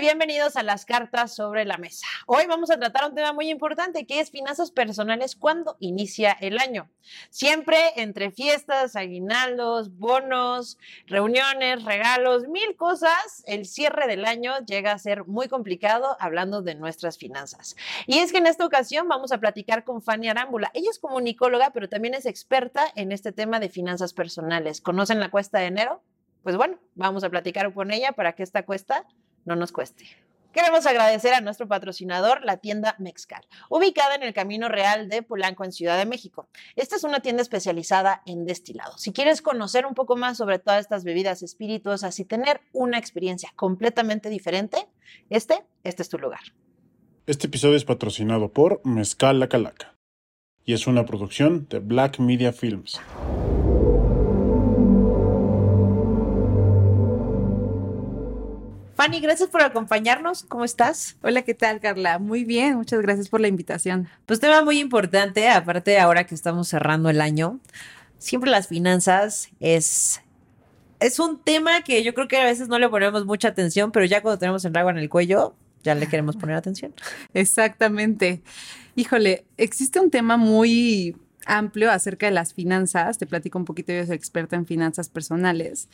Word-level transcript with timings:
bienvenidos 0.00 0.56
a 0.56 0.62
las 0.62 0.84
cartas 0.84 1.34
sobre 1.34 1.64
la 1.64 1.78
mesa. 1.78 2.06
Hoy 2.26 2.44
vamos 2.46 2.70
a 2.70 2.78
tratar 2.78 3.08
un 3.08 3.14
tema 3.14 3.32
muy 3.32 3.48
importante 3.48 4.06
que 4.06 4.20
es 4.20 4.30
finanzas 4.30 4.70
personales 4.70 5.36
cuando 5.36 5.76
inicia 5.80 6.36
el 6.40 6.58
año. 6.58 6.90
Siempre 7.30 7.78
entre 7.96 8.30
fiestas, 8.30 8.94
aguinaldos, 8.94 9.96
bonos, 9.96 10.76
reuniones, 11.06 11.84
regalos, 11.84 12.46
mil 12.46 12.76
cosas, 12.76 13.42
el 13.46 13.64
cierre 13.64 14.06
del 14.06 14.26
año 14.26 14.52
llega 14.66 14.92
a 14.92 14.98
ser 14.98 15.24
muy 15.24 15.48
complicado 15.48 16.16
hablando 16.20 16.60
de 16.60 16.74
nuestras 16.74 17.16
finanzas. 17.16 17.74
Y 18.06 18.18
es 18.18 18.32
que 18.32 18.38
en 18.38 18.46
esta 18.46 18.66
ocasión 18.66 19.08
vamos 19.08 19.32
a 19.32 19.38
platicar 19.38 19.84
con 19.84 20.02
Fanny 20.02 20.28
Arámbula. 20.28 20.70
Ella 20.74 20.90
es 20.90 20.98
comunicóloga, 20.98 21.70
pero 21.70 21.88
también 21.88 22.12
es 22.12 22.26
experta 22.26 22.84
en 22.96 23.12
este 23.12 23.32
tema 23.32 23.60
de 23.60 23.70
finanzas 23.70 24.12
personales. 24.12 24.82
¿Conocen 24.82 25.20
la 25.20 25.30
cuesta 25.30 25.58
de 25.58 25.66
enero? 25.66 26.02
Pues 26.42 26.56
bueno, 26.56 26.78
vamos 26.94 27.24
a 27.24 27.30
platicar 27.30 27.72
con 27.72 27.90
ella 27.90 28.12
para 28.12 28.34
que 28.34 28.42
esta 28.42 28.64
cuesta 28.64 29.06
no 29.46 29.56
nos 29.56 29.72
cueste. 29.72 30.04
Queremos 30.56 30.86
agradecer 30.86 31.34
a 31.34 31.42
nuestro 31.42 31.68
patrocinador, 31.68 32.42
la 32.42 32.56
tienda 32.56 32.96
Mexcal, 32.98 33.42
ubicada 33.68 34.14
en 34.14 34.22
el 34.22 34.32
Camino 34.32 34.70
Real 34.70 35.10
de 35.10 35.22
Polanco 35.22 35.64
en 35.64 35.72
Ciudad 35.72 35.98
de 35.98 36.06
México. 36.06 36.48
Esta 36.76 36.96
es 36.96 37.04
una 37.04 37.20
tienda 37.20 37.42
especializada 37.42 38.22
en 38.24 38.46
destilados. 38.46 39.02
Si 39.02 39.12
quieres 39.12 39.42
conocer 39.42 39.84
un 39.84 39.92
poco 39.92 40.16
más 40.16 40.38
sobre 40.38 40.58
todas 40.58 40.80
estas 40.80 41.04
bebidas 41.04 41.42
espirituosas 41.42 42.18
y 42.20 42.24
tener 42.24 42.62
una 42.72 42.96
experiencia 42.98 43.52
completamente 43.54 44.30
diferente, 44.30 44.88
este, 45.28 45.62
este 45.84 46.02
es 46.02 46.08
tu 46.08 46.16
lugar. 46.16 46.40
Este 47.26 47.48
episodio 47.48 47.76
es 47.76 47.84
patrocinado 47.84 48.50
por 48.50 48.80
Mezcal 48.82 49.38
La 49.38 49.50
Calaca 49.50 49.94
y 50.64 50.72
es 50.72 50.86
una 50.86 51.04
producción 51.04 51.66
de 51.68 51.80
Black 51.80 52.18
Media 52.18 52.54
Films. 52.54 52.98
Fanny, 58.96 59.20
gracias 59.20 59.50
por 59.50 59.60
acompañarnos. 59.60 60.44
¿Cómo 60.44 60.64
estás? 60.64 61.18
Hola, 61.20 61.42
¿qué 61.42 61.52
tal, 61.52 61.80
Carla? 61.80 62.18
Muy 62.18 62.44
bien, 62.44 62.76
muchas 62.76 63.02
gracias 63.02 63.28
por 63.28 63.42
la 63.42 63.48
invitación. 63.48 64.08
Pues 64.24 64.40
tema 64.40 64.62
muy 64.64 64.80
importante, 64.80 65.50
aparte 65.50 65.98
ahora 65.98 66.24
que 66.24 66.34
estamos 66.34 66.68
cerrando 66.68 67.10
el 67.10 67.20
año, 67.20 67.60
siempre 68.16 68.50
las 68.50 68.68
finanzas 68.68 69.50
es 69.60 70.22
es 70.98 71.18
un 71.18 71.38
tema 71.38 71.82
que 71.82 72.02
yo 72.02 72.14
creo 72.14 72.26
que 72.26 72.38
a 72.38 72.44
veces 72.44 72.68
no 72.68 72.78
le 72.78 72.88
ponemos 72.88 73.26
mucha 73.26 73.48
atención, 73.48 73.92
pero 73.92 74.06
ya 74.06 74.22
cuando 74.22 74.38
tenemos 74.38 74.64
el 74.64 74.74
agua 74.74 74.92
en 74.92 74.98
el 74.98 75.10
cuello, 75.10 75.54
ya 75.82 75.94
le 75.94 76.08
queremos 76.08 76.36
poner 76.36 76.56
atención. 76.56 76.94
Exactamente. 77.34 78.40
Híjole, 78.94 79.44
existe 79.58 80.00
un 80.00 80.10
tema 80.10 80.38
muy 80.38 81.14
amplio 81.46 81.90
acerca 81.90 82.26
de 82.26 82.32
las 82.32 82.52
finanzas. 82.52 83.18
Te 83.18 83.26
platico 83.26 83.58
un 83.58 83.64
poquito, 83.64 83.92
yo 83.92 84.04
soy 84.04 84.16
experta 84.16 84.56
en 84.56 84.66
finanzas 84.66 85.08
personales, 85.08 85.88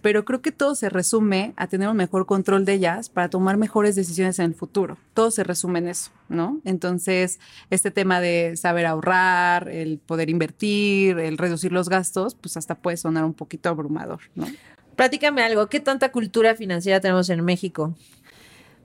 pero 0.00 0.24
creo 0.24 0.42
que 0.42 0.52
todo 0.52 0.74
se 0.74 0.88
resume 0.88 1.52
a 1.56 1.66
tener 1.66 1.88
un 1.88 1.96
mejor 1.96 2.26
control 2.26 2.64
de 2.64 2.74
ellas 2.74 3.08
para 3.08 3.28
tomar 3.28 3.56
mejores 3.56 3.94
decisiones 3.94 4.38
en 4.38 4.46
el 4.46 4.54
futuro. 4.54 4.98
Todo 5.14 5.30
se 5.30 5.44
resume 5.44 5.80
en 5.80 5.88
eso, 5.88 6.10
¿no? 6.28 6.60
Entonces, 6.64 7.38
este 7.70 7.90
tema 7.90 8.20
de 8.20 8.56
saber 8.56 8.86
ahorrar, 8.86 9.68
el 9.68 9.98
poder 9.98 10.30
invertir, 10.30 11.18
el 11.18 11.38
reducir 11.38 11.72
los 11.72 11.88
gastos, 11.88 12.34
pues 12.34 12.56
hasta 12.56 12.74
puede 12.76 12.96
sonar 12.96 13.24
un 13.24 13.34
poquito 13.34 13.68
abrumador, 13.68 14.20
¿no? 14.34 14.46
Platícame 14.96 15.42
algo, 15.42 15.68
¿qué 15.68 15.80
tanta 15.80 16.12
cultura 16.12 16.54
financiera 16.54 17.00
tenemos 17.00 17.30
en 17.30 17.44
México? 17.44 17.94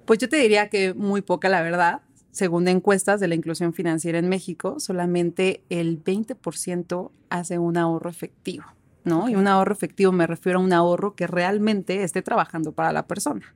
Pues 0.06 0.20
yo 0.20 0.30
te 0.30 0.38
diría 0.38 0.70
que 0.70 0.94
muy 0.94 1.22
poca, 1.22 1.50
la 1.50 1.62
verdad. 1.62 2.02
Según 2.38 2.68
encuestas 2.68 3.20
de 3.20 3.28
la 3.28 3.34
inclusión 3.34 3.74
financiera 3.74 4.20
en 4.20 4.30
México, 4.30 4.80
solamente 4.80 5.64
el 5.72 6.04
20% 6.04 7.10
hace 7.32 7.58
un 7.58 7.78
ahorro 7.78 8.12
efectivo. 8.12 8.66
¿no? 9.06 9.28
Y 9.28 9.36
un 9.36 9.48
ahorro 9.48 9.74
efectivo 9.74 10.12
me 10.12 10.28
refiero 10.28 10.60
a 10.60 10.62
un 10.62 10.72
ahorro 10.72 11.16
que 11.16 11.26
realmente 11.26 12.04
esté 12.04 12.22
trabajando 12.22 12.74
para 12.74 12.92
la 12.92 13.08
persona, 13.08 13.56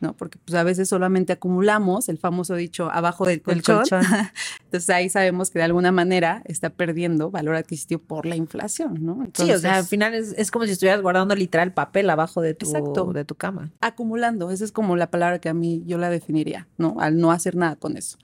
¿no? 0.00 0.14
Porque 0.14 0.38
pues 0.44 0.54
a 0.54 0.62
veces 0.62 0.88
solamente 0.88 1.32
acumulamos 1.32 2.08
el 2.08 2.18
famoso 2.18 2.54
dicho 2.54 2.90
abajo 2.90 3.24
del 3.26 3.42
colchón. 3.42 3.84
Entonces 4.64 4.90
ahí 4.90 5.08
sabemos 5.08 5.50
que 5.50 5.58
de 5.58 5.64
alguna 5.64 5.92
manera 5.92 6.42
está 6.44 6.70
perdiendo 6.70 7.30
valor 7.30 7.56
adquisitivo 7.56 8.00
por 8.00 8.26
la 8.26 8.36
inflación, 8.36 9.04
¿no? 9.04 9.26
sí, 9.34 9.50
o 9.50 9.58
sea, 9.58 9.78
al 9.78 9.84
final 9.84 10.14
es, 10.14 10.50
como 10.50 10.64
si 10.66 10.72
estuvieras 10.72 11.02
guardando 11.02 11.34
literal 11.34 11.72
papel 11.72 12.10
abajo 12.10 12.40
de 12.40 12.54
tu, 12.54 13.12
de 13.12 13.24
tu 13.24 13.34
cama. 13.34 13.70
Acumulando, 13.80 14.50
esa 14.50 14.64
es 14.64 14.72
como 14.72 14.96
la 14.96 15.10
palabra 15.10 15.40
que 15.40 15.48
a 15.48 15.54
mí 15.54 15.82
yo 15.86 15.98
la 15.98 16.10
definiría, 16.10 16.68
¿no? 16.76 16.96
Al 17.00 17.18
no 17.18 17.32
hacer 17.32 17.56
nada 17.56 17.76
con 17.76 17.96
eso. 17.96 18.18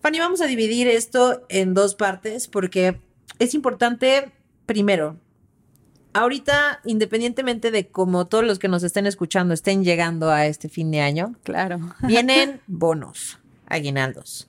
Fanny, 0.00 0.20
vamos 0.20 0.40
a 0.40 0.46
dividir 0.46 0.88
esto 0.88 1.44
en 1.48 1.74
dos 1.74 1.94
partes 1.94 2.48
porque 2.48 3.00
es 3.38 3.54
importante, 3.54 4.32
primero, 4.64 5.16
ahorita, 6.18 6.80
independientemente 6.84 7.70
de 7.70 7.88
cómo 7.88 8.26
todos 8.26 8.44
los 8.44 8.58
que 8.58 8.68
nos 8.68 8.82
estén 8.82 9.06
escuchando 9.06 9.54
estén 9.54 9.84
llegando 9.84 10.30
a 10.30 10.46
este 10.46 10.68
fin 10.68 10.90
de 10.90 11.00
año, 11.00 11.34
claro, 11.44 11.80
vienen 12.00 12.60
bonos, 12.66 13.38
aguinaldos, 13.66 14.48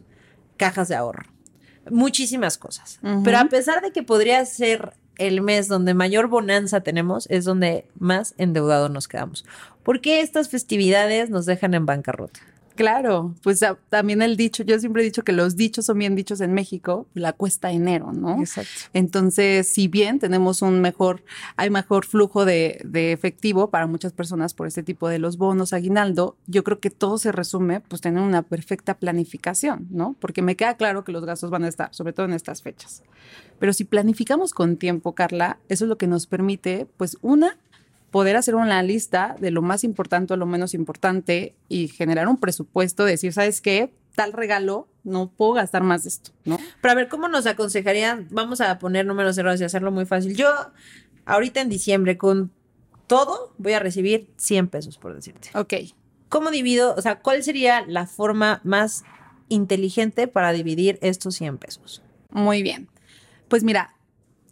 cajas 0.57 0.87
de 0.87 0.95
ahorro, 0.95 1.25
muchísimas 1.89 2.57
cosas. 2.57 2.99
Pero 3.23 3.37
a 3.37 3.45
pesar 3.45 3.81
de 3.81 3.91
que 3.91 4.03
podría 4.03 4.43
ser 4.45 4.93
el 5.17 5.41
mes 5.41 5.67
donde 5.67 5.93
mayor 5.93 6.27
bonanza 6.27 6.81
tenemos, 6.81 7.27
es 7.29 7.45
donde 7.45 7.85
más 7.97 8.33
endeudados 8.37 8.89
nos 8.89 9.07
quedamos. 9.07 9.45
¿Por 9.83 10.01
qué 10.01 10.21
estas 10.21 10.49
festividades 10.49 11.29
nos 11.29 11.45
dejan 11.45 11.73
en 11.73 11.85
bancarrota? 11.85 12.39
Claro, 12.79 13.35
pues 13.43 13.59
también 13.89 14.21
el 14.21 14.37
dicho, 14.37 14.63
yo 14.63 14.79
siempre 14.79 15.01
he 15.01 15.05
dicho 15.05 15.25
que 15.25 15.33
los 15.33 15.57
dichos 15.57 15.85
son 15.85 15.99
bien 15.99 16.15
dichos 16.15 16.39
en 16.39 16.53
México, 16.53 17.07
la 17.13 17.33
cuesta 17.33 17.73
enero, 17.73 18.13
¿no? 18.13 18.39
Exacto. 18.39 18.71
Entonces, 18.93 19.67
si 19.67 19.89
bien 19.89 20.17
tenemos 20.17 20.61
un 20.61 20.79
mejor, 20.79 21.21
hay 21.57 21.69
mejor 21.69 22.05
flujo 22.05 22.45
de, 22.45 22.79
de, 22.85 23.11
efectivo 23.11 23.69
para 23.69 23.85
muchas 23.85 24.13
personas 24.13 24.53
por 24.53 24.65
este 24.65 24.81
tipo 24.81 25.09
de 25.09 25.19
los 25.19 25.37
bonos 25.37 25.73
aguinaldo, 25.73 26.37
yo 26.47 26.63
creo 26.63 26.79
que 26.79 26.89
todo 26.89 27.17
se 27.17 27.33
resume, 27.33 27.81
pues 27.81 27.99
tener 27.99 28.23
una 28.23 28.43
perfecta 28.43 28.93
planificación, 28.93 29.87
¿no? 29.91 30.15
Porque 30.17 30.41
me 30.41 30.55
queda 30.55 30.77
claro 30.77 31.03
que 31.03 31.11
los 31.11 31.25
gastos 31.25 31.49
van 31.49 31.65
a 31.65 31.67
estar, 31.67 31.93
sobre 31.93 32.13
todo 32.13 32.27
en 32.27 32.33
estas 32.33 32.61
fechas. 32.61 33.03
Pero 33.59 33.73
si 33.73 33.83
planificamos 33.83 34.53
con 34.53 34.77
tiempo, 34.77 35.15
Carla, 35.15 35.59
eso 35.67 35.83
es 35.83 35.89
lo 35.89 35.97
que 35.97 36.07
nos 36.07 36.27
permite, 36.27 36.87
pues 36.95 37.17
una, 37.21 37.57
poder 38.11 38.35
hacer 38.35 38.55
una 38.55 38.81
lista 38.83 39.35
de 39.39 39.51
lo 39.51 39.61
más 39.61 39.83
importante 39.83 40.33
o 40.33 40.37
lo 40.37 40.45
menos 40.45 40.73
importante 40.73 41.55
y 41.67 41.87
generar 41.87 42.27
un 42.27 42.37
presupuesto, 42.37 43.05
decir, 43.05 43.33
¿sabes 43.33 43.61
qué? 43.61 43.93
Tal 44.15 44.33
regalo, 44.33 44.87
no 45.03 45.29
puedo 45.29 45.53
gastar 45.53 45.83
más 45.83 46.03
de 46.03 46.09
esto, 46.09 46.31
¿no? 46.45 46.57
Pero 46.81 46.91
a 46.91 46.95
ver, 46.95 47.07
¿cómo 47.07 47.27
nos 47.27 47.45
aconsejarían? 47.45 48.27
Vamos 48.31 48.61
a 48.61 48.79
poner 48.79 49.05
números 49.05 49.35
cerrados 49.35 49.61
y 49.61 49.63
hacerlo 49.63 49.91
muy 49.91 50.05
fácil. 50.05 50.35
Yo, 50.35 50.49
ahorita 51.25 51.61
en 51.61 51.69
diciembre, 51.69 52.17
con 52.17 52.51
todo, 53.07 53.53
voy 53.57 53.73
a 53.73 53.79
recibir 53.79 54.29
100 54.37 54.67
pesos, 54.67 54.97
por 54.97 55.15
decirte. 55.15 55.49
Ok. 55.53 55.73
¿Cómo 56.29 56.51
divido? 56.51 56.93
O 56.95 57.01
sea, 57.01 57.19
¿cuál 57.19 57.43
sería 57.43 57.83
la 57.87 58.05
forma 58.05 58.61
más 58.63 59.03
inteligente 59.47 60.27
para 60.27 60.51
dividir 60.51 60.99
estos 61.01 61.35
100 61.35 61.57
pesos? 61.57 62.03
Muy 62.29 62.61
bien. 62.61 62.87
Pues 63.47 63.63
mira, 63.63 63.95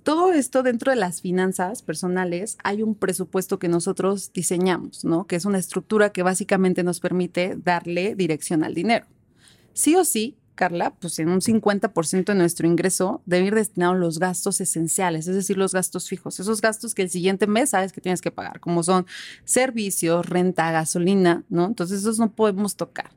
todo 0.08 0.32
esto 0.32 0.64
dentro 0.64 0.90
de 0.90 0.96
las 0.96 1.20
finanzas 1.20 1.82
personales 1.82 2.58
hay 2.64 2.82
un 2.82 2.96
presupuesto 2.96 3.60
que 3.60 3.68
nosotros 3.68 4.32
diseñamos, 4.32 5.04
¿no? 5.04 5.28
Que 5.28 5.36
es 5.36 5.44
una 5.44 5.58
estructura 5.58 6.14
que 6.14 6.24
básicamente 6.24 6.82
nos 6.82 7.02
permite 7.02 7.58
darle 7.62 8.16
dirección 8.16 8.64
al 8.64 8.74
dinero. 8.74 9.06
Sí 9.74 9.98
o 9.98 10.06
sí, 10.06 10.38
Carla, 10.56 10.96
pues 10.96 11.20
en 11.20 11.28
un 11.28 11.42
50% 11.42 12.24
de 12.24 12.36
nuestro 12.36 12.66
ingreso 12.66 13.22
debe 13.26 13.48
ir 13.48 13.56
destinado 13.56 13.92
a 13.92 13.98
los 13.98 14.18
gastos 14.18 14.62
esenciales, 14.62 15.28
es 15.28 15.36
decir, 15.36 15.58
los 15.58 15.74
gastos 15.74 16.08
fijos, 16.08 16.40
esos 16.40 16.62
gastos 16.62 16.96
que 16.96 17.02
el 17.02 17.10
siguiente 17.10 17.46
mes 17.46 17.72
sabes 17.72 17.92
que 17.92 18.00
tienes 18.00 18.22
que 18.22 18.32
pagar, 18.32 18.62
como 18.62 18.84
son 18.84 19.06
servicios, 19.44 20.26
renta, 20.26 20.72
gasolina, 20.72 21.44
¿no? 21.50 21.66
Entonces 21.66 22.00
esos 22.00 22.18
no 22.18 22.32
podemos 22.32 22.78
tocar. 22.78 23.12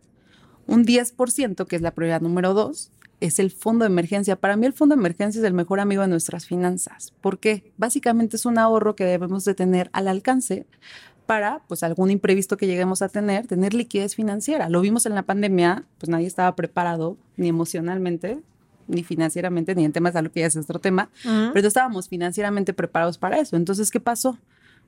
Un 0.67 0.85
10%, 0.85 1.69
que 1.69 1.77
es 1.77 1.83
la 1.83 1.95
prioridad 1.95 2.21
número 2.21 2.53
dos, 2.53 2.91
es 3.21 3.39
el 3.39 3.51
fondo 3.51 3.85
de 3.85 3.91
emergencia. 3.91 4.37
Para 4.37 4.57
mí 4.57 4.67
el 4.67 4.73
fondo 4.73 4.95
de 4.95 5.01
emergencia 5.01 5.39
es 5.39 5.45
el 5.45 5.55
mejor 5.55 5.81
amigo 5.81 6.03
de 6.03 6.09
nuestras 6.09 6.47
finanzas. 6.47 7.13
porque 7.21 7.73
Básicamente 7.77 8.37
es 8.37 8.47
un 8.47 8.59
ahorro 8.59 8.97
que 8.97 9.05
debemos 9.05 9.45
de 9.45 9.55
tener 9.55 9.91
al 9.93 10.09
alcance 10.09 10.67
para, 11.27 11.61
pues, 11.69 11.85
algún 11.85 12.11
imprevisto 12.11 12.57
que 12.57 12.67
lleguemos 12.67 13.03
a 13.03 13.09
tener, 13.09 13.47
tener 13.47 13.73
liquidez 13.73 14.17
financiera. 14.17 14.69
Lo 14.69 14.81
vimos 14.81 15.07
en 15.07 15.15
la 15.15 15.23
pandemia, 15.23 15.85
pues 15.99 16.11
nadie 16.11 16.27
estaba 16.27 16.57
preparado 16.57 17.17
ni 17.37 17.49
emocionalmente, 17.49 18.41
ni 18.89 19.05
financieramente, 19.05 19.77
ni 19.77 19.85
en 19.85 19.93
temas 19.93 20.13
de 20.13 20.19
salud, 20.19 20.31
que 20.33 20.41
ya 20.41 20.47
es 20.47 20.57
otro 20.57 20.81
tema, 20.81 21.09
pero 21.53 21.69
estábamos 21.69 22.09
financieramente 22.09 22.73
preparados 22.73 23.17
para 23.17 23.39
eso. 23.39 23.57
Entonces, 23.57 23.93
¿qué 23.93 24.01
pasó? 24.01 24.39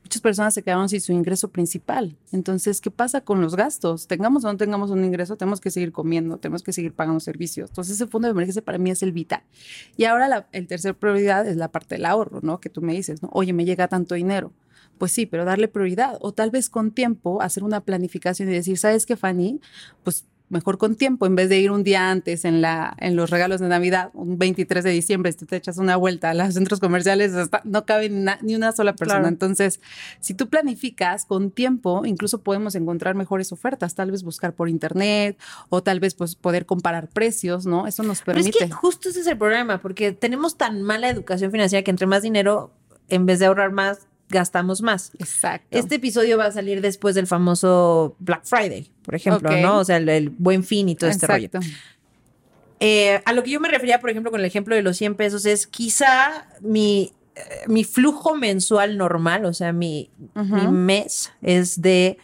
Muchas 0.02 0.20
personas 0.20 0.54
se 0.54 0.62
quedaron 0.62 0.88
sin 0.88 1.00
su 1.00 1.12
ingreso 1.12 1.48
principal. 1.48 2.16
Entonces, 2.32 2.80
¿qué 2.80 2.90
pasa 2.90 3.22
con 3.22 3.40
los 3.40 3.56
gastos? 3.56 4.06
Tengamos 4.06 4.44
o 4.44 4.52
no 4.52 4.56
tengamos 4.56 4.90
un 4.90 5.04
ingreso, 5.04 5.36
tenemos 5.36 5.60
que 5.60 5.70
seguir 5.70 5.92
comiendo, 5.92 6.38
tenemos 6.38 6.62
que 6.62 6.72
seguir 6.72 6.92
pagando 6.92 7.20
servicios. 7.20 7.70
Entonces, 7.70 7.94
ese 7.94 8.06
fondo 8.06 8.28
de 8.28 8.32
emergencia 8.32 8.62
para 8.62 8.78
mí 8.78 8.90
es 8.90 9.02
el 9.02 9.12
vital. 9.12 9.42
Y 9.96 10.04
ahora 10.04 10.28
la 10.28 10.48
el 10.52 10.66
tercer 10.66 10.94
prioridad 10.94 11.46
es 11.46 11.56
la 11.56 11.68
parte 11.68 11.94
del 11.96 12.06
ahorro, 12.06 12.40
¿no? 12.42 12.60
Que 12.60 12.68
tú 12.68 12.82
me 12.82 12.92
dices, 12.92 13.22
¿no? 13.22 13.30
Oye, 13.32 13.52
me 13.52 13.64
llega 13.64 13.88
tanto 13.88 14.14
dinero. 14.14 14.52
Pues 14.98 15.12
sí, 15.12 15.26
pero 15.26 15.44
darle 15.44 15.68
prioridad 15.68 16.18
o 16.20 16.32
tal 16.32 16.50
vez 16.50 16.68
con 16.68 16.92
tiempo 16.92 17.42
hacer 17.42 17.64
una 17.64 17.80
planificación 17.80 18.48
y 18.48 18.52
decir, 18.52 18.78
¿sabes 18.78 19.06
qué, 19.06 19.16
Fanny? 19.16 19.60
Pues 20.04 20.26
mejor 20.52 20.78
con 20.78 20.94
tiempo, 20.94 21.26
en 21.26 21.34
vez 21.34 21.48
de 21.48 21.58
ir 21.58 21.70
un 21.70 21.82
día 21.82 22.10
antes 22.10 22.44
en, 22.44 22.60
la, 22.60 22.94
en 23.00 23.16
los 23.16 23.30
regalos 23.30 23.60
de 23.60 23.68
Navidad, 23.68 24.10
un 24.12 24.38
23 24.38 24.84
de 24.84 24.90
diciembre, 24.90 25.32
si 25.32 25.46
te 25.46 25.56
echas 25.56 25.78
una 25.78 25.96
vuelta 25.96 26.30
a 26.30 26.34
los 26.34 26.54
centros 26.54 26.78
comerciales, 26.78 27.32
no 27.64 27.86
cabe 27.86 28.10
ni, 28.10 28.54
una 28.54 28.72
sola 28.72 28.94
persona. 28.94 29.28
Entonces, 29.28 29.80
si 30.20 30.34
tú 30.34 30.48
planificas 30.48 31.24
con 31.24 31.50
tiempo, 31.50 32.04
incluso 32.04 32.42
podemos 32.42 32.74
encontrar 32.74 33.14
mejores 33.14 33.50
ofertas, 33.50 33.94
tal 33.94 34.10
vez 34.10 34.22
buscar 34.22 34.52
por 34.52 34.68
internet 34.68 35.38
o 35.70 35.82
tal 35.82 36.00
vez 36.00 36.14
pues 36.14 36.36
poder 36.36 36.66
comparar 36.66 37.08
precios, 37.08 37.64
¿no? 37.66 37.86
Eso 37.86 38.02
nos 38.02 38.20
permite. 38.20 38.50
Pero 38.52 38.64
es 38.64 38.70
que 38.70 38.74
justo 38.74 39.08
ese 39.08 39.20
es 39.20 39.26
el 39.26 39.38
problema, 39.38 39.80
porque 39.80 40.12
tenemos 40.12 40.56
tan 40.56 40.82
mala 40.82 41.08
educación 41.08 41.50
financiera 41.50 41.82
que 41.82 41.90
entre 41.90 42.06
más 42.06 42.22
dinero, 42.22 42.72
en 43.08 43.24
vez 43.24 43.38
de 43.38 43.46
ahorrar 43.46 43.72
más, 43.72 44.06
gastamos 44.32 44.82
más. 44.82 45.12
Exacto. 45.18 45.68
Este 45.70 45.96
episodio 45.96 46.36
va 46.36 46.46
a 46.46 46.52
salir 46.52 46.80
después 46.80 47.14
del 47.14 47.28
famoso 47.28 48.16
Black 48.18 48.44
Friday, 48.44 48.90
por 49.04 49.14
ejemplo, 49.14 49.50
¿no? 49.58 49.78
O 49.78 49.84
sea, 49.84 49.98
el, 49.98 50.30
buen 50.30 50.64
fin 50.64 50.88
y 50.88 50.96
todo 50.96 51.08
este 51.08 51.28
rollo. 51.28 51.50
Eh, 52.80 53.22
a 53.24 53.32
lo 53.32 53.44
que 53.44 53.50
yo 53.50 53.60
me 53.60 53.68
refería, 53.68 54.00
por 54.00 54.10
ejemplo, 54.10 54.32
con 54.32 54.40
el 54.40 54.46
ejemplo 54.46 54.74
de 54.74 54.82
los 54.82 54.96
100 54.96 55.14
pesos, 55.14 55.46
es 55.46 55.68
quizá 55.68 56.48
mi, 56.60 57.12
eh, 57.36 57.40
mi 57.68 57.84
flujo 57.84 58.34
mensual 58.34 58.98
normal, 58.98 59.44
o 59.44 59.52
sea, 59.54 59.72
mi, 59.72 60.10
mes 60.72 61.30
es 61.42 61.80
de 61.80 62.18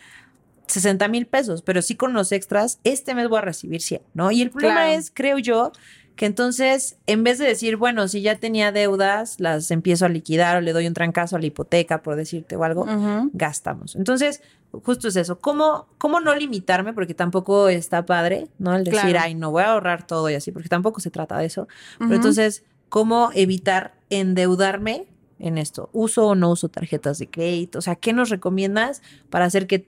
60 0.66 1.06
mil 1.06 1.26
pesos, 1.26 1.62
pero 1.62 1.80
sí 1.80 1.94
con 1.94 2.12
los 2.12 2.32
extras, 2.32 2.80
este 2.82 3.14
mes 3.14 3.28
voy 3.28 3.38
a 3.38 3.42
recibir 3.42 3.80
100, 3.80 4.02
¿no? 4.14 4.32
Y 4.32 4.42
el 4.42 4.50
problema 4.50 4.92
es, 4.92 5.12
creo 5.14 5.38
yo, 5.38 5.70
que 6.18 6.26
entonces, 6.26 6.98
en 7.06 7.22
vez 7.22 7.38
de 7.38 7.46
decir, 7.46 7.76
bueno, 7.76 8.08
si 8.08 8.22
ya 8.22 8.34
tenía 8.34 8.72
deudas, 8.72 9.38
las 9.38 9.70
empiezo 9.70 10.04
a 10.04 10.08
liquidar 10.08 10.56
o 10.56 10.60
le 10.60 10.72
doy 10.72 10.88
un 10.88 10.92
trancazo 10.92 11.36
a 11.36 11.38
la 11.38 11.46
hipoteca, 11.46 12.02
por 12.02 12.16
decirte 12.16 12.56
o 12.56 12.64
algo, 12.64 12.86
gastamos. 13.32 13.94
Entonces, 13.94 14.42
justo 14.72 15.06
es 15.06 15.14
eso. 15.14 15.38
¿Cómo, 15.38 15.86
¿Cómo 15.96 16.18
no 16.18 16.34
limitarme? 16.34 16.92
Porque 16.92 17.14
tampoco 17.14 17.68
está 17.68 18.04
padre, 18.04 18.48
¿no? 18.58 18.74
El 18.74 18.82
decir, 18.82 19.16
ay, 19.16 19.36
no 19.36 19.52
voy 19.52 19.62
a 19.62 19.70
ahorrar 19.70 20.08
todo 20.08 20.28
y 20.28 20.34
así, 20.34 20.50
porque 20.50 20.68
tampoco 20.68 20.98
se 20.98 21.12
trata 21.12 21.38
de 21.38 21.46
eso. 21.46 21.68
Pero 22.00 22.16
entonces, 22.16 22.64
¿cómo 22.88 23.30
evitar 23.32 23.94
endeudarme 24.10 25.06
en 25.38 25.56
esto? 25.56 25.88
¿Uso 25.92 26.26
o 26.26 26.34
no 26.34 26.50
uso 26.50 26.68
tarjetas 26.68 27.20
de 27.20 27.30
crédito? 27.30 27.78
O 27.78 27.82
sea, 27.82 27.94
¿qué 27.94 28.12
nos 28.12 28.28
recomiendas 28.28 29.02
para 29.30 29.44
hacer 29.44 29.68
que 29.68 29.86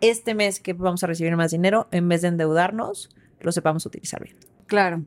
este 0.00 0.34
mes 0.34 0.58
que 0.58 0.72
vamos 0.72 1.04
a 1.04 1.06
recibir 1.06 1.36
más 1.36 1.52
dinero, 1.52 1.86
en 1.92 2.08
vez 2.08 2.22
de 2.22 2.28
endeudarnos, 2.28 3.10
lo 3.38 3.52
sepamos 3.52 3.86
utilizar 3.86 4.24
bien? 4.24 4.47
Claro. 4.68 5.04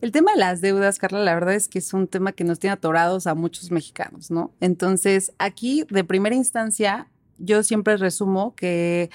El 0.00 0.12
tema 0.12 0.32
de 0.32 0.38
las 0.38 0.60
deudas, 0.60 0.98
Carla, 0.98 1.20
la 1.20 1.34
verdad 1.34 1.54
es 1.54 1.68
que 1.68 1.78
es 1.78 1.94
un 1.94 2.08
tema 2.08 2.32
que 2.32 2.42
nos 2.42 2.58
tiene 2.58 2.72
atorados 2.72 3.26
a 3.26 3.34
muchos 3.34 3.70
mexicanos, 3.70 4.30
¿no? 4.30 4.52
Entonces, 4.60 5.32
aquí, 5.38 5.86
de 5.90 6.04
primera 6.04 6.34
instancia, 6.34 7.08
yo 7.38 7.62
siempre 7.62 7.96
resumo 7.96 8.54
que 8.54 9.10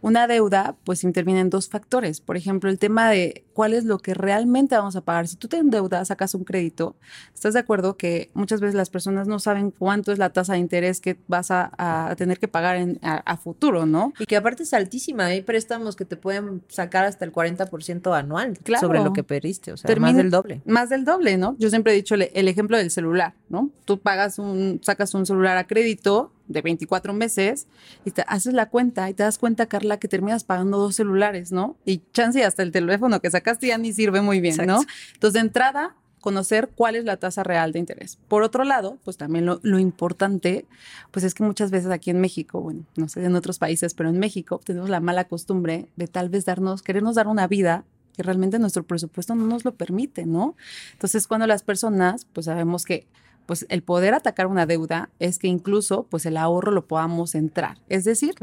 una 0.00 0.26
deuda, 0.26 0.76
pues 0.84 1.04
interviene 1.04 1.40
en 1.40 1.50
dos 1.50 1.68
factores. 1.68 2.20
Por 2.20 2.36
ejemplo, 2.36 2.70
el 2.70 2.78
tema 2.78 3.10
de 3.10 3.45
cuál 3.56 3.72
es 3.72 3.86
lo 3.86 3.96
que 3.96 4.12
realmente 4.12 4.76
vamos 4.76 4.96
a 4.96 5.00
pagar. 5.00 5.26
Si 5.28 5.36
tú 5.36 5.48
te 5.48 5.56
endeudas, 5.56 6.08
sacas 6.08 6.34
un 6.34 6.44
crédito, 6.44 6.94
¿estás 7.32 7.54
de 7.54 7.60
acuerdo 7.60 7.96
que 7.96 8.28
muchas 8.34 8.60
veces 8.60 8.74
las 8.74 8.90
personas 8.90 9.28
no 9.28 9.38
saben 9.38 9.70
cuánto 9.70 10.12
es 10.12 10.18
la 10.18 10.28
tasa 10.28 10.52
de 10.52 10.58
interés 10.58 11.00
que 11.00 11.16
vas 11.26 11.50
a, 11.50 12.14
tener 12.18 12.38
que 12.38 12.48
pagar 12.48 12.76
en, 12.76 12.98
a, 13.00 13.36
futuro, 13.38 13.86
¿no? 13.86 14.12
Y 14.18 14.26
que 14.26 14.36
aparte 14.36 14.64
es 14.64 14.74
altísima. 14.74 15.24
Hay 15.24 15.40
préstamos 15.40 15.96
que 15.96 16.04
te 16.04 16.18
pueden 16.18 16.62
sacar 16.68 17.06
hasta 17.06 17.24
el 17.24 17.32
40% 17.32 18.14
anual 18.14 18.58
sobre 18.78 19.02
lo 19.02 19.14
que 19.14 19.24
perdiste. 19.24 19.72
O 19.72 19.78
sea, 19.78 19.96
más 19.96 20.14
del 20.14 20.30
doble. 20.30 20.60
Más 20.66 20.90
del 20.90 21.06
doble, 21.06 21.38
¿no? 21.38 21.56
Yo 21.58 21.70
siempre 21.70 21.94
he 21.94 21.96
dicho 21.96 22.14
el 22.14 22.48
ejemplo 22.48 22.76
del 22.76 22.90
celular, 22.90 23.32
¿no? 23.48 23.70
Tú 23.86 23.98
pagas 24.00 24.38
un, 24.38 24.80
sacas 24.82 25.14
un 25.14 25.24
celular 25.24 25.56
a 25.56 25.66
crédito 25.66 26.30
de 26.48 26.62
24 26.62 27.12
meses 27.12 27.66
y 28.04 28.12
te 28.12 28.24
haces 28.26 28.54
la 28.54 28.68
cuenta 28.68 29.08
y 29.10 29.14
te 29.14 29.22
das 29.22 29.38
cuenta, 29.38 29.66
Carla, 29.66 29.98
que 29.98 30.08
terminas 30.08 30.44
pagando 30.44 30.78
dos 30.78 30.96
celulares, 30.96 31.52
¿no? 31.52 31.76
Y 31.84 32.02
chance 32.12 32.44
hasta 32.44 32.62
el 32.62 32.72
teléfono 32.72 33.20
que 33.20 33.30
sacaste 33.30 33.45
ya 33.60 33.78
ni 33.78 33.92
sirve 33.92 34.20
muy 34.20 34.40
bien, 34.40 34.56
¿no? 34.66 34.80
Entonces, 35.14 35.34
de 35.34 35.40
entrada, 35.40 35.94
conocer 36.20 36.70
cuál 36.74 36.96
es 36.96 37.04
la 37.04 37.18
tasa 37.18 37.44
real 37.44 37.72
de 37.72 37.78
interés. 37.78 38.18
Por 38.28 38.42
otro 38.42 38.64
lado, 38.64 38.98
pues 39.04 39.16
también 39.16 39.46
lo, 39.46 39.60
lo, 39.62 39.78
importante, 39.78 40.66
pues 41.12 41.24
es 41.24 41.34
que 41.34 41.44
muchas 41.44 41.70
veces 41.70 41.90
aquí 41.90 42.10
en 42.10 42.20
México, 42.20 42.60
bueno, 42.60 42.84
no 42.96 43.08
sé 43.08 43.24
en 43.24 43.36
otros 43.36 43.58
países, 43.58 43.94
pero 43.94 44.08
en 44.08 44.18
México 44.18 44.60
tenemos 44.64 44.90
la 44.90 45.00
mala 45.00 45.24
costumbre 45.24 45.88
de 45.96 46.08
tal 46.08 46.28
vez 46.28 46.44
darnos, 46.44 46.82
querernos 46.82 47.14
dar 47.14 47.28
una 47.28 47.46
vida 47.46 47.84
que 48.16 48.22
realmente 48.22 48.58
nuestro 48.58 48.82
presupuesto 48.82 49.34
no 49.34 49.46
nos 49.46 49.64
lo 49.64 49.74
permite, 49.74 50.26
¿no? 50.26 50.56
Entonces, 50.92 51.28
cuando 51.28 51.46
las 51.46 51.62
personas, 51.62 52.26
pues 52.32 52.46
sabemos 52.46 52.84
que 52.84 53.06
pues 53.46 53.64
el 53.68 53.82
poder 53.82 54.12
atacar 54.14 54.48
una 54.48 54.66
deuda 54.66 55.08
es 55.20 55.38
que 55.38 55.46
incluso 55.46 56.04
pues 56.10 56.26
el 56.26 56.36
ahorro 56.36 56.72
lo 56.72 56.86
podamos 56.86 57.34
entrar. 57.34 57.78
Es 57.88 58.04
decir, 58.04 58.34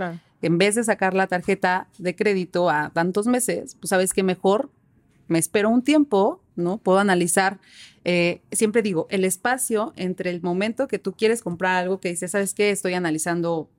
en 0.42 0.58
vez 0.58 0.76
de 0.76 0.84
sacar 0.84 1.14
la 1.14 1.28
tarjeta 1.28 1.88
de 1.98 2.16
crédito 2.16 2.70
a 2.70 2.90
tantos 2.92 3.28
meses, 3.28 3.76
pues 3.76 3.90
sabes 3.90 4.14
que 4.14 4.24
mejor 4.24 4.70
me 5.28 5.40
espero 5.40 5.70
un 5.70 5.84
tiempo, 5.84 6.42
¿no? 6.56 6.78
Puedo 6.78 7.00
analizar, 7.00 7.60
eh, 8.04 8.42
siempre 8.52 8.82
digo, 8.82 9.08
el 9.10 9.26
espacio 9.26 9.94
entre 9.96 10.30
el 10.30 10.42
momento 10.42 10.88
que 10.88 11.00
tú 11.00 11.14
quieres 11.14 11.42
comprar 11.42 11.76
algo 11.78 12.00
que 12.00 12.10
dices, 12.10 12.32
¿sabes 12.32 12.54
qué? 12.54 12.72
Estoy 12.72 12.94
analizando 12.94 13.70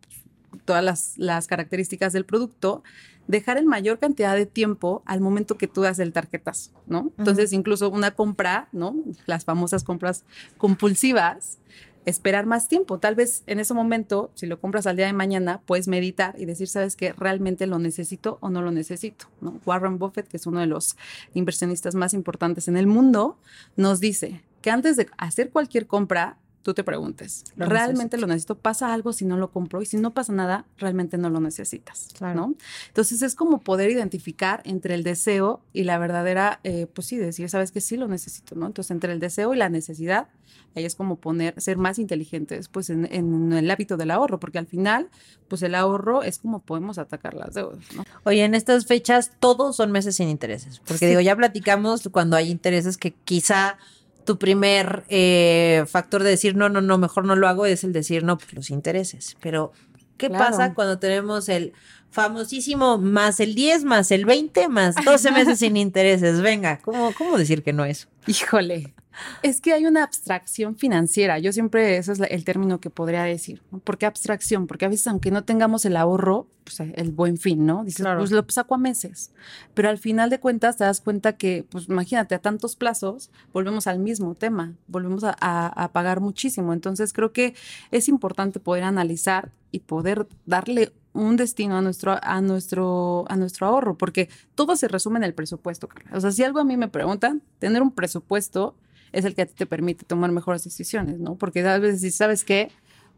todas 0.65 0.85
las, 0.85 1.15
las 1.17 1.47
características 1.47 2.13
del 2.13 2.25
producto 2.25 2.83
dejar 3.27 3.57
en 3.57 3.67
mayor 3.67 3.99
cantidad 3.99 4.37
de 4.37 4.47
tiempo 4.47 5.03
al 5.07 5.21
momento 5.21 5.57
que 5.57 5.67
tú 5.67 5.83
das 5.83 5.99
el 5.99 6.13
tarjetazo, 6.13 6.71
¿no? 6.87 7.13
Entonces, 7.19 7.53
incluso 7.53 7.91
una 7.91 8.11
compra, 8.11 8.69
¿no? 8.73 8.95
Las 9.27 9.45
famosas 9.45 9.83
compras 9.83 10.25
compulsivas, 10.59 11.59
esperar 12.05 12.47
más 12.47 12.69
tiempo. 12.69 12.99
Tal 12.99 13.15
vez 13.15 13.43
en 13.47 13.61
ese 13.61 13.75
momento, 13.75 14.31
si 14.35 14.47
lo 14.47 14.61
compras 14.61 14.87
al 14.87 14.97
día 14.97 15.07
de 15.07 15.13
mañana, 15.13 15.61
puedes 15.67 15.89
meditar 15.89 16.35
y 16.39 16.45
decir, 16.45 16.69
¿sabes 16.69 16.97
qué? 16.97 17.13
¿Realmente 17.13 17.67
lo 17.67 17.79
necesito 17.79 18.39
o 18.41 18.51
no 18.51 18.63
lo 18.63 18.71
necesito? 18.71 19.27
Warren 19.65 19.99
Buffett, 19.99 20.29
que 20.29 20.37
es 20.37 20.47
uno 20.47 20.61
de 20.61 20.67
los 20.67 20.97
inversionistas 21.35 21.95
más 21.95 22.15
importantes 22.15 22.69
en 22.69 22.77
el 22.77 22.87
mundo, 22.87 23.39
nos 23.77 24.01
dice 24.01 24.43
que 24.61 24.71
antes 24.71 24.97
de 24.97 25.09
hacer 25.19 25.51
cualquier 25.51 25.87
compra, 25.87 26.39
tú 26.65 26.73
te 26.73 26.83
preguntes, 26.83 27.45
¿realmente 27.57 28.17
lo 28.17 28.27
necesito? 28.27 28.57
¿Pasa 28.57 28.95
algo 28.95 29.13
si 29.13 29.27
no 29.27 29.37
lo 29.37 29.51
compro? 29.51 29.83
Y 29.83 29.87
si 29.87 29.99
no 29.99 30.15
pasa 30.15 30.33
nada, 30.33 30.65
realmente 30.79 31.19
no 31.19 31.29
lo 31.29 31.39
necesitas, 31.39 32.09
¿no? 32.21 32.55
Entonces 32.89 33.21
es 33.21 33.35
como 33.35 33.61
poder 33.61 33.91
identificar 33.91 34.63
entre 34.65 34.95
el 34.95 35.03
deseo 35.03 35.61
y 35.75 35.85
la 35.85 35.99
verdadera, 35.99 36.61
eh, 36.65 36.87
pues 36.87 37.07
sí, 37.07 37.19
decir, 37.19 37.51
sabes 37.51 37.71
que 37.71 37.83
sí 37.83 37.99
lo 37.99 38.09
necesito, 38.09 38.55
¿no? 38.55 38.67
Entonces 38.67 38.91
entre 38.93 39.13
el 39.13 39.21
deseo 39.21 39.53
y 39.53 39.59
la 39.59 39.69
necesidad, 39.69 40.29
ahí 40.75 40.87
es 40.87 40.95
como 40.95 41.17
poner, 41.17 41.61
ser 41.61 41.77
más 41.77 41.99
inteligentes, 41.99 42.69
pues 42.69 42.89
en, 42.89 43.53
el 43.53 43.71
hábito 43.71 43.99
del 43.99 44.11
ahorro, 44.11 44.41
porque 44.41 44.57
al 44.57 44.67
final, 44.67 45.11
pues 45.49 45.63
el 45.63 45.75
ahorro 45.75 46.23
es 46.23 46.39
como 46.39 46.61
podemos 46.61 46.97
atacar 46.97 47.35
las 47.35 47.53
deudas, 47.53 47.85
¿no? 47.95 48.05
Oye, 48.25 48.43
en 48.43 48.55
estas 48.55 48.87
fechas 48.87 49.33
todos 49.39 49.77
son 49.77 49.93
meses 49.93 50.17
sin 50.17 50.31
intereses, 50.31 50.81
porque 50.81 51.09
digo, 51.09 51.21
ya 51.21 51.37
platicamos 51.37 52.09
cuando 52.11 52.37
hay 52.37 52.51
intereses 52.51 52.97
que 52.97 53.13
quizá 53.13 53.77
tu 54.25 54.39
primer 54.39 55.05
eh, 55.09 55.85
factor 55.87 56.23
de 56.23 56.31
decir, 56.31 56.57
no, 56.57 56.69
no, 56.69 56.81
no, 56.81 56.99
mejor 56.99 57.25
no 57.25 57.37
lo 57.37 57.49
hago, 57.49 57.67
es 57.67 57.85
el 57.85 57.93
decir, 57.93 58.25
no, 58.25 58.39
pues 58.39 58.53
los 58.55 58.71
intereses. 58.71 59.37
Pero, 59.41 59.73
¿qué 60.17 60.31
pasa 60.31 60.75
cuando 60.75 60.99
tenemos 60.99 61.49
el 61.49 61.73
famosísimo 62.15 62.97
más 62.97 63.41
el 63.41 63.55
10, 63.57 63.85
más 63.85 64.13
el 64.13 64.25
20, 64.25 64.69
más 64.69 64.95
12 65.05 65.33
meses 65.33 65.59
sin 65.59 65.77
intereses? 65.77 66.41
Venga, 66.41 66.79
¿cómo, 66.79 67.13
cómo 67.19 67.37
decir 67.37 67.65
que 67.65 67.73
no 67.73 67.85
es? 67.85 68.09
Híjole, 68.29 68.95
es 69.43 69.61
que 69.61 69.73
hay 69.73 69.87
una 69.87 70.05
abstracción 70.05 70.77
financiera. 70.77 71.39
Yo 71.41 71.53
siempre, 71.53 71.97
ese 71.97 72.13
es 72.13 72.21
el 72.21 72.45
término 72.45 72.81
que 72.81 72.89
podría 72.89 73.25
decir. 73.25 73.63
¿Por 73.83 73.99
qué 73.99 74.07
abstracción? 74.07 74.69
Porque 74.69 74.85
a 74.85 74.89
veces, 74.89 75.09
aunque 75.09 75.33
no 75.33 75.45
tengamos 75.45 75.85
el 75.85 75.97
ahorro, 75.97 76.47
pues 76.63 76.81
el 76.81 77.11
buen 77.11 77.37
fin, 77.37 77.67
¿no? 77.67 77.85
Dices, 77.85 78.07
pues 78.17 78.31
lo 78.31 78.45
saco 78.49 78.77
a 78.77 78.79
meses. 78.79 79.33
Pero 79.75 79.89
al 79.89 79.99
final 79.99 80.31
de 80.31 80.41
cuentas 80.41 80.77
te 80.77 80.85
das 80.85 81.01
cuenta 81.01 81.37
que, 81.37 81.67
pues 81.69 81.89
imagínate, 81.89 82.35
a 82.35 82.39
tantos 82.39 82.77
plazos 82.77 83.31
volvemos 83.53 83.89
al 83.89 83.99
mismo 83.99 84.35
tema, 84.35 84.75
volvemos 84.87 85.25
a, 85.25 85.91
pagar 85.93 86.21
muchísimo. 86.21 86.73
Entonces 86.73 87.13
creo 87.13 87.33
que 87.33 87.55
es 87.91 88.09
importante 88.09 88.61
poder 88.61 88.85
analizar 88.85 89.51
y 89.71 89.81
poder 89.81 90.27
darle 90.47 90.93
un 91.15 91.37
destino 91.37 91.77
a 91.77 91.81
nuestro, 91.81 92.19
a 92.23 92.41
nuestro, 92.43 93.25
a 93.29 93.37
nuestro 93.37 93.67
ahorro, 93.67 93.97
porque 93.97 94.29
todo 94.55 94.77
se 94.77 94.89
resume 94.89 95.19
en 95.19 95.25
el 95.25 95.33
presupuesto, 95.33 95.89
Carla. 95.89 96.11
O 96.17 96.21
sea, 96.21 96.33
si 96.33 96.43
algo 96.43 96.59
a 96.59 96.65
mí 96.65 96.77
me 96.77 96.89
preguntan, 96.89 97.41
tener 97.59 97.81
un 97.81 97.93
presupuesto 97.93 98.75
es 99.13 99.25
el 99.25 99.35
que 99.35 99.43
a 99.43 99.47
ti 99.47 99.55
te 99.57 99.65
permite 99.65 100.05
tomar 100.05 100.33
mejores 100.33 100.65
decisiones, 100.65 101.21
¿no? 101.21 101.37
Porque 101.37 101.67
a 101.67 101.79
veces 101.79 102.01
si 102.01 102.11
sabes 102.11 102.45
que, 102.45 102.71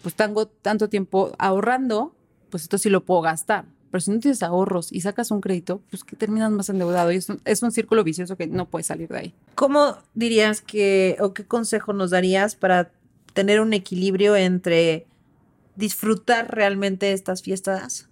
pues 0.03 0.15
tengo 0.15 0.47
tanto 0.47 0.89
tiempo 0.89 1.33
ahorrando, 1.39 2.15
pues 2.51 2.65
esto 2.65 2.77
sí 2.77 2.91
lo 2.91 3.05
puedo 3.05 3.23
gastar. 3.23 3.65
Pero 3.91 4.01
si 4.03 4.11
no 4.11 4.21
tienes 4.21 4.43
ahorros 4.43 4.93
y 4.93 5.01
sacas 5.01 5.31
un 5.31 5.41
crédito, 5.41 5.81
pues 5.89 6.05
que 6.05 6.17
terminas 6.17 6.51
más 6.51 6.69
endeudado 6.69 7.13
y 7.13 7.17
es 7.17 7.31
un, 7.31 7.41
es 7.47 7.63
un 7.63 7.73
círculo 7.73 8.05
vicioso 8.05 8.37
que 8.37 8.47
no 8.47 8.69
puedes 8.69 8.89
salir 8.89 9.09
de 9.09 9.19
ahí. 9.19 9.35
¿Cómo 9.55 9.97
dirías 10.13 10.61
que, 10.61 11.17
o 11.21 11.33
qué 11.33 11.47
consejo 11.47 11.95
nos 11.95 12.11
darías 12.11 12.57
para 12.57 12.91
tener 13.33 13.61
un 13.61 13.73
equilibrio 13.73 14.37
entre 14.37 15.07
disfrutar 15.77 16.55
realmente 16.55 17.13
estas 17.13 17.43
fiestas, 17.43 18.09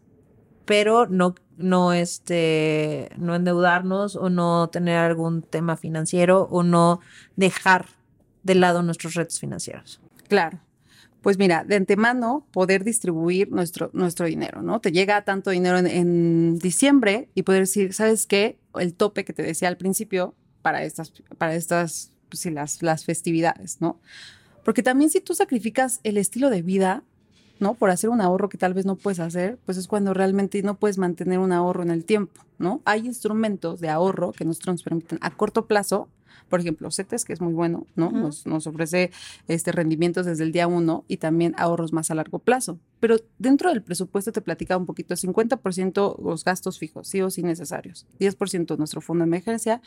pero 0.64 1.06
no 1.06 1.34
no 1.56 1.92
este 1.92 3.10
no 3.16 3.34
endeudarnos 3.34 4.16
o 4.16 4.28
no 4.28 4.68
tener 4.70 4.96
algún 4.98 5.42
tema 5.42 5.76
financiero 5.76 6.48
o 6.50 6.62
no 6.62 7.00
dejar 7.36 7.86
de 8.42 8.54
lado 8.54 8.82
nuestros 8.82 9.14
retos 9.14 9.40
financieros. 9.40 10.00
Claro. 10.28 10.60
Pues 11.22 11.38
mira, 11.38 11.64
de 11.64 11.76
antemano 11.76 12.46
poder 12.52 12.84
distribuir 12.84 13.50
nuestro, 13.50 13.88
nuestro 13.94 14.26
dinero, 14.26 14.60
¿no? 14.60 14.80
Te 14.82 14.92
llega 14.92 15.24
tanto 15.24 15.50
dinero 15.50 15.78
en, 15.78 16.58
diciembre 16.58 17.30
y 17.34 17.44
poder 17.44 17.62
decir, 17.62 17.94
¿sabes 17.94 18.26
qué? 18.26 18.58
El 18.74 18.92
tope 18.92 19.24
que 19.24 19.32
te 19.32 19.42
decía 19.42 19.68
al 19.68 19.78
principio 19.78 20.34
para 20.60 20.84
estas, 20.84 21.14
para 21.38 21.54
estas, 21.54 22.12
pues 22.28 22.40
sí, 22.40 22.50
las, 22.50 22.82
las 22.82 23.06
festividades, 23.06 23.80
¿no? 23.80 24.02
Porque 24.64 24.82
también 24.82 25.08
si 25.08 25.22
tú 25.22 25.34
sacrificas 25.34 26.00
el 26.02 26.18
estilo 26.18 26.50
de 26.50 26.60
vida, 26.60 27.04
¿no? 27.60 27.74
Por 27.74 27.90
hacer 27.90 28.10
un 28.10 28.20
ahorro 28.20 28.48
que 28.48 28.58
tal 28.58 28.74
vez 28.74 28.86
no 28.86 28.96
puedes 28.96 29.20
hacer, 29.20 29.58
pues 29.64 29.78
es 29.78 29.86
cuando 29.88 30.14
realmente 30.14 30.62
no 30.62 30.74
puedes 30.74 30.98
mantener 30.98 31.38
un 31.38 31.52
ahorro 31.52 31.82
en 31.82 31.90
el 31.90 32.04
tiempo, 32.04 32.42
¿no? 32.58 32.80
Hay 32.84 33.06
instrumentos 33.06 33.80
de 33.80 33.88
ahorro 33.88 34.32
que 34.32 34.44
nosotros 34.44 34.74
nos 34.74 34.82
permiten 34.82 35.18
a 35.20 35.30
corto 35.30 35.66
plazo 35.66 36.08
por 36.48 36.60
ejemplo, 36.60 36.90
CETES, 36.90 37.24
que 37.24 37.32
es 37.32 37.40
muy 37.40 37.52
bueno, 37.52 37.86
¿no? 37.96 38.10
Nos, 38.10 38.46
nos 38.46 38.66
ofrece 38.66 39.10
este, 39.48 39.72
rendimientos 39.72 40.26
desde 40.26 40.44
el 40.44 40.52
día 40.52 40.66
uno 40.66 41.04
y 41.08 41.16
también 41.16 41.54
ahorros 41.58 41.92
más 41.92 42.10
a 42.10 42.14
largo 42.14 42.38
plazo. 42.38 42.78
Pero 43.00 43.16
dentro 43.38 43.70
del 43.70 43.82
presupuesto 43.82 44.32
te 44.32 44.40
platicaba 44.40 44.78
un 44.78 44.86
poquito, 44.86 45.14
50% 45.14 46.22
los 46.22 46.44
gastos 46.44 46.78
fijos, 46.78 47.08
sí 47.08 47.20
o 47.20 47.30
sí 47.30 47.42
necesarios, 47.42 48.06
10% 48.18 48.78
nuestro 48.78 49.00
fondo 49.00 49.24
de 49.24 49.28
emergencia, 49.28 49.82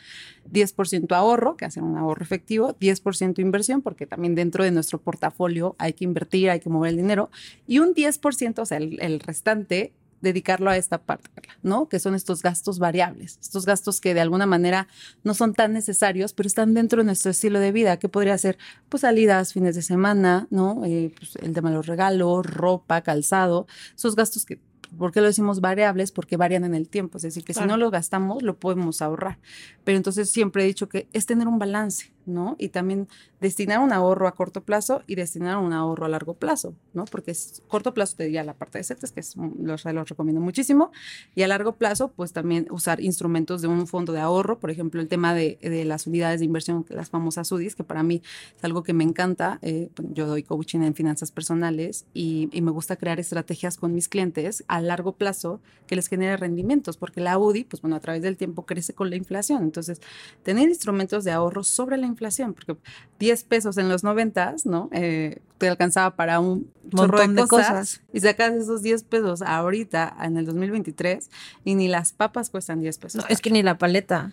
10% 0.52 1.12
ahorro, 1.16 1.56
que 1.56 1.64
hacen 1.64 1.84
un 1.84 1.96
ahorro 1.96 2.22
efectivo, 2.22 2.76
10% 2.78 3.38
inversión, 3.40 3.82
porque 3.82 4.06
también 4.06 4.34
dentro 4.34 4.64
de 4.64 4.70
nuestro 4.70 5.00
portafolio 5.00 5.74
hay 5.78 5.94
que 5.94 6.04
invertir, 6.04 6.50
hay 6.50 6.60
que 6.60 6.70
mover 6.70 6.90
el 6.90 6.96
dinero, 6.96 7.30
y 7.66 7.78
un 7.80 7.94
10%, 7.94 8.58
o 8.60 8.66
sea, 8.66 8.78
el, 8.78 9.00
el 9.00 9.20
restante, 9.20 9.92
dedicarlo 10.20 10.70
a 10.70 10.76
esta 10.76 10.98
parte, 10.98 11.30
¿no? 11.62 11.88
Que 11.88 11.98
son 11.98 12.14
estos 12.14 12.42
gastos 12.42 12.78
variables, 12.78 13.38
estos 13.40 13.66
gastos 13.66 14.00
que 14.00 14.14
de 14.14 14.20
alguna 14.20 14.46
manera 14.46 14.88
no 15.24 15.34
son 15.34 15.54
tan 15.54 15.72
necesarios, 15.72 16.32
pero 16.32 16.46
están 16.46 16.74
dentro 16.74 16.98
de 17.02 17.06
nuestro 17.06 17.30
estilo 17.30 17.60
de 17.60 17.72
vida, 17.72 17.98
que 17.98 18.08
podría 18.08 18.36
ser, 18.38 18.58
pues, 18.88 19.02
salidas, 19.02 19.52
fines 19.52 19.74
de 19.74 19.82
semana, 19.82 20.46
¿no? 20.50 20.84
Eh, 20.84 21.12
pues, 21.16 21.36
el 21.36 21.52
tema 21.52 21.70
de 21.70 21.76
los 21.76 21.86
regalos, 21.86 22.44
ropa, 22.46 23.00
calzado, 23.02 23.66
esos 23.96 24.16
gastos 24.16 24.44
que, 24.44 24.60
¿por 24.96 25.12
qué 25.12 25.20
lo 25.20 25.26
decimos 25.26 25.60
variables? 25.60 26.12
Porque 26.12 26.36
varían 26.36 26.64
en 26.64 26.74
el 26.74 26.88
tiempo, 26.88 27.18
es 27.18 27.22
decir, 27.22 27.44
que 27.44 27.52
Claro. 27.52 27.66
si 27.66 27.68
no 27.70 27.76
lo 27.76 27.90
gastamos, 27.90 28.42
lo 28.42 28.58
podemos 28.58 29.02
ahorrar. 29.02 29.38
Pero 29.84 29.96
entonces 29.96 30.30
siempre 30.30 30.64
he 30.64 30.66
dicho 30.66 30.88
que 30.88 31.08
es 31.12 31.26
tener 31.26 31.46
un 31.46 31.58
balance, 31.58 32.12
¿no? 32.28 32.56
Y 32.58 32.68
también 32.68 33.08
destinar 33.40 33.80
un 33.80 33.92
ahorro 33.92 34.28
a 34.28 34.32
corto 34.32 34.62
plazo 34.62 35.02
y 35.06 35.14
destinar 35.14 35.58
un 35.58 35.72
ahorro 35.72 36.06
a 36.06 36.08
largo 36.08 36.34
plazo, 36.34 36.74
¿no? 36.92 37.04
Porque 37.06 37.30
es 37.30 37.62
corto 37.68 37.94
plazo 37.94 38.16
te 38.16 38.24
diría 38.24 38.44
la 38.44 38.54
parte 38.54 38.78
de 38.78 38.84
CETES, 38.84 39.12
que 39.12 39.20
es, 39.20 39.36
los, 39.36 39.84
los 39.84 40.08
recomiendo 40.08 40.40
muchísimo, 40.40 40.90
y 41.34 41.42
a 41.42 41.48
largo 41.48 41.72
plazo, 41.76 42.12
pues 42.14 42.32
también 42.32 42.66
usar 42.70 43.00
instrumentos 43.00 43.62
de 43.62 43.68
un 43.68 43.86
fondo 43.86 44.12
de 44.12 44.20
ahorro, 44.20 44.58
por 44.58 44.70
ejemplo, 44.70 45.00
el 45.00 45.08
tema 45.08 45.34
de, 45.34 45.58
de 45.60 45.84
las 45.84 46.06
unidades 46.06 46.40
de 46.40 46.46
inversión, 46.46 46.84
las 46.88 47.10
famosas 47.10 47.50
UDIs, 47.50 47.74
que 47.74 47.84
para 47.84 48.02
mí 48.02 48.22
es 48.56 48.64
algo 48.64 48.82
que 48.82 48.92
me 48.92 49.04
encanta. 49.04 49.58
eh, 49.62 49.90
yo 50.12 50.26
doy 50.26 50.42
coaching 50.42 50.80
en 50.80 50.94
finanzas 50.94 51.30
personales 51.32 52.06
y, 52.14 52.48
y 52.52 52.60
me 52.60 52.70
gusta 52.70 52.96
crear 52.96 53.20
estrategias 53.20 53.76
con 53.76 53.94
mis 53.94 54.08
clientes 54.08 54.64
a 54.68 54.80
largo 54.80 55.12
plazo 55.12 55.60
que 55.86 55.96
les 55.96 56.08
genere 56.08 56.36
rendimientos, 56.36 56.96
porque 56.96 57.20
la 57.20 57.38
UDI, 57.38 57.64
pues 57.64 57.80
bueno, 57.82 57.96
a 57.96 58.00
través 58.00 58.22
del 58.22 58.36
tiempo 58.36 58.66
crece 58.66 58.92
con 58.94 59.10
la 59.10 59.16
inflación. 59.16 59.62
Entonces, 59.62 60.00
tener 60.42 60.68
instrumentos 60.68 61.24
de 61.24 61.32
ahorro 61.32 61.64
sobre 61.64 61.96
la 61.96 62.06
inflación, 62.06 62.17
porque 62.54 62.76
10 63.18 63.44
pesos 63.44 63.78
en 63.78 63.88
los 63.88 64.04
90, 64.04 64.56
¿no? 64.64 64.88
Eh, 64.92 65.38
te 65.58 65.68
alcanzaba 65.68 66.14
para 66.16 66.40
un 66.40 66.70
Montón 66.90 67.34
de 67.34 67.42
de 67.42 67.48
cosas, 67.48 67.68
cosas. 67.68 68.00
y 68.12 68.20
sacas 68.20 68.54
esos 68.54 68.82
10 68.82 69.02
pesos 69.04 69.42
ahorita 69.42 70.16
en 70.22 70.36
el 70.36 70.46
2023 70.46 71.30
y 71.64 71.74
ni 71.74 71.88
las 71.88 72.12
papas 72.12 72.50
cuestan 72.50 72.80
10 72.80 72.98
pesos. 72.98 73.22
No, 73.22 73.28
es 73.28 73.40
que 73.40 73.50
ni 73.50 73.62
la 73.62 73.78
paleta. 73.78 74.32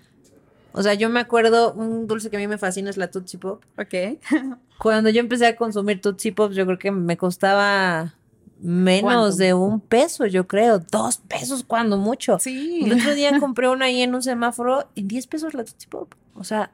O 0.77 0.84
sea, 0.84 0.94
yo 0.94 1.10
me 1.10 1.22
acuerdo, 1.22 1.74
un 1.74 2.06
dulce 2.06 2.30
que 2.30 2.36
a 2.36 2.39
mí 2.39 2.48
me 2.48 2.58
fascina 2.58 2.89
es 2.89 2.98
la 2.98 3.10
Tootsie 3.10 3.39
Pop. 3.39 3.63
Ok. 3.77 4.20
Cuando 4.77 5.10
yo 5.10 5.22
empecé 5.22 5.48
a 5.48 5.56
consumir 5.56 6.01
Tootsie 6.01 6.34
Pops, 6.34 6.56
yo 6.56 6.65
creo 6.65 6.77
que 6.77 6.92
me 6.92 7.15
costaba 7.15 8.13
menos 8.60 9.01
¿Cuánto? 9.04 9.36
de 9.38 9.54
un 9.54 9.80
peso, 9.80 10.25
yo 10.25 10.48
creo. 10.48 10.80
Dos 10.80 11.18
pesos 11.18 11.63
cuando 11.63 11.98
mucho. 11.98 12.39
Sí. 12.39 12.82
El 12.84 12.94
otro 12.94 13.13
día 13.15 13.38
compré 13.39 13.70
una 13.70 13.86
ahí 13.86 14.01
en 14.01 14.15
un 14.15 14.22
semáforo 14.22 14.88
en 14.96 15.08
10 15.08 15.27
pesos 15.27 15.54
la 15.54 15.63
Tootsie 15.63 15.89
Pop. 15.89 16.13
O 16.36 16.44
sea, 16.44 16.72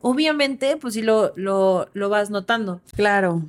obviamente, 0.00 0.76
pues 0.76 0.94
sí 0.94 1.02
lo, 1.02 1.32
lo, 1.36 1.88
lo 1.92 2.08
vas 2.08 2.30
notando. 2.30 2.80
Claro. 2.94 3.42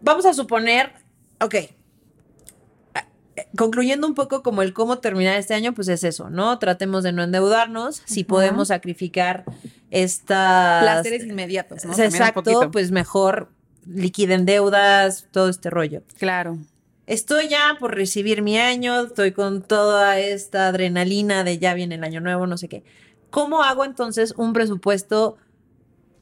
Vamos 0.00 0.26
a 0.26 0.34
suponer, 0.34 0.92
ok, 1.40 1.54
eh, 1.54 1.70
concluyendo 3.56 4.06
un 4.06 4.14
poco 4.14 4.42
como 4.42 4.62
el 4.62 4.72
cómo 4.72 4.98
terminar 4.98 5.38
este 5.38 5.54
año, 5.54 5.72
pues 5.74 5.88
es 5.88 6.04
eso, 6.04 6.30
¿no? 6.30 6.58
Tratemos 6.58 7.02
de 7.02 7.12
no 7.12 7.22
endeudarnos, 7.22 8.02
si 8.04 8.24
podemos 8.24 8.68
sacrificar 8.68 9.44
estas... 9.90 10.82
Placeres 10.82 11.24
inmediatos, 11.24 11.84
¿no? 11.84 11.92
Exacto, 11.98 12.70
pues 12.70 12.90
mejor 12.90 13.48
liquiden 13.86 14.44
deudas, 14.44 15.26
todo 15.30 15.48
este 15.48 15.70
rollo. 15.70 16.02
Claro. 16.18 16.58
Estoy 17.06 17.48
ya 17.48 17.76
por 17.78 17.94
recibir 17.94 18.40
mi 18.40 18.58
año, 18.58 19.00
estoy 19.00 19.32
con 19.32 19.62
toda 19.62 20.18
esta 20.18 20.68
adrenalina 20.68 21.44
de 21.44 21.58
ya 21.58 21.74
viene 21.74 21.96
el 21.96 22.04
año 22.04 22.20
nuevo, 22.20 22.46
no 22.46 22.56
sé 22.56 22.68
qué. 22.68 22.82
¿Cómo 23.30 23.62
hago 23.62 23.84
entonces 23.84 24.32
un 24.36 24.52
presupuesto 24.52 25.36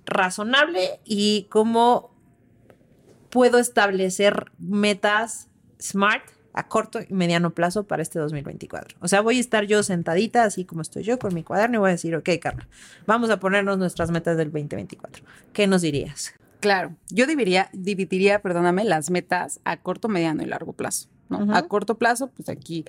razonable 0.07 1.01
y 1.05 1.47
cómo 1.51 2.15
puedo 3.31 3.59
establecer 3.59 4.53
metas 4.59 5.49
smart 5.81 6.25
a 6.55 6.69
corto 6.69 7.01
y 7.01 7.13
mediano 7.15 7.55
plazo 7.55 7.85
para 7.85 8.03
este 8.03 8.19
2024? 8.19 8.99
O 9.01 9.09
sea, 9.09 9.21
voy 9.21 9.39
a 9.39 9.41
estar 9.41 9.65
yo 9.65 9.83
sentadita, 9.83 10.45
así 10.45 10.65
como 10.65 10.83
estoy 10.83 11.03
yo, 11.03 11.19
con 11.19 11.35
mi 11.35 11.43
cuaderno 11.43 11.77
y 11.77 11.79
voy 11.79 11.89
a 11.89 11.93
decir, 11.93 12.15
ok, 12.15 12.29
Carla, 12.41 12.69
vamos 13.07 13.31
a 13.31 13.41
ponernos 13.41 13.79
nuestras 13.79 14.11
metas 14.11 14.37
del 14.37 14.51
2024. 14.53 15.25
¿Qué 15.53 15.67
nos 15.67 15.83
dirías? 15.83 16.35
Claro, 16.61 16.95
yo 17.09 17.27
dividiría, 17.27 17.71
dividiría, 17.73 18.41
perdóname, 18.41 18.85
las 18.85 19.11
metas 19.11 19.61
a 19.65 19.79
corto, 19.79 20.09
mediano 20.09 20.43
y 20.43 20.47
largo 20.47 20.75
plazo. 20.75 21.09
A 21.53 21.63
corto 21.63 21.97
plazo, 21.97 22.29
pues 22.29 22.49
aquí 22.49 22.85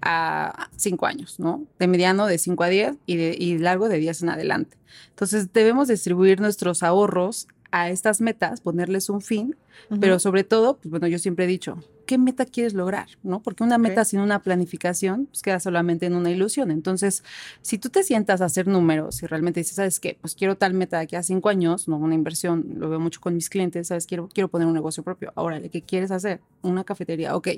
a 0.00 0.68
cinco 0.76 1.06
años, 1.06 1.38
¿no? 1.38 1.64
De 1.78 1.86
mediano 1.86 2.26
de 2.26 2.38
5 2.38 2.64
a 2.64 2.68
10 2.68 2.96
y, 3.06 3.16
de, 3.16 3.36
y 3.38 3.58
largo 3.58 3.88
de 3.88 3.98
10 3.98 4.22
en 4.22 4.28
adelante. 4.30 4.76
Entonces, 5.10 5.52
debemos 5.52 5.88
distribuir 5.88 6.40
nuestros 6.40 6.82
ahorros 6.82 7.48
a 7.70 7.90
estas 7.90 8.20
metas, 8.20 8.60
ponerles 8.60 9.10
un 9.10 9.20
fin, 9.20 9.56
pero 10.00 10.18
sobre 10.18 10.44
todo, 10.44 10.76
pues 10.78 10.90
bueno, 10.90 11.06
yo 11.06 11.18
siempre 11.18 11.44
he 11.44 11.48
dicho, 11.48 11.82
¿qué 12.06 12.16
meta 12.18 12.46
quieres 12.46 12.72
lograr? 12.74 13.06
¿No? 13.22 13.42
Porque 13.42 13.62
una 13.64 13.76
meta 13.78 14.00
Ok. 14.02 14.06
sin 14.06 14.20
una 14.20 14.42
planificación, 14.42 15.26
pues 15.26 15.42
queda 15.42 15.60
solamente 15.60 16.06
en 16.06 16.14
una 16.14 16.30
ilusión. 16.30 16.70
Entonces, 16.70 17.22
si 17.62 17.78
tú 17.78 17.88
te 17.90 18.02
sientas 18.02 18.40
a 18.40 18.46
hacer 18.46 18.66
números 18.66 19.22
y 19.22 19.26
realmente 19.26 19.60
dices, 19.60 19.76
¿sabes 19.76 20.00
qué? 20.00 20.16
Pues 20.20 20.34
quiero 20.34 20.56
tal 20.56 20.72
meta 20.74 20.96
de 20.98 21.02
aquí 21.04 21.16
a 21.16 21.22
cinco 21.22 21.48
años, 21.50 21.86
no 21.88 21.96
una 21.98 22.14
inversión, 22.14 22.64
lo 22.76 22.88
veo 22.88 23.00
mucho 23.00 23.20
con 23.20 23.34
mis 23.34 23.50
clientes, 23.50 23.88
¿sabes? 23.88 24.06
Quiero, 24.06 24.28
quiero 24.28 24.48
poner 24.48 24.66
un 24.66 24.74
negocio 24.74 25.02
propio. 25.02 25.32
Órale, 25.34 25.68
¿qué 25.68 25.82
quieres 25.82 26.10
hacer? 26.10 26.40
Una 26.62 26.84
cafetería, 26.84 27.36
ok. 27.36 27.48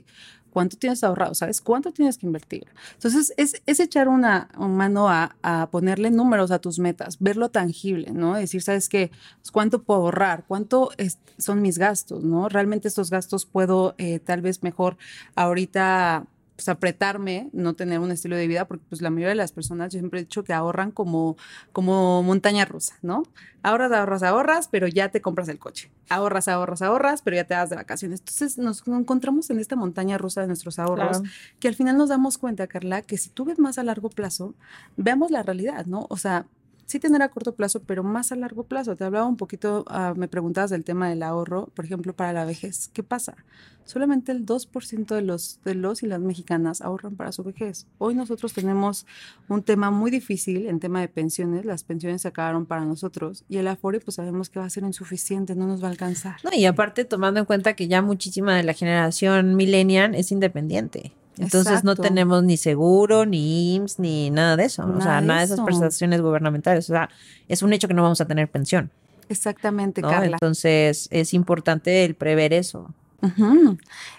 ¿Cuánto 0.50 0.77
tienes 0.77 1.05
ahorrado? 1.05 1.33
¿Sabes 1.35 1.61
cuánto 1.61 1.93
tienes 1.93 2.19
que 2.19 2.27
invertir? 2.27 2.67
Entonces, 2.95 3.33
es, 3.37 3.62
es 3.67 3.79
echar 3.79 4.09
una, 4.09 4.49
una 4.57 4.67
mano 4.67 5.09
a, 5.09 5.37
a 5.43 5.71
ponerle 5.71 6.11
números 6.11 6.50
a 6.50 6.59
tus 6.59 6.81
metas, 6.81 7.19
verlo 7.21 7.50
tangible, 7.50 8.11
¿no? 8.12 8.35
Decir, 8.35 8.61
¿sabes 8.62 8.89
qué? 8.89 9.12
Pues, 9.39 9.53
¿Cuánto 9.53 9.85
puedo 9.85 10.00
ahorrar? 10.00 10.45
¿Cuánto 10.49 10.91
es- 10.97 11.19
son 11.39 11.62
mis 11.62 11.79
gastos, 11.79 12.10
no? 12.19 12.49
Realmente 12.49 12.88
estos 12.88 13.11
gastos 13.11 13.47
puedo 13.47 13.95
eh, 13.99 14.19
tal 14.19 14.43
vez 14.43 14.62
mejor 14.64 14.97
ahorita 15.37 16.26
pues 16.57 16.69
apretarme, 16.69 17.49
no 17.55 17.73
tener 17.73 18.00
un 18.00 18.11
estilo 18.11 18.37
de 18.37 18.47
vida, 18.47 18.67
porque 18.69 18.85
pues 18.90 19.00
la 19.00 19.09
mayoría 19.09 19.31
de 19.31 19.35
las 19.35 19.50
personas, 19.50 19.95
yo 19.95 19.99
siempre 19.99 20.21
he 20.21 20.25
dicho 20.25 20.45
que 20.45 20.52
ahorran 20.52 20.90
como, 20.90 21.38
como 21.73 22.23
montaña 22.23 22.67
rusa, 22.67 22.97
¿no? 23.00 23.23
Ahorras, 23.62 23.90
ahorras, 23.93 24.23
ahorras, 24.23 24.69
pero 24.69 24.87
ya 24.87 25.09
te 25.09 25.23
compras 25.23 25.49
el 25.49 25.59
coche. 25.59 25.90
Ahorras, 26.11 26.49
ahorras, 26.49 26.83
ahorras, 26.83 27.23
pero 27.23 27.37
ya 27.37 27.45
te 27.45 27.55
das 27.55 27.71
de 27.71 27.76
vacaciones. 27.76 28.21
Entonces 28.21 28.59
nos 28.59 28.87
encontramos 28.87 29.49
en 29.49 29.59
esta 29.59 29.75
montaña 29.75 30.19
rusa 30.19 30.43
de 30.43 30.49
nuestros 30.49 30.79
ahorros, 30.79 31.21
Claro. 31.21 31.35
que 31.61 31.69
al 31.69 31.75
final 31.76 31.97
nos 31.97 32.11
damos 32.11 32.37
cuenta, 32.37 32.67
Carla, 32.67 33.00
que 33.00 33.17
si 33.17 33.31
tú 33.31 33.47
ves 33.47 33.59
más 33.59 33.79
a 33.79 33.83
largo 33.83 34.11
plazo, 34.11 34.52
veamos 34.99 35.31
la 35.31 35.43
realidad, 35.43 35.87
¿no? 35.87 36.05
O 36.11 36.19
sea, 36.19 36.45
sí 36.91 36.99
tener 36.99 37.23
a 37.23 37.29
corto 37.29 37.55
plazo, 37.55 37.81
pero 37.83 38.03
más 38.03 38.33
a 38.33 38.37
largo 38.37 38.65
plazo. 38.65 38.97
Te 38.97 39.05
hablaba 39.05 39.27
un 39.27 39.37
poquito, 39.37 39.85
ah, 39.89 40.13
me 40.17 40.29
preguntabas 40.29 40.71
del 40.71 40.85
tema 40.85 41.09
del 41.09 41.23
ahorro, 41.23 41.71
por 41.75 41.85
ejemplo, 41.85 42.15
para 42.15 42.33
la 42.33 42.45
vejez. 42.45 42.91
¿Qué 42.93 43.03
pasa? 43.03 43.37
Solamente 43.85 44.33
el 44.33 44.45
2% 44.45 45.15
de 45.15 45.23
los, 45.23 45.61
de 45.65 45.75
los 45.75 46.03
y 46.03 46.07
las 46.07 46.21
mexicanas 46.21 46.81
ahorran 46.81 47.17
para 47.17 47.33
su 47.33 47.43
vejez. 47.43 47.87
Hoy 47.99 48.15
nosotros 48.15 48.53
tenemos 48.53 49.07
un 49.49 49.63
tema 49.63 49.91
muy 49.91 50.11
difícil 50.11 50.67
en 50.67 50.81
tema 50.81 51.01
de 51.01 51.09
pensiones. 51.09 51.65
Las 51.65 51.85
pensiones 51.85 52.23
se 52.23 52.29
acabaron 52.29 52.67
para 52.67 52.85
nosotros 52.85 53.45
y 53.49 53.59
el 53.59 53.69
Afore, 53.69 54.01
pues 54.01 54.17
sabemos 54.17 54.51
que 54.51 54.59
va 54.59 54.67
a 54.67 54.71
ser 54.71 54.83
insuficiente, 54.83 55.55
no 55.55 55.67
nos 55.67 55.83
va 55.83 55.89
a 55.89 55.91
alcanzar. 55.91 56.37
No, 56.45 56.51
y 56.53 56.67
aparte 56.67 57.05
tomando 57.05 57.41
en 57.41 57.47
cuenta 57.47 57.75
que 57.75 57.89
ya 57.89 58.03
muchísima 58.03 58.57
de 58.57 58.65
la 58.65 58.75
generación 58.75 59.57
millennial 59.57 60.15
es 60.15 60.33
independiente. 60.33 61.13
Entonces 61.39 61.85
no 61.85 61.97
tenemos 61.97 62.43
ni 62.43 62.57
seguro, 62.57 63.25
ni 63.25 63.75
IMSS, 63.77 63.99
ni 63.99 64.31
nada 64.31 64.57
de 64.57 64.65
eso. 64.65 64.87
o 64.87 65.01
sea, 65.01 65.21
nada 65.21 65.41
de 65.41 65.47
esas 65.47 65.61
prestaciones 65.61 66.21
gubernamentales. 66.21 66.89
O 66.91 66.93
sea, 66.93 67.09
es 67.49 67.63
un 67.63 67.73
hecho 67.73 67.89
que 67.89 67.95
no 67.95 68.03
vamos 68.03 68.21
a 68.21 68.27
tener 68.27 68.49
pensión. 68.49 68.91
Exactamente, 69.29 70.03
¿no? 70.03 70.11
Carla. 70.11 70.33
Entonces 70.33 71.09
es 71.11 71.33
importante 71.35 72.05
el 72.05 72.15
prever 72.15 72.53
eso. 72.53 72.93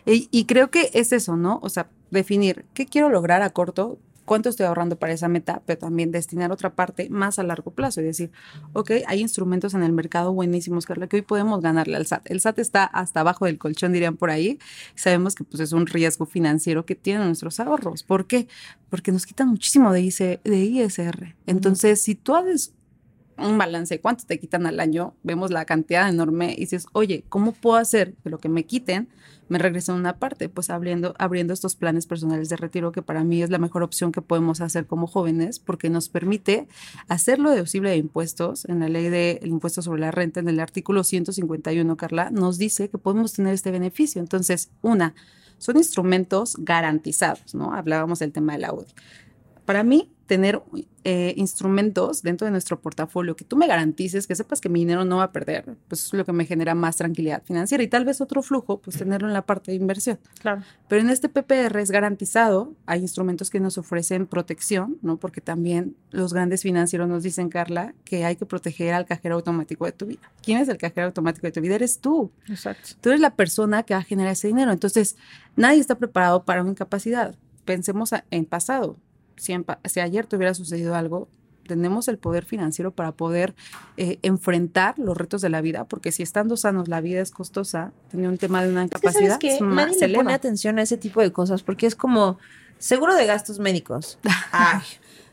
Y, 0.06 0.30
y 0.32 0.46
creo 0.46 0.70
que 0.72 0.90
es 0.94 1.12
eso, 1.12 1.36
¿no? 1.36 1.60
O 1.64 1.70
sea, 1.70 1.88
definir 2.12 2.66
qué 2.74 2.86
quiero 2.86 3.10
lograr 3.10 3.42
a 3.42 3.50
corto, 3.50 3.98
cuánto 4.26 4.50
estoy 4.50 4.66
ahorrando 4.66 4.98
para 4.98 5.14
esa 5.14 5.28
meta, 5.28 5.62
pero 5.66 5.80
también 5.80 6.12
destinar 6.12 6.52
otra 6.52 6.74
parte 6.74 7.10
más 7.10 7.40
a 7.40 7.44
largo 7.44 7.72
plazo 7.72 8.02
y 8.02 8.06
decir, 8.06 8.32
ok, 8.74 8.92
hay 9.08 9.20
instrumentos 9.20 9.74
en 9.74 9.84
el 9.84 9.92
mercado 9.92 10.34
buenísimos, 10.34 10.86
Carla, 10.86 11.08
que 11.08 11.18
hoy 11.18 11.22
podemos 11.22 11.62
ganarle 11.62 11.98
al 11.98 12.06
SAT. 12.06 12.30
El 12.30 12.42
SAT 12.42 12.60
está 12.60 12.84
hasta 12.84 13.22
abajo 13.22 13.46
del 13.46 13.58
colchón, 13.58 13.94
dirían 13.94 14.18
por 14.18 14.30
ahí. 14.30 14.60
Sabemos 14.96 15.36
que 15.36 15.44
pues, 15.44 15.60
es 15.60 15.72
un 15.72 15.88
riesgo 15.88 16.26
financiero 16.26 16.86
que 16.86 16.96
tienen 16.96 17.28
nuestros 17.28 17.60
ahorros. 17.60 18.04
¿Por 18.04 18.28
qué? 18.28 18.48
Porque 18.90 19.12
nos 19.12 19.26
quitan 19.26 19.50
muchísimo 19.50 19.92
de, 19.92 20.40
de 20.44 20.58
ISR. 20.58 21.36
Entonces, 21.46 22.02
si 22.02 22.16
tú 22.16 22.36
haces 22.36 22.74
un 23.38 23.58
balance 23.58 23.96
de 23.96 24.02
cuánto 24.02 24.26
te 24.26 24.40
quitan 24.40 24.66
al 24.66 24.80
año, 24.80 25.14
vemos 25.24 25.52
la 25.52 25.66
cantidad 25.66 26.10
enorme 26.10 26.54
y 26.54 26.62
dices, 26.62 26.86
oye, 26.94 27.24
¿cómo 27.30 27.54
puedo 27.54 27.78
hacer 27.78 28.14
que 28.24 28.30
lo 28.30 28.40
que 28.40 28.50
me 28.50 28.66
quiten 28.66 29.10
me 29.50 29.58
regrese 29.58 29.92
una 29.92 30.18
parte? 30.18 30.48
Pues 30.50 30.70
abriendo, 30.70 31.14
abriendo 31.18 31.54
estos 31.54 31.76
planes 31.76 32.06
personales 32.06 32.50
de 32.50 32.58
retiro, 32.58 32.92
que 32.92 33.02
para 33.02 33.24
mí 33.24 33.42
es 33.42 33.50
la 33.50 33.58
mejor 33.58 33.84
opción 33.84 34.12
que 34.12 34.22
podemos 34.22 34.62
hacer 34.62 34.86
como 34.86 35.08
jóvenes, 35.08 35.60
porque 35.60 35.90
nos 35.90 36.10
permite 36.10 36.68
hacerlo 37.08 37.52
deducible 37.52 37.90
de 37.90 37.98
impuestos. 37.98 38.66
En 38.66 38.80
la 38.80 38.90
ley 38.90 39.10
del 39.10 39.48
impuesto 39.48 39.82
sobre 39.82 40.02
la 40.02 40.12
renta, 40.12 40.40
en 40.40 40.48
el 40.48 40.60
artículo 40.60 41.04
151, 41.04 41.98
Carla, 41.98 42.30
nos 42.30 42.58
dice 42.58 42.90
que 42.90 42.98
podemos 42.98 43.34
tener 43.34 43.54
este 43.54 43.72
beneficio. 43.72 44.22
Entonces, 44.22 44.70
una, 44.82 45.16
son 45.58 45.78
instrumentos 45.78 46.56
garantizados, 46.58 47.54
¿no? 47.54 47.74
Hablábamos 47.74 48.20
del 48.20 48.32
tema 48.32 48.54
de 48.54 48.60
la 48.60 48.74
UDI. 48.74 48.94
Para 49.66 49.84
mí, 49.84 50.12
tener 50.32 50.62
eh, 51.04 51.34
instrumentos 51.36 52.22
dentro 52.22 52.46
de 52.46 52.52
nuestro 52.52 52.80
portafolio 52.80 53.36
que 53.36 53.44
tú 53.44 53.58
me 53.58 53.68
garantices, 53.68 54.28
que 54.28 54.34
sepas 54.34 54.62
que 54.62 54.70
mi 54.70 54.80
dinero 54.80 55.04
no 55.04 55.18
va 55.18 55.24
a 55.24 55.32
perder, 55.34 55.76
pues 55.90 56.06
es 56.06 56.14
lo 56.14 56.24
que 56.24 56.32
me 56.32 56.46
genera 56.46 56.74
más 56.74 56.96
tranquilidad 56.96 57.44
financiera 57.44 57.84
y 57.84 57.90
tal 57.90 58.06
vez 58.06 58.22
otro 58.22 58.42
flujo, 58.42 58.80
pues 58.80 58.96
tenerlo 58.96 59.28
en 59.28 59.34
la 59.34 59.46
parte 59.46 59.72
de 59.72 59.76
inversión. 59.76 60.20
Claro. 60.40 60.64
Pero 60.88 61.02
en 61.02 61.10
este 61.10 61.28
PPR 61.28 61.78
es 61.82 61.92
garantizado, 61.92 62.74
hay 62.86 63.02
instrumentos 63.02 63.50
que 63.50 63.60
nos 63.60 63.78
ofrecen 63.78 64.26
protección, 64.26 65.00
¿no? 65.02 65.18
Porque 65.18 65.42
también 65.42 65.98
los 66.12 66.34
grandes 66.34 66.62
financieros 66.62 67.10
nos 67.10 67.24
dicen, 67.24 67.50
Carla, 67.50 67.94
que 68.06 68.24
hay 68.24 68.38
que 68.38 68.46
proteger 68.46 68.94
al 68.94 69.06
cajero 69.06 69.36
automático 69.36 69.84
de 69.84 69.92
tu 69.92 70.06
vida. 70.06 70.32
¿Quién 70.42 70.60
es 70.60 70.70
el 70.70 70.78
cajero 70.78 71.08
automático 71.08 71.46
de 71.46 71.52
tu 71.52 71.60
vida? 71.60 71.76
Eres 71.76 72.00
tú. 72.00 72.32
Exacto. 72.48 72.92
Tú 73.02 73.10
eres 73.10 73.20
la 73.20 73.36
persona 73.36 73.84
que 73.84 73.96
va 73.96 74.00
a 74.00 74.04
generar 74.04 74.32
ese 74.32 74.48
dinero. 74.48 74.72
Entonces, 74.72 75.18
nadie 75.58 75.82
está 75.82 75.96
preparado 75.96 76.46
para 76.46 76.62
una 76.62 76.72
incapacidad. 76.72 77.36
Pensemos 77.66 78.12
en 78.30 78.46
pasado 78.46 78.96
si, 79.36 80.00
ayer 80.00 80.26
te 80.26 80.36
hubiera 80.36 80.54
sucedido 80.54 80.96
algo, 80.96 81.28
tenemos 81.68 82.08
el 82.08 82.18
poder 82.18 82.46
financiero 82.46 82.92
para 82.92 83.12
poder 83.12 83.56
eh, 83.98 84.20
enfrentar 84.24 84.98
los 84.98 85.16
retos 85.16 85.42
de 85.42 85.50
la 85.50 85.62
vida, 85.62 85.86
porque 85.86 86.12
si 86.12 86.24
estando 86.24 86.58
sanos 86.58 86.88
la 86.88 87.02
vida 87.02 87.22
es 87.22 87.32
costosa, 87.32 87.94
tener 88.10 88.28
un 88.30 88.38
tema 88.38 88.64
de 88.64 88.70
una 88.70 88.84
incapacidad, 88.84 89.34
es 89.34 89.38
que 89.38 89.60
nadie 89.62 90.08
le 90.08 90.16
pone 90.16 90.34
atención 90.34 90.80
a 90.80 90.82
ese 90.82 90.98
tipo 90.98 91.22
de 91.22 91.32
cosas, 91.32 91.64
porque 91.64 91.86
es 91.86 91.96
como 91.96 92.40
seguro 92.78 93.16
de 93.16 93.26
gastos 93.26 93.60
médicos. 93.60 94.18
Ay. 94.52 94.82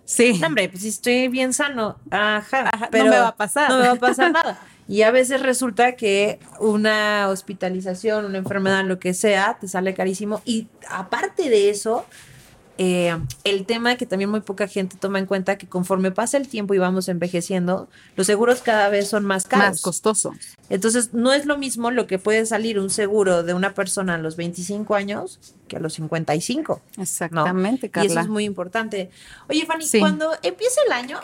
Sí. 0.05 0.41
hombre, 0.43 0.71
pues 0.71 0.83
si 0.83 0.89
estoy 0.89 1.29
bien 1.29 1.53
sano, 1.53 1.99
ajá, 2.11 2.89
pero 2.91 3.05
no 3.05 3.11
me 3.11 3.19
va 3.19 3.29
a 3.29 3.37
pasar. 3.37 3.69
No 3.69 3.79
me 3.79 3.89
va 3.89 3.93
a 3.93 3.97
pasar 3.97 4.33
nada. 4.33 4.59
Y 4.89 5.03
a 5.03 5.11
veces 5.11 5.43
resulta 5.43 5.97
que 5.97 6.41
una 6.61 7.29
hospitalización, 7.29 8.25
una 8.25 8.39
enfermedad, 8.39 8.85
lo 8.87 8.99
que 8.99 9.13
sea, 9.13 9.59
te 9.61 9.69
sale 9.69 9.93
carísimo. 9.93 10.41
Y 10.47 10.69
aparte 10.89 11.51
de 11.51 11.69
eso, 11.69 12.07
eh, 12.79 13.19
el 13.43 13.67
tema 13.67 13.97
que 13.97 14.07
también 14.07 14.31
muy 14.31 14.41
poca 14.41 14.69
gente 14.69 14.97
toma 14.97 15.19
en 15.19 15.27
cuenta 15.27 15.59
que 15.59 15.67
conforme 15.67 16.13
pasa 16.13 16.37
el 16.37 16.47
tiempo 16.47 16.75
y 16.75 16.79
vamos 16.79 17.09
envejeciendo, 17.09 17.89
los 18.15 18.29
seguros 18.29 18.63
cada 18.63 18.89
vez 18.89 19.09
son 19.09 19.25
más 19.25 19.49
caros. 19.49 19.71
Más 19.71 19.83
costosos. 19.83 20.37
Entonces, 20.71 21.13
no 21.13 21.33
es 21.33 21.45
lo 21.45 21.59
mismo 21.59 21.91
lo 21.91 22.07
que 22.07 22.21
puede 22.21 22.47
salir 22.47 22.79
un 22.79 22.91
seguro 22.91 23.43
de 23.43 23.53
una 23.53 23.75
persona 23.75 24.15
a 24.15 24.19
los 24.19 24.37
25 24.37 24.95
años 24.95 25.41
que 25.67 25.77
a 25.77 25.81
los 25.81 25.95
55. 25.95 26.81
Exactamente, 26.99 27.91
Carla. 27.91 28.09
Y 28.09 28.13
eso 28.13 28.21
es 28.21 28.29
muy 28.29 28.45
importante. 28.45 29.11
Oye, 29.49 29.67
Fanny, 29.67 29.85
cuando 29.99 30.31
empieza 30.43 30.81
el 30.87 30.93
año, 30.93 31.19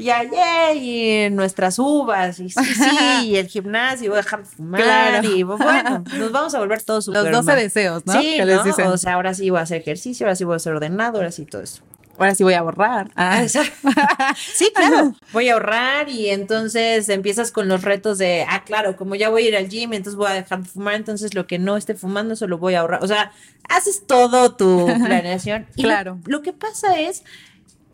ya, 0.00 0.22
ya, 0.24 0.74
y 0.74 1.30
nuestras 1.30 1.78
uvas, 1.78 2.38
y 2.40 2.50
sí, 2.50 2.64
sí, 2.64 2.96
y 3.26 3.36
el 3.36 3.48
gimnasio, 3.48 4.10
voy 4.10 4.18
a 4.18 4.22
dejar 4.22 4.40
de 4.40 4.46
fumar, 4.46 5.24
y 5.24 5.42
bueno, 5.42 6.04
nos 6.18 6.32
vamos 6.32 6.54
a 6.54 6.58
volver 6.58 6.82
todos 6.82 7.04
super 7.06 7.24
Los 7.24 7.46
12 7.46 7.60
deseos, 7.60 8.06
¿no? 8.06 8.20
Sí, 8.20 8.38
¿no? 8.38 8.90
o 8.90 8.98
sea, 8.98 9.14
ahora 9.14 9.34
sí 9.34 9.50
voy 9.50 9.60
a 9.60 9.62
hacer 9.62 9.80
ejercicio, 9.80 10.26
ahora 10.26 10.36
sí 10.36 10.44
voy 10.44 10.56
a 10.56 10.58
ser 10.58 10.74
ordenado, 10.74 11.18
ahora 11.18 11.30
sí 11.30 11.44
todo 11.44 11.62
eso. 11.62 11.82
Ahora 12.18 12.34
sí 12.34 12.44
voy 12.44 12.54
a 12.54 12.60
ahorrar. 12.60 13.10
Ah. 13.14 13.44
sí, 14.36 14.72
claro. 14.74 15.14
Voy 15.32 15.48
a 15.48 15.54
ahorrar 15.54 16.08
y 16.08 16.30
entonces 16.30 17.08
empiezas 17.08 17.50
con 17.50 17.68
los 17.68 17.82
retos 17.82 18.18
de, 18.18 18.46
ah, 18.48 18.64
claro, 18.64 18.96
como 18.96 19.14
ya 19.14 19.28
voy 19.28 19.44
a 19.44 19.48
ir 19.48 19.56
al 19.56 19.68
gym, 19.68 19.92
entonces 19.92 20.16
voy 20.16 20.30
a 20.30 20.34
dejar 20.34 20.62
de 20.62 20.68
fumar, 20.68 20.94
entonces 20.94 21.34
lo 21.34 21.46
que 21.46 21.58
no 21.58 21.76
esté 21.76 21.94
fumando 21.94 22.34
solo 22.36 22.58
voy 22.58 22.74
a 22.74 22.80
ahorrar. 22.80 23.04
O 23.04 23.06
sea, 23.06 23.32
haces 23.68 24.06
todo 24.06 24.56
tu 24.56 24.86
planeación. 25.04 25.66
Y 25.76 25.82
claro. 25.82 26.18
lo 26.26 26.42
que 26.42 26.52
pasa 26.52 26.98
es 26.98 27.22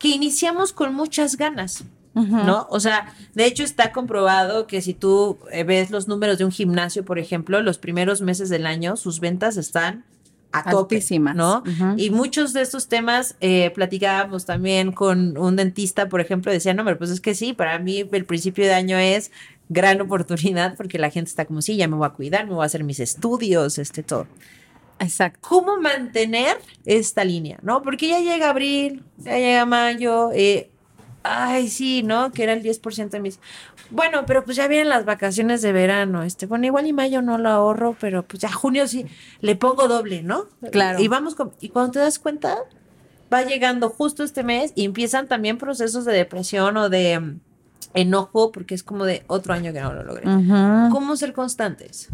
que 0.03 0.09
iniciamos 0.09 0.73
con 0.73 0.93
muchas 0.93 1.37
ganas. 1.37 1.85
¿no? 2.13 2.67
O 2.69 2.81
sea, 2.81 3.15
de 3.33 3.45
hecho 3.45 3.63
está 3.63 3.93
comprobado 3.93 4.67
que 4.67 4.81
si 4.81 4.93
tú 4.93 5.39
eh, 5.49 5.63
ves 5.63 5.91
los 5.91 6.09
números 6.09 6.37
de 6.37 6.43
un 6.43 6.51
gimnasio, 6.51 7.05
por 7.05 7.19
ejemplo, 7.19 7.61
los 7.61 7.77
primeros 7.77 8.21
meses 8.21 8.49
del 8.49 8.65
año, 8.65 8.97
sus 8.97 9.21
ventas 9.21 9.55
están 9.55 10.03
a 10.51 10.69
topísimas, 10.69 11.37
¿no? 11.37 11.63
Y 11.95 12.09
muchos 12.09 12.51
de 12.51 12.61
estos 12.61 12.87
temas 12.87 13.35
eh, 13.39 13.71
platicábamos 13.73 14.45
también 14.45 14.91
con 14.91 15.37
un 15.37 15.55
dentista, 15.55 16.09
por 16.09 16.19
ejemplo, 16.19 16.51
decía, 16.51 16.73
no, 16.73 16.83
pero 16.83 16.97
pues 16.97 17.09
es 17.09 17.21
que 17.21 17.33
sí, 17.33 17.53
para 17.53 17.79
mí 17.79 18.07
el 18.11 18.25
principio 18.25 18.65
de 18.65 18.73
año 18.73 18.97
es 18.97 19.31
gran 19.69 20.01
oportunidad 20.01 20.75
porque 20.75 20.99
la 20.99 21.11
gente 21.11 21.29
está 21.29 21.45
como, 21.45 21.61
sí, 21.61 21.77
ya 21.77 21.87
me 21.87 21.95
voy 21.95 22.07
a 22.07 22.09
cuidar, 22.09 22.45
me 22.45 22.53
voy 22.53 22.63
a 22.63 22.65
hacer 22.65 22.83
mis 22.83 22.99
estudios, 22.99 23.77
este, 23.77 24.03
todo. 24.03 24.27
Exacto. 24.99 25.39
¿Cómo 25.47 25.77
mantener 25.77 26.57
esta 26.85 27.23
línea, 27.23 27.59
no? 27.61 27.81
Porque 27.81 28.07
ya 28.07 28.19
llega 28.19 28.49
abril, 28.49 29.03
ya 29.17 29.37
llega 29.37 29.65
mayo, 29.65 30.31
eh, 30.33 30.69
ay, 31.23 31.69
sí, 31.69 32.03
¿no? 32.03 32.31
Que 32.31 32.43
era 32.43 32.53
el 32.53 32.63
10% 32.63 33.09
de 33.09 33.19
mis... 33.19 33.39
Bueno, 33.89 34.25
pero 34.25 34.43
pues 34.43 34.57
ya 34.57 34.67
vienen 34.67 34.89
las 34.89 35.05
vacaciones 35.05 35.61
de 35.61 35.71
verano, 35.71 36.23
este, 36.23 36.45
bueno, 36.45 36.65
igual 36.65 36.87
y 36.87 36.93
mayo 36.93 37.21
no 37.21 37.37
lo 37.37 37.49
ahorro, 37.49 37.95
pero 37.99 38.23
pues 38.23 38.41
ya 38.41 38.51
junio 38.51 38.87
sí, 38.87 39.05
le 39.41 39.55
pongo 39.55 39.87
doble, 39.87 40.23
¿no? 40.23 40.47
Claro. 40.71 41.01
Y 41.01 41.07
vamos 41.07 41.35
con... 41.35 41.51
Y 41.59 41.69
cuando 41.69 41.91
te 41.91 41.99
das 41.99 42.19
cuenta, 42.19 42.57
va 43.31 43.43
llegando 43.43 43.89
justo 43.89 44.23
este 44.23 44.43
mes 44.43 44.71
y 44.75 44.85
empiezan 44.85 45.27
también 45.27 45.57
procesos 45.57 46.05
de 46.05 46.13
depresión 46.13 46.77
o 46.77 46.89
de 46.89 47.37
enojo 47.93 48.51
porque 48.51 48.75
es 48.75 48.83
como 48.83 49.05
de 49.05 49.23
otro 49.27 49.53
año 49.53 49.73
que 49.73 49.81
no 49.81 49.93
lo 49.93 50.03
logré. 50.03 50.23
¿Cómo 50.91 51.15
ser 51.15 51.33
constantes? 51.33 52.09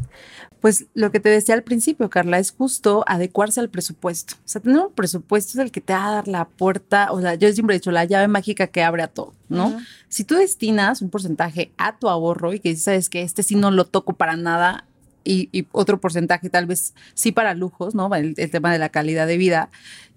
Pues 0.59 0.87
lo 0.93 1.11
que 1.11 1.19
te 1.19 1.29
decía 1.29 1.55
al 1.55 1.63
principio, 1.63 2.09
Carla, 2.09 2.37
es 2.37 2.51
justo 2.51 3.05
adecuarse 3.07 3.59
al 3.59 3.69
presupuesto. 3.69 4.35
O 4.35 4.47
sea, 4.47 4.61
tener 4.61 4.79
un 4.79 4.93
presupuesto 4.93 5.53
es 5.53 5.65
el 5.65 5.71
que 5.71 5.79
te 5.79 5.93
va 5.93 6.07
a 6.07 6.11
dar 6.11 6.27
la 6.27 6.45
puerta, 6.45 7.11
o 7.11 7.21
sea, 7.21 7.35
yo 7.35 7.51
siempre 7.53 7.75
he 7.75 7.79
dicho 7.79 7.91
la 7.91 8.03
llave 8.03 8.27
mágica 8.27 8.67
que 8.67 8.83
abre 8.83 9.03
a 9.03 9.07
todo, 9.07 9.33
¿no? 9.47 9.79
Si 10.09 10.25
tú 10.25 10.35
destinas 10.35 11.01
un 11.01 11.09
porcentaje 11.09 11.71
a 11.77 11.97
tu 11.97 12.09
ahorro 12.09 12.53
y 12.53 12.59
que 12.59 12.69
dices, 12.69 12.83
sabes 12.83 13.09
que 13.09 13.21
este 13.21 13.43
sí 13.43 13.55
no 13.55 13.71
lo 13.71 13.85
toco 13.85 14.13
para 14.13 14.35
nada, 14.35 14.85
y, 15.23 15.67
otro 15.71 15.99
porcentaje 15.99 16.49
tal 16.49 16.65
vez 16.65 16.93
sí 17.13 17.31
para 17.31 17.53
lujos, 17.53 17.95
¿no? 17.95 18.13
el, 18.15 18.35
tema 18.35 18.71
de 18.71 18.79
la 18.79 18.89
calidad 18.89 19.27
de 19.27 19.37
vida, 19.37 19.69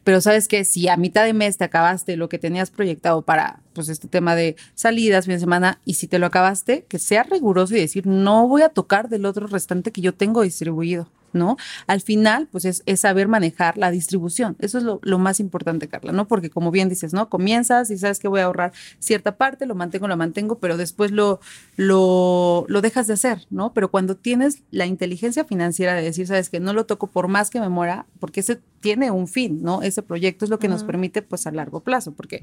pero 0.04 0.20
sabes 0.20 0.48
que 0.48 0.64
si 0.64 0.88
a 0.88 0.96
mitad 0.96 1.24
de 1.24 1.32
mes 1.32 1.58
te 1.58 1.64
acabaste 1.64 2.16
lo 2.16 2.28
que 2.28 2.38
tenías 2.38 2.70
proyectado 2.70 3.22
para 3.22 3.60
pues 3.72 3.88
este 3.88 4.08
tema 4.08 4.34
de 4.34 4.56
salidas, 4.74 5.26
fin 5.26 5.34
de 5.34 5.40
semana, 5.40 5.78
y 5.84 5.94
si 5.94 6.08
te 6.08 6.18
lo 6.18 6.26
acabaste, 6.26 6.84
que 6.88 6.98
sea 6.98 7.22
riguroso 7.22 7.76
y 7.76 7.80
decir, 7.80 8.06
no 8.06 8.48
voy 8.48 8.62
a 8.62 8.68
tocar 8.68 9.08
del 9.08 9.26
otro 9.26 9.46
restante 9.46 9.92
que 9.92 10.00
yo 10.00 10.12
tengo 10.12 10.42
distribuido. 10.42 11.08
¿No? 11.32 11.56
Al 11.86 12.00
final, 12.00 12.48
pues 12.50 12.64
es, 12.64 12.82
saber 13.00 13.28
manejar 13.28 13.78
la 13.78 13.90
distribución. 13.90 14.56
Eso 14.58 14.78
es 14.78 14.84
lo, 14.84 15.18
más 15.18 15.40
importante, 15.40 15.88
Carla, 15.88 16.12
¿no? 16.12 16.28
Porque 16.28 16.50
como 16.50 16.70
bien 16.70 16.88
dices, 16.88 17.12
¿no? 17.12 17.28
Comienzas 17.28 17.90
y 17.90 17.98
sabes 17.98 18.18
que 18.18 18.28
voy 18.28 18.40
a 18.40 18.44
ahorrar 18.44 18.72
cierta 18.98 19.36
parte, 19.36 19.66
lo 19.66 19.74
mantengo, 19.74 20.08
lo 20.08 20.16
mantengo, 20.16 20.58
pero 20.58 20.76
después 20.76 21.10
lo, 21.10 21.40
lo, 21.76 22.64
lo 22.68 22.80
dejas 22.80 23.06
de 23.06 23.14
hacer, 23.14 23.46
¿no? 23.50 23.72
Pero 23.72 23.90
cuando 23.90 24.16
tienes 24.16 24.62
la 24.70 24.86
inteligencia 24.86 25.44
financiera 25.44 25.94
de 25.94 26.02
decir, 26.02 26.26
sabes 26.26 26.48
que 26.48 26.60
no 26.60 26.72
lo 26.72 26.86
toco 26.86 27.08
por 27.08 27.28
más 27.28 27.50
que 27.50 27.60
me 27.60 27.68
muera, 27.68 28.06
porque 28.20 28.40
ese 28.40 28.60
tiene 28.80 29.10
un 29.10 29.28
fin, 29.28 29.62
¿no? 29.62 29.82
Ese 29.82 30.02
proyecto 30.02 30.44
es 30.44 30.50
lo 30.50 30.58
que 30.58 30.68
nos 30.68 30.84
permite, 30.84 31.22
pues, 31.22 31.46
a 31.46 31.52
largo 31.52 31.80
plazo, 31.80 32.12
porque, 32.12 32.42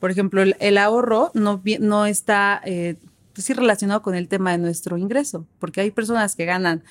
por 0.00 0.10
ejemplo, 0.10 0.42
el, 0.42 0.78
ahorro 0.78 1.30
no, 1.34 1.62
no 1.80 2.06
está... 2.06 2.60
Eh, 2.64 2.96
pues 3.34 3.48
relacionado 3.50 4.00
con 4.00 4.14
el 4.14 4.28
tema 4.28 4.52
de 4.52 4.58
nuestro 4.58 4.96
ingreso, 4.96 5.44
porque 5.58 5.80
hay 5.80 5.90
personas 5.90 6.36
que 6.36 6.44
ganan 6.44 6.84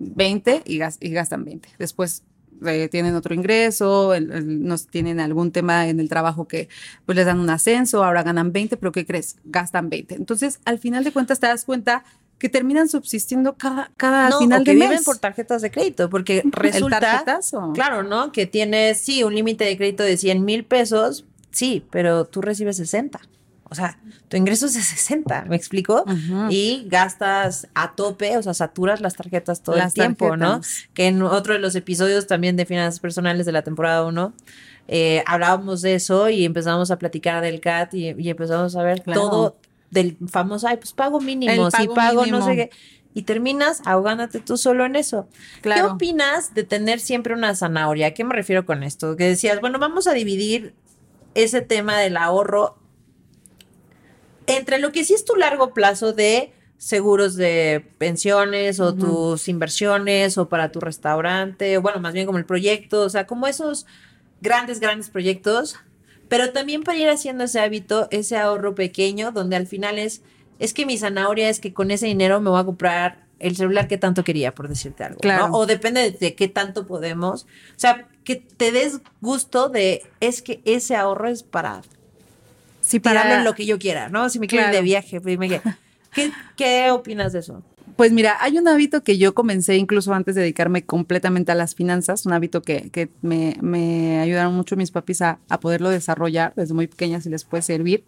20 0.00 0.62
y, 0.64 0.78
gastan 0.78 1.44
20. 1.44 1.68
Después 1.78 2.24
eh, 2.66 2.88
tienen 2.90 3.14
otro 3.14 3.34
ingreso, 3.34 4.12
nos 4.18 4.86
tienen 4.88 5.20
algún 5.20 5.52
tema 5.52 5.88
en 5.88 6.00
el 6.00 6.08
trabajo 6.08 6.48
que 6.48 6.68
pues 7.06 7.16
les 7.16 7.26
dan 7.26 7.38
un 7.38 7.50
ascenso, 7.50 8.02
ahora 8.02 8.22
ganan 8.22 8.52
20, 8.52 8.76
pero 8.76 8.92
¿qué 8.92 9.06
crees? 9.06 9.36
Gastan 9.44 9.88
20. 9.88 10.16
Entonces, 10.16 10.60
al 10.64 10.78
final 10.78 11.04
de 11.04 11.12
cuentas 11.12 11.38
te 11.38 11.46
das 11.46 11.64
cuenta 11.64 12.04
que 12.38 12.48
terminan 12.48 12.88
subsistiendo 12.88 13.56
cada, 13.56 13.90
cada 13.98 14.36
final 14.38 14.64
de 14.64 14.74
mes. 14.74 14.88
viven 14.88 15.04
por 15.04 15.18
tarjetas 15.18 15.60
de 15.60 15.70
crédito, 15.70 16.08
porque 16.08 16.42
resulta, 16.46 17.22
claro, 17.74 18.02
¿no? 18.02 18.32
Que 18.32 18.46
tienes, 18.46 18.98
sí, 18.98 19.22
un 19.22 19.34
límite 19.34 19.64
de 19.64 19.76
crédito 19.76 20.02
de 20.02 20.16
100 20.16 20.42
mil 20.42 20.64
pesos, 20.64 21.26
sí, 21.50 21.84
pero 21.90 22.24
tú 22.24 22.40
recibes 22.40 22.78
60. 22.78 23.20
O 23.70 23.74
sea, 23.76 23.98
tu 24.28 24.36
ingreso 24.36 24.66
es 24.66 24.74
de 24.74 24.82
60, 24.82 25.44
¿me 25.48 25.54
explico? 25.56 26.04
Y 26.50 26.84
gastas 26.88 27.68
a 27.74 27.94
tope, 27.94 28.36
o 28.36 28.42
sea, 28.42 28.52
saturas 28.52 29.00
las 29.00 29.14
tarjetas 29.14 29.62
todo 29.62 29.76
el 29.76 29.92
tiempo, 29.92 30.36
¿no? 30.36 30.60
Que 30.92 31.06
en 31.06 31.22
otro 31.22 31.54
de 31.54 31.60
los 31.60 31.74
episodios 31.76 32.26
también 32.26 32.56
de 32.56 32.66
finanzas 32.66 32.98
personales 33.00 33.46
de 33.46 33.52
la 33.52 33.62
temporada 33.62 34.04
1 34.06 34.32
eh, 34.92 35.22
hablábamos 35.26 35.82
de 35.82 35.94
eso 35.94 36.28
y 36.30 36.44
empezamos 36.44 36.90
a 36.90 36.98
platicar 36.98 37.40
del 37.42 37.60
CAT 37.60 37.94
y, 37.94 38.08
y 38.18 38.28
empezamos 38.28 38.74
a 38.74 38.82
ver 38.82 39.02
Claro. 39.02 39.20
todo 39.20 39.56
del 39.92 40.16
famoso, 40.28 40.66
ay, 40.66 40.78
pues 40.78 40.92
pago 40.92 41.20
mínimo, 41.20 41.70
si 41.70 41.86
pago 41.86 41.94
pago 41.94 42.20
no 42.26 42.38
mínimo. 42.38 42.44
sé 42.46 42.56
qué. 42.56 42.70
Y 43.14 43.22
terminas 43.22 43.82
ahogándote 43.86 44.40
tú 44.40 44.56
solo 44.56 44.84
en 44.84 44.94
eso. 44.96 45.28
¿Qué 45.62 45.82
opinas 45.82 46.54
de 46.54 46.62
tener 46.64 46.98
siempre 47.00 47.34
una 47.34 47.54
zanahoria? 47.56 48.08
¿A 48.08 48.10
qué 48.12 48.22
me 48.24 48.34
refiero 48.34 48.64
con 48.66 48.82
esto? 48.84 49.16
Que 49.16 49.24
decías, 49.24 49.60
bueno, 49.60 49.78
vamos 49.80 50.06
a 50.08 50.12
dividir 50.12 50.74
ese 51.34 51.60
tema 51.60 51.96
del 51.98 52.16
ahorro 52.16 52.76
entre 54.56 54.78
lo 54.78 54.92
que 54.92 55.04
sí 55.04 55.14
es 55.14 55.24
tu 55.24 55.36
largo 55.36 55.72
plazo 55.74 56.12
de 56.12 56.52
seguros 56.80 57.36
de 57.36 57.84
pensiones 57.98 58.80
o 58.80 58.94
tus 58.94 59.48
inversiones 59.48 60.38
o 60.38 60.48
para 60.48 60.72
tu 60.72 60.80
restaurante, 60.80 61.76
o 61.76 61.82
bueno, 61.82 62.00
más 62.00 62.14
bien 62.14 62.24
como 62.24 62.38
el 62.38 62.46
proyecto, 62.46 63.02
o 63.02 63.10
sea, 63.10 63.26
como 63.26 63.46
esos 63.46 63.84
grandes, 64.40 64.80
grandes 64.80 65.10
proyectos, 65.10 65.76
pero 66.28 66.52
también 66.52 66.82
para 66.82 66.96
ir 66.96 67.10
haciendo 67.10 67.44
ese 67.44 67.60
hábito, 67.60 68.08
ese 68.10 68.38
ahorro 68.38 68.74
pequeño, 68.74 69.30
donde 69.30 69.56
al 69.56 69.66
final 69.66 69.98
es, 69.98 70.22
es 70.58 70.72
que 70.72 70.86
mi 70.86 70.96
zanahoria 70.96 71.50
es 71.50 71.60
que 71.60 71.74
con 71.74 71.90
ese 71.90 72.06
dinero 72.06 72.40
me 72.40 72.48
voy 72.48 72.60
a 72.60 72.64
comprar 72.64 73.26
el 73.40 73.56
celular 73.56 73.86
que 73.86 73.98
tanto 73.98 74.24
quería, 74.24 74.54
por 74.54 74.68
decirte 74.68 75.04
algo, 75.04 75.16
¿no? 75.16 75.20
Claro. 75.20 75.52
O 75.52 75.66
depende 75.66 76.00
de, 76.00 76.10
de 76.12 76.34
qué 76.34 76.48
tanto 76.48 76.86
podemos, 76.86 77.42
o 77.42 77.78
sea, 77.78 78.08
que 78.24 78.36
te 78.36 78.72
des 78.72 79.00
gusto 79.20 79.68
de, 79.68 80.02
es 80.20 80.40
que 80.40 80.62
ese 80.64 80.96
ahorro 80.96 81.28
es 81.28 81.42
para 81.42 81.82
Sí, 82.90 83.00
tirarlo 83.00 83.22
para 83.30 83.38
en 83.38 83.44
lo 83.44 83.54
que 83.54 83.66
yo 83.66 83.78
quiera, 83.78 84.08
¿no? 84.08 84.28
Si 84.28 84.38
me 84.38 84.46
quiero 84.46 84.64
ir 84.64 84.70
de 84.70 84.72
Claro. 84.72 84.84
viaje, 84.84 85.20
pues, 85.20 85.38
me 85.38 85.48
¿Qué, 85.48 86.32
¿qué 86.56 86.90
opinas 86.90 87.32
de 87.32 87.38
eso? 87.38 87.62
Pues 87.96 88.12
mira, 88.12 88.36
hay 88.40 88.56
un 88.58 88.66
hábito 88.66 89.02
que 89.04 89.18
yo 89.18 89.34
comencé 89.34 89.76
incluso 89.76 90.12
antes 90.14 90.34
de 90.34 90.40
dedicarme 90.40 90.84
completamente 90.84 91.52
a 91.52 91.54
las 91.54 91.74
finanzas, 91.74 92.24
un 92.26 92.32
hábito 92.32 92.62
que, 92.62 92.90
que 92.90 93.10
me, 93.20 93.56
me 93.60 94.20
ayudaron 94.20 94.54
mucho 94.54 94.76
mis 94.76 94.90
papis 94.90 95.22
a, 95.22 95.38
a 95.48 95.60
poderlo 95.60 95.90
desarrollar 95.90 96.52
desde 96.56 96.72
muy 96.74 96.86
pequeña 96.86 97.20
si 97.20 97.28
les 97.28 97.44
puede 97.44 97.62
servir. 97.62 98.04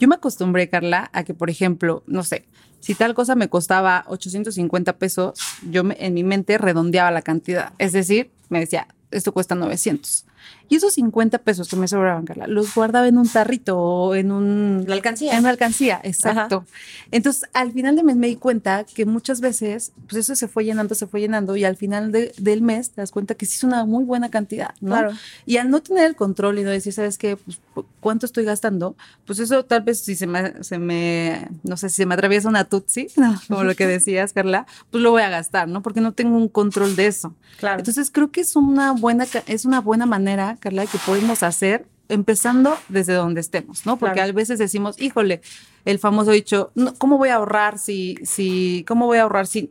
Yo 0.00 0.08
me 0.08 0.14
acostumbré, 0.14 0.68
Carla, 0.68 1.10
a 1.12 1.24
que, 1.24 1.34
por 1.34 1.50
ejemplo, 1.50 2.02
no 2.06 2.22
sé, 2.22 2.46
si 2.80 2.94
tal 2.94 3.14
cosa 3.14 3.34
me 3.34 3.48
costaba 3.48 4.04
850 4.08 4.96
pesos, 4.98 5.38
yo 5.70 5.84
me- 5.84 5.96
en 6.00 6.14
mi 6.14 6.24
mente 6.24 6.58
redondeaba 6.58 7.10
la 7.10 7.22
cantidad. 7.22 7.72
Es 7.78 7.92
decir, 7.92 8.30
me 8.48 8.60
decía, 8.60 8.88
esto 9.10 9.32
cuesta 9.32 9.54
900. 9.54 10.24
Y 10.68 10.74
esos 10.76 10.94
50 10.94 11.38
pesos 11.38 11.68
que 11.68 11.76
me 11.76 11.86
sobraban, 11.86 12.24
Carla, 12.24 12.46
los 12.48 12.74
guardaba 12.74 13.06
en 13.06 13.18
un 13.18 13.28
tarrito 13.28 13.78
o 13.78 14.14
en 14.16 14.32
un... 14.32 14.84
La 14.88 14.94
alcancía. 14.96 15.32
En 15.34 15.40
una 15.40 15.50
alcancía, 15.50 16.00
exacto. 16.02 16.64
Entonces, 17.12 17.48
al 17.52 17.70
final 17.72 17.94
de 17.94 18.02
mes 18.02 18.16
me 18.16 18.26
di 18.26 18.34
cuenta 18.36 18.84
que 18.84 19.06
muchas 19.06 19.40
veces, 19.40 19.92
pues 20.08 20.16
eso 20.20 20.34
se 20.34 20.48
fue 20.48 20.64
llenando, 20.64 20.94
se 20.96 21.06
fue 21.06 21.20
llenando, 21.20 21.54
y 21.56 21.64
al 21.64 21.76
final 21.76 22.10
de- 22.10 22.32
del 22.38 22.62
mes 22.62 22.90
te 22.90 23.00
das 23.00 23.12
cuenta 23.12 23.36
que 23.36 23.46
sí 23.46 23.54
es 23.56 23.62
una 23.64 23.84
muy 23.84 24.02
buena 24.04 24.28
cantidad, 24.28 24.74
¿no? 24.80 24.90
Claro. 24.96 25.12
Y 25.46 25.58
al 25.58 25.70
no 25.70 25.80
tener 25.82 26.04
el 26.04 26.16
control 26.16 26.58
y 26.58 26.64
no 26.64 26.70
decir, 26.70 26.92
¿sabes 26.92 27.16
qué? 27.16 27.36
Pues, 27.36 27.60
pu- 27.74 27.86
¿cuánto 28.00 28.26
estoy 28.26 28.44
gastando? 28.44 28.96
Pues 29.24 29.38
eso 29.38 29.64
tal 29.64 29.82
vez 29.82 30.00
si 30.00 30.16
se 30.16 30.26
me, 30.26 30.64
se 30.64 30.78
me 30.78 31.48
no 31.62 31.76
sé, 31.76 31.88
si 31.90 31.96
se 31.96 32.06
me 32.06 32.14
atraviesa 32.14 32.48
una 32.48 32.64
tutsi, 32.64 33.06
¿no? 33.16 33.40
como 33.46 33.62
lo 33.62 33.74
que 33.76 33.86
decías, 33.86 34.32
Carla, 34.32 34.66
pues 34.90 35.00
lo 35.02 35.12
voy 35.12 35.22
a 35.22 35.28
gastar, 35.28 35.68
¿no? 35.68 35.80
Porque 35.82 36.00
no 36.00 36.12
tengo 36.12 36.36
un 36.36 36.48
control 36.48 36.96
de 36.96 37.06
eso. 37.06 37.34
Claro. 37.58 37.78
Entonces 37.78 38.10
creo 38.10 38.32
que 38.32 38.40
es 38.40 38.56
una 38.56 38.92
buena, 38.92 39.26
es 39.46 39.64
una 39.64 39.80
buena 39.80 40.06
manera, 40.06 40.35
Carla, 40.60 40.86
que 40.86 40.98
podemos 40.98 41.42
hacer 41.42 41.86
empezando 42.08 42.76
desde 42.88 43.14
donde 43.14 43.40
estemos, 43.40 43.84
¿no? 43.86 43.96
Porque 43.96 44.14
Claro. 44.14 44.30
a 44.30 44.32
veces 44.32 44.58
decimos, 44.58 45.00
híjole, 45.00 45.40
el 45.84 45.98
famoso 45.98 46.30
dicho, 46.30 46.70
no, 46.74 46.94
¿cómo 46.94 47.18
voy 47.18 47.30
a 47.30 47.36
ahorrar 47.36 47.78
si, 47.78 48.16
si, 48.22 48.84
cómo 48.86 49.06
voy 49.06 49.18
a 49.18 49.22
ahorrar 49.22 49.46
si 49.46 49.70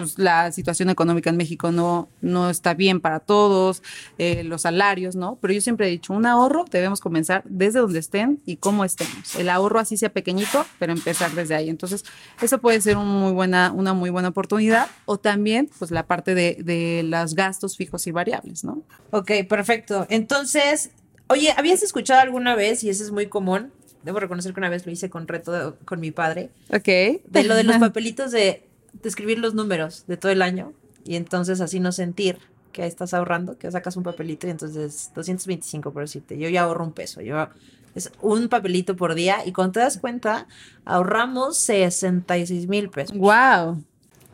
pues, 0.00 0.18
la 0.18 0.50
situación 0.50 0.88
económica 0.88 1.28
en 1.28 1.36
México 1.36 1.70
no, 1.72 2.08
no 2.22 2.48
está 2.48 2.72
bien 2.72 3.00
para 3.00 3.20
todos, 3.20 3.82
eh, 4.16 4.42
los 4.44 4.62
salarios, 4.62 5.14
¿no? 5.14 5.36
Pero 5.42 5.52
yo 5.52 5.60
siempre 5.60 5.86
he 5.86 5.90
dicho, 5.90 6.14
un 6.14 6.24
ahorro 6.24 6.64
debemos 6.70 7.00
comenzar 7.00 7.42
desde 7.44 7.80
donde 7.80 7.98
estén 7.98 8.40
y 8.46 8.56
cómo 8.56 8.84
estemos. 8.86 9.36
El 9.36 9.50
ahorro 9.50 9.78
así 9.78 9.98
sea 9.98 10.08
pequeñito, 10.10 10.64
pero 10.78 10.92
empezar 10.92 11.32
desde 11.32 11.54
ahí. 11.54 11.68
Entonces, 11.68 12.04
eso 12.40 12.58
puede 12.62 12.80
ser 12.80 12.96
un 12.96 13.06
muy 13.06 13.32
buena, 13.32 13.72
una 13.72 13.92
muy 13.92 14.08
buena 14.08 14.28
oportunidad. 14.28 14.88
O 15.04 15.18
también, 15.18 15.68
pues, 15.78 15.90
la 15.90 16.06
parte 16.06 16.34
de, 16.34 16.56
de 16.60 17.02
los 17.04 17.34
gastos 17.34 17.76
fijos 17.76 18.06
y 18.06 18.10
variables, 18.10 18.64
¿no? 18.64 18.82
Ok, 19.10 19.30
perfecto. 19.48 20.06
Entonces, 20.08 20.90
oye, 21.28 21.52
¿habías 21.56 21.82
escuchado 21.82 22.20
alguna 22.22 22.54
vez, 22.54 22.82
y 22.84 22.88
eso 22.88 23.04
es 23.04 23.10
muy 23.10 23.26
común, 23.26 23.70
debo 24.02 24.18
reconocer 24.18 24.54
que 24.54 24.60
una 24.60 24.70
vez 24.70 24.86
lo 24.86 24.92
hice 24.92 25.10
con 25.10 25.28
reto 25.28 25.52
de- 25.52 25.74
con 25.84 26.00
mi 26.00 26.10
padre, 26.10 26.48
Ok. 26.72 26.86
de 26.86 27.44
lo 27.44 27.54
de 27.54 27.64
los 27.64 27.76
papelitos 27.92 28.30
de, 28.30 28.66
de 28.92 29.08
escribir 29.08 29.38
los 29.38 29.54
números 29.54 30.04
de 30.06 30.16
todo 30.16 30.32
el 30.32 30.42
año 30.42 30.72
y 31.04 31.16
entonces 31.16 31.60
así 31.60 31.80
no 31.80 31.92
sentir 31.92 32.38
que 32.72 32.86
estás 32.86 33.14
ahorrando, 33.14 33.58
que 33.58 33.70
sacas 33.70 33.96
un 33.96 34.02
papelito 34.02 34.46
y 34.46 34.50
entonces 34.50 35.10
225 35.14 35.92
por 35.92 36.02
decirte, 36.02 36.38
yo 36.38 36.48
ya 36.48 36.62
ahorro 36.62 36.84
un 36.84 36.92
peso, 36.92 37.20
yo 37.20 37.48
es 37.94 38.12
un 38.20 38.48
papelito 38.48 38.94
por 38.94 39.14
día 39.14 39.44
y 39.44 39.52
cuando 39.52 39.72
te 39.72 39.80
das 39.80 39.98
cuenta 39.98 40.46
ahorramos 40.84 41.56
66 41.58 42.68
mil 42.68 42.90
pesos. 42.90 43.16
Wow. 43.16 43.82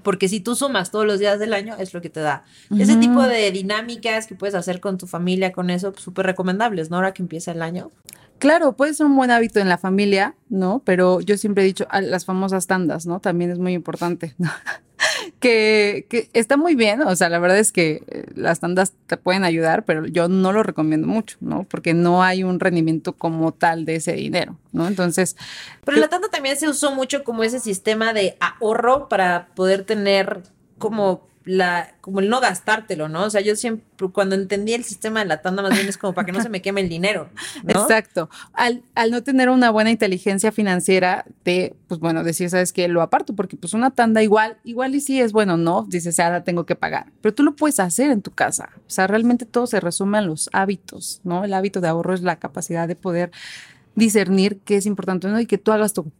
Porque 0.06 0.28
si 0.28 0.38
tú 0.38 0.54
sumas 0.54 0.92
todos 0.92 1.04
los 1.04 1.18
días 1.18 1.40
del 1.40 1.52
año, 1.52 1.74
es 1.80 1.92
lo 1.92 2.00
que 2.00 2.10
te 2.10 2.20
da. 2.20 2.44
Ese 2.78 2.94
tipo 2.94 3.22
de 3.24 3.50
dinámicas 3.50 4.28
que 4.28 4.36
puedes 4.36 4.54
hacer 4.54 4.78
con 4.78 4.98
tu 4.98 5.08
familia, 5.08 5.50
con 5.50 5.68
eso, 5.68 5.90
pues, 5.90 6.04
súper 6.04 6.26
recomendables, 6.26 6.90
¿no? 6.90 6.96
Ahora 6.96 7.12
que 7.12 7.24
empieza 7.24 7.50
el 7.50 7.60
año. 7.60 7.90
Claro, 8.38 8.72
puede 8.76 8.94
ser 8.94 9.06
un 9.06 9.16
buen 9.16 9.30
hábito 9.30 9.60
en 9.60 9.68
la 9.68 9.78
familia, 9.78 10.34
¿no? 10.48 10.82
Pero 10.84 11.20
yo 11.20 11.38
siempre 11.38 11.62
he 11.62 11.66
dicho, 11.66 11.86
a 11.90 12.00
las 12.00 12.24
famosas 12.26 12.66
tandas, 12.66 13.06
¿no? 13.06 13.20
También 13.20 13.50
es 13.50 13.58
muy 13.58 13.72
importante, 13.72 14.34
¿no? 14.38 14.50
que, 15.40 16.06
que 16.08 16.28
está 16.32 16.56
muy 16.56 16.74
bien, 16.74 17.02
o 17.02 17.16
sea, 17.16 17.28
la 17.28 17.38
verdad 17.38 17.58
es 17.58 17.72
que 17.72 18.02
eh, 18.08 18.26
las 18.34 18.60
tandas 18.60 18.92
te 19.06 19.16
pueden 19.16 19.44
ayudar, 19.44 19.84
pero 19.84 20.06
yo 20.06 20.28
no 20.28 20.52
lo 20.52 20.62
recomiendo 20.62 21.06
mucho, 21.06 21.38
¿no? 21.40 21.64
Porque 21.64 21.94
no 21.94 22.22
hay 22.22 22.44
un 22.44 22.60
rendimiento 22.60 23.14
como 23.14 23.52
tal 23.52 23.84
de 23.84 23.96
ese 23.96 24.12
dinero, 24.12 24.58
¿no? 24.72 24.86
Entonces, 24.86 25.36
Pero 25.84 25.98
la 25.98 26.08
tanda 26.08 26.28
también 26.28 26.56
se 26.56 26.68
usó 26.68 26.94
mucho 26.94 27.24
como 27.24 27.42
ese 27.42 27.60
sistema 27.60 28.12
de 28.12 28.36
ahorro 28.40 29.08
para 29.08 29.48
poder 29.54 29.84
tener 29.84 30.42
como 30.78 31.26
la, 31.46 31.94
como 32.00 32.18
el 32.18 32.28
no 32.28 32.40
gastártelo, 32.40 33.08
¿no? 33.08 33.24
O 33.24 33.30
sea, 33.30 33.40
yo 33.40 33.54
siempre, 33.54 33.86
cuando 34.12 34.34
entendí 34.34 34.74
el 34.74 34.82
sistema 34.82 35.20
de 35.20 35.26
la 35.26 35.42
tanda, 35.42 35.62
más 35.62 35.72
bien 35.72 35.88
es 35.88 35.96
como 35.96 36.12
para 36.12 36.26
que 36.26 36.32
no 36.32 36.42
se 36.42 36.48
me 36.48 36.60
queme 36.60 36.80
el 36.80 36.88
dinero, 36.88 37.30
¿no? 37.62 37.82
Exacto. 37.82 38.28
Al, 38.52 38.82
al 38.96 39.12
no 39.12 39.22
tener 39.22 39.48
una 39.48 39.70
buena 39.70 39.90
inteligencia 39.90 40.50
financiera, 40.50 41.24
de, 41.44 41.76
pues 41.86 42.00
bueno, 42.00 42.24
decir, 42.24 42.50
sabes 42.50 42.72
que 42.72 42.88
lo 42.88 43.00
aparto, 43.00 43.34
porque 43.34 43.56
pues 43.56 43.74
una 43.74 43.92
tanda 43.92 44.24
igual, 44.24 44.58
igual 44.64 44.94
y 44.96 45.00
sí 45.00 45.20
es 45.20 45.32
bueno, 45.32 45.56
¿no? 45.56 45.86
Dices, 45.88 46.18
ahora 46.18 46.42
tengo 46.42 46.66
que 46.66 46.74
pagar, 46.74 47.12
pero 47.20 47.32
tú 47.32 47.44
lo 47.44 47.54
puedes 47.54 47.78
hacer 47.78 48.10
en 48.10 48.22
tu 48.22 48.32
casa. 48.32 48.70
O 48.78 48.90
sea, 48.90 49.06
realmente 49.06 49.46
todo 49.46 49.68
se 49.68 49.78
resume 49.78 50.18
a 50.18 50.22
los 50.22 50.50
hábitos, 50.52 51.20
¿no? 51.22 51.44
El 51.44 51.54
hábito 51.54 51.80
de 51.80 51.88
ahorro 51.88 52.12
es 52.12 52.22
la 52.22 52.40
capacidad 52.40 52.88
de 52.88 52.96
poder 52.96 53.30
discernir 53.94 54.60
qué 54.64 54.76
es 54.76 54.86
importante 54.86 55.26
¿no? 55.26 55.40
y 55.40 55.46
que 55.46 55.58
tú 55.58 55.72
hagas 55.72 55.92
tu 55.92 56.12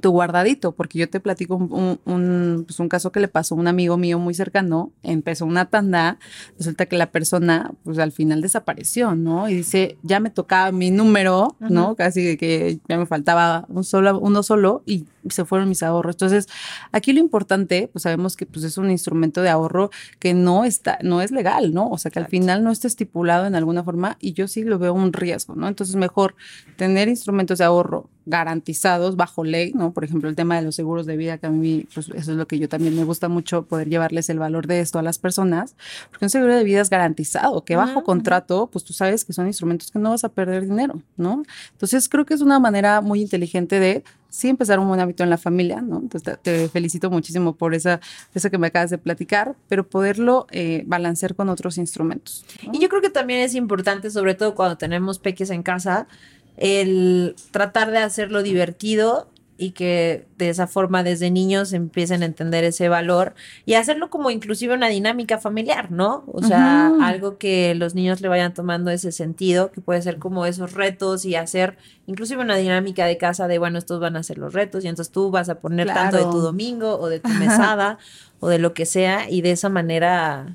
tu 0.00 0.10
guardadito, 0.10 0.72
porque 0.72 0.98
yo 0.98 1.08
te 1.08 1.20
platico 1.20 1.56
un, 1.56 1.72
un, 1.72 2.00
un, 2.12 2.64
pues 2.66 2.78
un 2.80 2.88
caso 2.88 3.12
que 3.12 3.20
le 3.20 3.28
pasó 3.28 3.54
a 3.54 3.58
un 3.58 3.68
amigo 3.68 3.96
mío 3.96 4.18
muy 4.18 4.34
cercano, 4.34 4.92
empezó 5.02 5.46
una 5.46 5.66
tanda, 5.66 6.18
resulta 6.58 6.86
que 6.86 6.96
la 6.96 7.10
persona 7.10 7.72
pues 7.84 7.98
al 7.98 8.12
final 8.12 8.40
desapareció, 8.40 9.14
¿no? 9.14 9.48
Y 9.48 9.54
dice, 9.54 9.98
ya 10.02 10.20
me 10.20 10.30
tocaba 10.30 10.72
mi 10.72 10.90
número, 10.90 11.56
¿no? 11.60 11.94
Casi 11.96 12.36
que 12.36 12.78
ya 12.88 12.98
me 12.98 13.06
faltaba 13.06 13.64
un 13.68 13.84
solo, 13.84 14.18
uno 14.18 14.42
solo 14.42 14.82
y 14.86 15.06
se 15.30 15.44
fueron 15.44 15.68
mis 15.68 15.82
ahorros. 15.82 16.14
Entonces, 16.14 16.48
aquí 16.92 17.12
lo 17.12 17.20
importante, 17.20 17.88
pues 17.92 18.02
sabemos 18.02 18.36
que 18.36 18.46
pues 18.46 18.64
es 18.64 18.78
un 18.78 18.90
instrumento 18.90 19.42
de 19.42 19.48
ahorro 19.48 19.90
que 20.18 20.34
no 20.34 20.64
está, 20.64 20.98
no 21.02 21.22
es 21.22 21.30
legal, 21.30 21.72
¿no? 21.72 21.88
O 21.88 21.98
sea, 21.98 22.10
que 22.10 22.18
al 22.18 22.28
final 22.28 22.62
no 22.64 22.70
está 22.70 22.86
estipulado 22.86 23.46
en 23.46 23.54
alguna 23.54 23.84
forma 23.84 24.16
y 24.20 24.32
yo 24.32 24.48
sí 24.48 24.62
lo 24.64 24.78
veo 24.78 24.94
un 24.94 25.12
riesgo, 25.12 25.54
¿no? 25.54 25.68
Entonces, 25.68 25.96
mejor 25.96 26.34
tener 26.76 27.08
instrumentos 27.08 27.58
de 27.58 27.64
ahorro 27.64 28.08
garantizados 28.26 29.16
bajo 29.16 29.44
ley, 29.44 29.72
¿no? 29.72 29.92
Por 29.92 30.04
ejemplo, 30.04 30.28
el 30.28 30.34
tema 30.34 30.56
de 30.56 30.62
los 30.62 30.74
seguros 30.74 31.06
de 31.06 31.16
vida, 31.16 31.38
que 31.38 31.46
a 31.46 31.50
mí, 31.50 31.86
pues 31.94 32.08
eso 32.08 32.32
es 32.32 32.36
lo 32.36 32.46
que 32.48 32.58
yo 32.58 32.68
también 32.68 32.94
me 32.96 33.04
gusta 33.04 33.28
mucho, 33.28 33.62
poder 33.62 33.88
llevarles 33.88 34.28
el 34.28 34.40
valor 34.40 34.66
de 34.66 34.80
esto 34.80 34.98
a 34.98 35.02
las 35.02 35.18
personas, 35.18 35.76
porque 36.10 36.24
un 36.24 36.30
seguro 36.30 36.54
de 36.54 36.64
vida 36.64 36.80
es 36.80 36.90
garantizado, 36.90 37.64
que 37.64 37.76
bajo 37.76 38.00
ujú. 38.00 38.04
contrato, 38.04 38.68
pues 38.70 38.84
tú 38.84 38.92
sabes 38.92 39.24
que 39.24 39.32
son 39.32 39.46
instrumentos 39.46 39.92
que 39.92 40.00
no 40.00 40.10
vas 40.10 40.24
a 40.24 40.28
perder 40.28 40.66
dinero, 40.66 41.00
¿no? 41.16 41.44
Entonces, 41.70 42.08
creo 42.08 42.26
que 42.26 42.34
es 42.34 42.40
una 42.40 42.58
manera 42.58 43.00
muy 43.00 43.22
inteligente 43.22 43.78
de 43.78 44.02
sí 44.36 44.50
empezar 44.50 44.78
un 44.78 44.86
buen 44.88 45.00
hábito 45.00 45.22
en 45.22 45.30
la 45.30 45.38
familia, 45.38 45.80
¿no? 45.80 45.98
Entonces, 45.98 46.38
te, 46.42 46.68
felicito 46.68 47.10
muchísimo 47.10 47.54
por 47.56 47.74
esa, 47.74 48.00
eso 48.34 48.50
que 48.50 48.58
me 48.58 48.66
acabas 48.66 48.90
de 48.90 48.98
platicar, 48.98 49.56
pero 49.66 49.88
poderlo 49.88 50.46
eh, 50.50 50.82
balancear 50.86 51.34
con 51.34 51.48
otros 51.48 51.78
instrumentos. 51.78 52.44
Y 52.70 52.78
yo 52.78 52.90
creo 52.90 53.00
que 53.00 53.08
también 53.08 53.40
es 53.40 53.54
importante, 53.54 54.10
sobre 54.10 54.34
todo 54.34 54.54
cuando 54.54 54.76
tenemos 54.76 55.18
peques 55.18 55.48
en 55.48 55.62
casa, 55.62 56.06
el 56.58 57.34
tratar 57.50 57.90
de 57.90 57.98
hacerlo 57.98 58.42
divertido 58.42 59.30
y 59.58 59.70
que 59.70 60.26
de 60.36 60.50
esa 60.50 60.66
forma 60.66 61.02
desde 61.02 61.30
niños 61.30 61.72
empiecen 61.72 62.22
a 62.22 62.26
entender 62.26 62.64
ese 62.64 62.88
valor 62.88 63.34
y 63.64 63.74
hacerlo 63.74 64.10
como 64.10 64.30
inclusive 64.30 64.74
una 64.74 64.88
dinámica 64.88 65.38
familiar, 65.38 65.90
¿no? 65.90 66.24
O 66.26 66.42
sea, 66.42 66.92
algo 67.02 67.38
que 67.38 67.74
los 67.74 67.94
niños 67.94 68.20
le 68.20 68.28
vayan 68.28 68.52
tomando 68.52 68.90
ese 68.90 69.12
sentido, 69.12 69.70
que 69.70 69.80
puede 69.80 70.02
ser 70.02 70.18
como 70.18 70.44
esos 70.46 70.72
retos 70.74 71.24
y 71.24 71.36
hacer 71.36 71.78
inclusive 72.06 72.42
una 72.42 72.56
dinámica 72.56 73.06
de 73.06 73.16
casa 73.16 73.48
de, 73.48 73.58
bueno, 73.58 73.78
estos 73.78 73.98
van 73.98 74.16
a 74.16 74.22
ser 74.22 74.38
los 74.38 74.52
retos 74.52 74.84
y 74.84 74.88
entonces 74.88 75.12
tú 75.12 75.30
vas 75.30 75.48
a 75.48 75.60
poner 75.60 75.86
tanto 75.86 76.18
de 76.18 76.24
tu 76.24 76.40
domingo 76.40 76.98
o 76.98 77.08
de 77.08 77.20
tu 77.20 77.30
mesada 77.30 77.98
o 78.40 78.48
de 78.48 78.58
lo 78.58 78.74
que 78.74 78.84
sea 78.84 79.30
y 79.30 79.40
de 79.40 79.52
esa 79.52 79.68
manera 79.68 80.54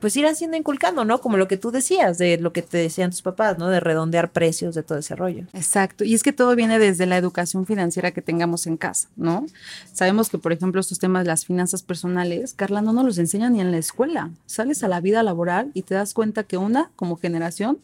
pues 0.00 0.16
ir 0.16 0.26
haciendo 0.26 0.56
inculcando, 0.56 1.04
¿no? 1.04 1.20
Como 1.20 1.36
lo 1.36 1.48
que 1.48 1.56
tú 1.56 1.70
decías, 1.70 2.18
de 2.18 2.38
lo 2.38 2.52
que 2.52 2.62
te 2.62 2.78
decían 2.78 3.10
tus 3.10 3.22
papás, 3.22 3.58
¿no? 3.58 3.68
De 3.68 3.80
redondear 3.80 4.30
precios, 4.30 4.74
de 4.74 4.82
todo 4.82 4.98
ese 4.98 5.16
rollo. 5.16 5.44
Exacto. 5.52 6.04
Y 6.04 6.14
es 6.14 6.22
que 6.22 6.32
todo 6.32 6.54
viene 6.54 6.78
desde 6.78 7.06
la 7.06 7.16
educación 7.16 7.66
financiera 7.66 8.10
que 8.10 8.22
tengamos 8.22 8.66
en 8.66 8.76
casa, 8.76 9.08
¿no? 9.16 9.46
Sabemos 9.92 10.28
que, 10.28 10.38
por 10.38 10.52
ejemplo, 10.52 10.80
estos 10.80 10.98
temas 10.98 11.24
de 11.24 11.28
las 11.28 11.46
finanzas 11.46 11.82
personales, 11.82 12.54
Carla, 12.54 12.82
no 12.82 12.92
nos 12.92 13.04
los 13.04 13.18
enseñan 13.18 13.54
ni 13.54 13.60
en 13.60 13.70
la 13.70 13.78
escuela. 13.78 14.30
Sales 14.46 14.82
a 14.82 14.88
la 14.88 15.00
vida 15.00 15.22
laboral 15.22 15.70
y 15.74 15.82
te 15.82 15.94
das 15.94 16.14
cuenta 16.14 16.44
que 16.44 16.56
una, 16.56 16.90
como 16.96 17.16
generación, 17.16 17.78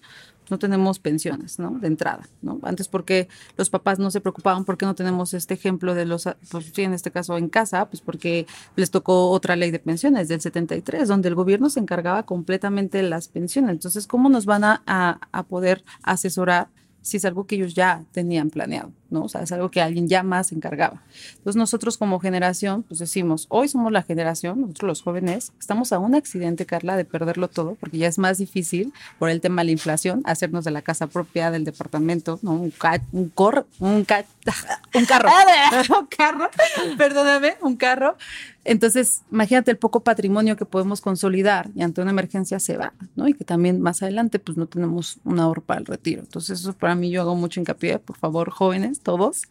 no 0.50 0.59
tenemos 0.59 0.98
pensiones, 0.98 1.59
¿no? 1.59 1.78
De 1.78 1.87
entrada, 1.87 2.28
¿no? 2.42 2.59
Antes 2.62 2.88
porque 2.88 3.28
los 3.57 3.70
papás 3.70 3.98
no 3.98 4.11
se 4.11 4.20
preocupaban, 4.20 4.64
porque 4.64 4.87
no 4.87 4.94
tenemos 4.94 5.35
este 5.35 5.54
ejemplo 5.54 5.94
de 5.94 6.04
los, 6.04 6.28
pues 6.50 6.72
sí, 6.72 6.83
en 6.83 6.92
este 6.92 7.11
caso 7.11 7.37
en 7.37 7.48
casa, 7.48 7.87
pues 7.87 8.00
porque 8.00 8.46
les 8.76 8.90
tocó 8.90 9.30
otra 9.30 9.57
ley 9.57 9.70
de 9.70 9.78
pensiones 9.78 10.28
del 10.28 10.40
73, 10.40 11.09
donde 11.09 11.28
el 11.28 11.35
gobierno 11.35 11.70
se 11.70 11.80
encargaba 11.80 12.24
completamente 12.24 12.98
de 12.98 13.04
las 13.04 13.28
pensiones. 13.28 13.72
Entonces, 13.72 14.07
¿cómo 14.07 14.28
nos 14.28 14.46
van 14.46 14.64
a, 14.64 14.83
a 14.87 15.42
poder 15.44 15.85
asesorar? 16.02 16.68
si 17.04 17.18
es 17.18 17.24
algo 17.26 17.46
que 17.46 17.57
ellos 17.57 17.74
ya 17.74 18.02
tenían 18.12 18.48
planeado, 18.48 18.90
¿no? 19.14 19.22
O 19.22 19.29
sea, 19.29 19.42
es 19.42 19.53
algo 19.53 19.70
que 19.70 19.81
alguien 19.81 20.09
ya 20.09 20.22
más 20.22 20.53
encargaba. 20.53 21.00
Entonces 21.37 21.57
nosotros 21.57 21.96
como 21.96 22.20
generación, 22.20 22.83
pues 22.83 22.98
decimos, 22.98 23.46
hoy 23.48 23.68
somos 23.68 23.90
la 23.92 24.03
generación, 24.03 24.61
nosotros 24.61 24.88
los 24.88 25.03
jóvenes, 25.03 25.53
estamos 25.59 25.92
a 25.92 25.98
un 25.98 26.14
accidente, 26.14 26.66
Carla, 26.66 26.96
de 26.96 27.05
perderlo 27.05 27.48
todo, 27.48 27.77
porque 27.77 27.96
ya 27.96 28.09
es 28.09 28.18
más 28.18 28.38
difícil 28.38 28.92
por 29.18 29.31
el 29.31 29.40
tema 29.40 29.62
de 29.62 29.66
la 29.66 29.72
inflación, 29.72 30.20
hacernos 30.24 30.64
de 30.64 30.72
la 30.72 30.83
casa 30.83 31.07
propia, 31.07 31.50
del 31.50 31.64
departamento, 31.64 32.38
¿no? 32.42 32.53
Un, 32.53 32.72
un, 33.12 33.29
cor 33.31 33.66
un, 33.79 33.88
un 33.98 34.05
carro. 34.05 34.29
un 34.94 36.07
carro, 36.07 36.50
perdóname, 36.98 37.55
un 37.62 37.77
carro. 37.77 38.16
Entonces, 38.64 39.22
imagínate 39.31 39.70
el 39.70 39.77
poco 39.77 40.00
patrimonio 40.00 40.57
que 40.57 40.64
podemos 40.64 41.03
consolidar 41.03 41.70
y 41.74 41.83
ante 41.83 42.00
una 42.00 42.11
emergencia 42.11 42.59
se 42.59 42.79
va, 42.79 42.94
¿no? 43.14 43.29
Y 43.29 43.35
que 43.35 43.44
también 43.44 43.81
más 43.81 44.03
adelante, 44.03 44.38
pues 44.38 44.57
no 44.57 44.66
tenemos 44.66 45.18
un 45.24 45.38
ahorro 45.38 45.62
para 45.62 45.81
el 45.81 45.87
retiro. 45.87 46.22
Entonces, 46.22 46.61
eso 46.61 46.72
para 46.72 46.94
mí 46.94 47.11
yo 47.11 47.20
hago 47.20 47.35
mucho 47.37 47.61
hincapié, 47.61 47.98
por 47.98 48.16
favor, 48.16 48.50
jóvenes, 48.50 49.00
todos, 49.05 49.43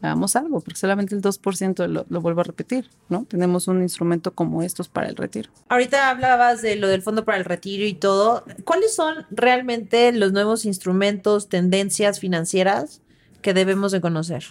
hagamos 0.00 0.36
algo, 0.36 0.60
porque 0.60 0.78
solamente 0.78 1.14
el 1.14 1.20
2% 1.20 1.86
lo, 1.86 2.06
lo 2.08 2.20
vuelvo 2.20 2.40
a 2.40 2.44
repetir, 2.44 2.88
¿no? 3.10 3.24
Tenemos 3.24 3.68
un 3.68 3.82
instrumento 3.82 4.34
como 4.34 4.62
estos 4.62 4.88
para 4.88 5.08
el 5.08 5.16
retiro. 5.16 5.50
Ahorita 5.68 6.08
hablabas 6.08 6.62
de 6.62 6.76
lo 6.76 6.88
del 6.88 7.02
fondo 7.02 7.24
para 7.24 7.36
el 7.36 7.44
retiro 7.44 7.84
y 7.84 7.92
todo. 7.92 8.44
¿Cuáles 8.64 8.94
son 8.94 9.26
realmente 9.30 10.10
los 10.12 10.32
nuevos 10.32 10.64
instrumentos, 10.64 11.48
tendencias 11.48 12.18
financieras 12.18 13.02
que 13.42 13.52
debemos 13.52 13.92
de 13.92 14.00
conocer? 14.00 14.44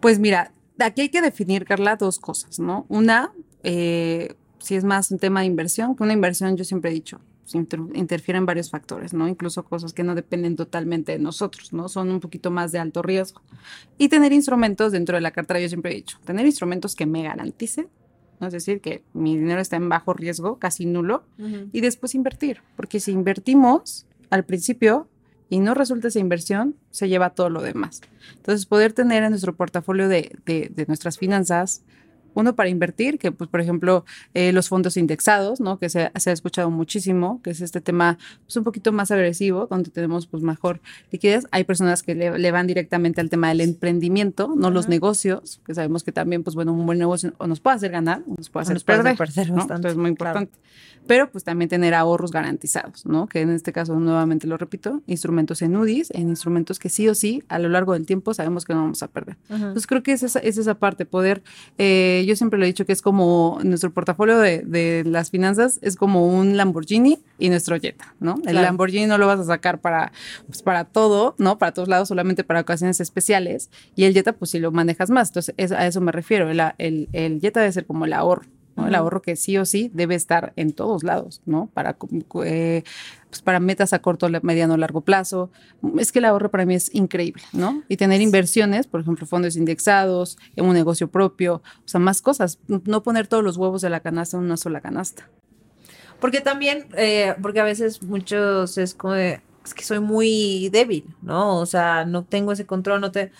Pues 0.00 0.18
mira, 0.18 0.52
aquí 0.78 1.02
hay 1.02 1.08
que 1.08 1.22
definir, 1.22 1.64
Carla, 1.64 1.96
dos 1.96 2.18
cosas, 2.18 2.58
¿no? 2.58 2.86
Una, 2.88 3.32
eh, 3.62 4.36
si 4.58 4.76
es 4.76 4.84
más 4.84 5.10
un 5.10 5.18
tema 5.18 5.40
de 5.40 5.46
inversión, 5.46 5.96
que 5.96 6.02
una 6.02 6.12
inversión 6.12 6.56
yo 6.56 6.64
siempre 6.64 6.90
he 6.90 6.94
dicho, 6.94 7.20
interfieren 7.58 8.46
varios 8.46 8.70
factores, 8.70 9.12
¿no? 9.12 9.28
Incluso 9.28 9.64
cosas 9.64 9.92
que 9.92 10.02
no 10.02 10.14
dependen 10.14 10.56
totalmente 10.56 11.12
de 11.12 11.18
nosotros, 11.18 11.72
¿no? 11.72 11.88
Son 11.88 12.10
un 12.10 12.20
poquito 12.20 12.50
más 12.50 12.72
de 12.72 12.78
alto 12.78 13.02
riesgo. 13.02 13.42
Y 13.98 14.08
tener 14.08 14.32
instrumentos 14.32 14.92
dentro 14.92 15.16
de 15.16 15.20
la 15.20 15.30
cartera, 15.30 15.60
yo 15.60 15.68
siempre 15.68 15.92
he 15.92 15.96
dicho, 15.96 16.18
tener 16.24 16.46
instrumentos 16.46 16.94
que 16.94 17.06
me 17.06 17.22
garanticen, 17.22 17.88
¿no? 18.40 18.46
es 18.46 18.52
decir, 18.52 18.80
que 18.80 19.04
mi 19.12 19.36
dinero 19.36 19.60
está 19.60 19.76
en 19.76 19.88
bajo 19.88 20.14
riesgo, 20.14 20.58
casi 20.58 20.86
nulo, 20.86 21.24
y 21.72 21.80
después 21.80 22.14
invertir, 22.14 22.62
porque 22.76 23.00
si 23.00 23.12
invertimos 23.12 24.06
al 24.30 24.44
principio 24.44 25.08
y 25.48 25.58
no 25.58 25.74
resulta 25.74 26.08
esa 26.08 26.20
inversión, 26.20 26.76
se 26.90 27.08
lleva 27.08 27.30
todo 27.30 27.50
lo 27.50 27.60
demás. 27.60 28.00
Entonces, 28.36 28.66
poder 28.66 28.92
tener 28.92 29.24
en 29.24 29.30
nuestro 29.30 29.56
portafolio 29.56 30.08
de, 30.08 30.36
de, 30.46 30.70
de 30.72 30.86
nuestras 30.86 31.18
finanzas 31.18 31.82
uno 32.34 32.54
para 32.54 32.68
invertir, 32.68 33.18
que 33.18 33.32
pues 33.32 33.48
por 33.48 33.60
ejemplo 33.60 34.04
eh, 34.34 34.52
los 34.52 34.68
fondos 34.68 34.96
indexados, 34.96 35.60
¿no? 35.60 35.78
Que 35.78 35.88
se, 35.88 36.10
se, 36.16 36.30
ha 36.30 36.32
escuchado 36.32 36.70
muchísimo, 36.70 37.40
que 37.42 37.50
es 37.50 37.60
este 37.60 37.80
tema 37.80 38.18
pues 38.44 38.56
un 38.56 38.64
poquito 38.64 38.92
más 38.92 39.10
agresivo, 39.10 39.66
donde 39.66 39.90
tenemos 39.90 40.26
pues 40.26 40.42
mejor 40.42 40.80
liquidez. 41.10 41.46
Hay 41.50 41.64
personas 41.64 42.02
que 42.02 42.14
le, 42.14 42.50
van 42.50 42.66
directamente 42.66 43.20
al 43.20 43.30
tema 43.30 43.48
del 43.48 43.60
emprendimiento, 43.60 44.54
no 44.56 44.70
los 44.70 44.88
negocios, 44.88 45.60
que 45.64 45.74
sabemos 45.74 46.04
que 46.04 46.12
también 46.12 46.42
pues 46.42 46.54
bueno, 46.54 46.72
un 46.72 46.86
buen 46.86 46.98
negocio 46.98 47.32
o 47.38 47.46
nos 47.46 47.60
puede 47.60 47.76
hacer 47.76 47.90
ganar, 47.90 48.22
o 48.26 48.34
nos 48.36 48.50
puede 48.50 48.62
hacer 48.62 48.74
nos 48.74 48.84
perder, 48.84 49.16
perder 49.16 49.50
¿no? 49.50 49.62
Entonces 49.62 49.92
es 49.92 49.96
muy 49.96 50.10
importante. 50.10 50.58
Pero 51.06 51.30
pues 51.30 51.44
también 51.44 51.68
tener 51.68 51.94
ahorros 51.94 52.30
garantizados, 52.30 53.06
¿no? 53.06 53.26
Que 53.26 53.40
en 53.40 53.50
este 53.50 53.72
caso 53.72 53.98
nuevamente 53.98 54.46
lo 54.46 54.56
repito, 54.56 55.02
instrumentos 55.06 55.62
en 55.62 55.76
UDIs, 55.76 56.10
en 56.12 56.28
instrumentos 56.28 56.78
que 56.78 56.88
sí 56.88 57.08
o 57.08 57.14
sí 57.14 57.42
a 57.48 57.58
lo 57.58 57.68
largo 57.68 57.94
del 57.94 58.06
tiempo 58.06 58.34
sabemos 58.34 58.64
que 58.64 58.74
no 58.74 58.82
vamos 58.82 59.02
a 59.02 59.08
perder. 59.08 59.36
Entonces 59.48 59.86
creo 59.86 60.02
que 60.02 60.12
es 60.12 60.22
esa, 60.22 60.38
es 60.40 60.58
esa 60.58 60.74
parte, 60.74 61.06
poder... 61.06 61.42
Eh, 61.78 62.19
yo 62.26 62.36
siempre 62.36 62.58
lo 62.58 62.64
he 62.64 62.68
dicho 62.68 62.86
que 62.86 62.92
es 62.92 63.02
como 63.02 63.58
nuestro 63.62 63.92
portafolio 63.92 64.38
de, 64.38 64.62
de, 64.62 65.04
las 65.04 65.30
finanzas 65.30 65.78
es 65.82 65.96
como 65.96 66.26
un 66.26 66.56
Lamborghini 66.56 67.18
y 67.38 67.48
nuestro 67.48 67.78
Jetta, 67.78 68.14
¿no? 68.20 68.40
El 68.46 68.56
Lamborghini 68.56 69.06
no 69.06 69.18
lo 69.18 69.26
vas 69.26 69.40
a 69.40 69.44
sacar 69.44 69.80
para, 69.80 70.12
pues, 70.46 70.62
para 70.62 70.84
todo, 70.84 71.34
¿no? 71.38 71.58
Para 71.58 71.72
todos 71.72 71.88
lados, 71.88 72.08
solamente 72.08 72.44
para 72.44 72.60
ocasiones 72.60 73.00
especiales. 73.00 73.70
Y 73.96 74.04
el 74.04 74.14
Jetta, 74.14 74.32
pues 74.32 74.50
si 74.50 74.58
lo 74.58 74.72
manejas 74.72 75.10
más. 75.10 75.28
Entonces, 75.28 75.72
a 75.72 75.86
eso 75.86 76.00
me 76.00 76.12
refiero. 76.12 76.50
El, 76.50 76.60
el, 76.78 77.08
el 77.12 77.40
Jetta 77.40 77.60
debe 77.60 77.72
ser 77.72 77.86
como 77.86 78.04
el 78.04 78.12
ahorro. 78.12 78.42
¿No? 78.80 78.88
El 78.88 78.94
ahorro 78.94 79.22
que 79.22 79.36
sí 79.36 79.56
o 79.58 79.64
sí 79.64 79.90
debe 79.94 80.14
estar 80.14 80.52
en 80.56 80.72
todos 80.72 81.04
lados, 81.04 81.42
¿no? 81.46 81.68
Para, 81.72 81.96
eh, 82.44 82.82
pues 83.28 83.42
para 83.42 83.60
metas 83.60 83.92
a 83.92 84.00
corto, 84.00 84.28
mediano, 84.42 84.76
largo 84.76 85.02
plazo. 85.02 85.50
Es 85.98 86.12
que 86.12 86.18
el 86.18 86.24
ahorro 86.24 86.50
para 86.50 86.66
mí 86.66 86.74
es 86.74 86.94
increíble, 86.94 87.42
¿no? 87.52 87.82
Y 87.88 87.96
tener 87.96 88.20
inversiones, 88.20 88.86
por 88.86 89.00
ejemplo, 89.00 89.26
fondos 89.26 89.56
indexados, 89.56 90.38
en 90.56 90.64
un 90.64 90.74
negocio 90.74 91.10
propio, 91.10 91.56
o 91.56 91.88
sea, 91.88 92.00
más 92.00 92.22
cosas. 92.22 92.58
No 92.66 93.02
poner 93.02 93.26
todos 93.26 93.44
los 93.44 93.56
huevos 93.56 93.82
de 93.82 93.90
la 93.90 94.00
canasta 94.00 94.36
en 94.36 94.44
una 94.44 94.56
sola 94.56 94.80
canasta. 94.80 95.28
Porque 96.20 96.40
también, 96.40 96.88
eh, 96.96 97.34
porque 97.40 97.60
a 97.60 97.64
veces 97.64 98.02
muchos 98.02 98.76
es 98.78 98.94
como 98.94 99.14
de, 99.14 99.40
es 99.64 99.74
que 99.74 99.84
soy 99.84 100.00
muy 100.00 100.68
débil, 100.70 101.04
¿no? 101.22 101.58
O 101.58 101.66
sea, 101.66 102.04
no 102.04 102.24
tengo 102.24 102.52
ese 102.52 102.66
control, 102.66 103.00
no 103.00 103.10
te... 103.10 103.32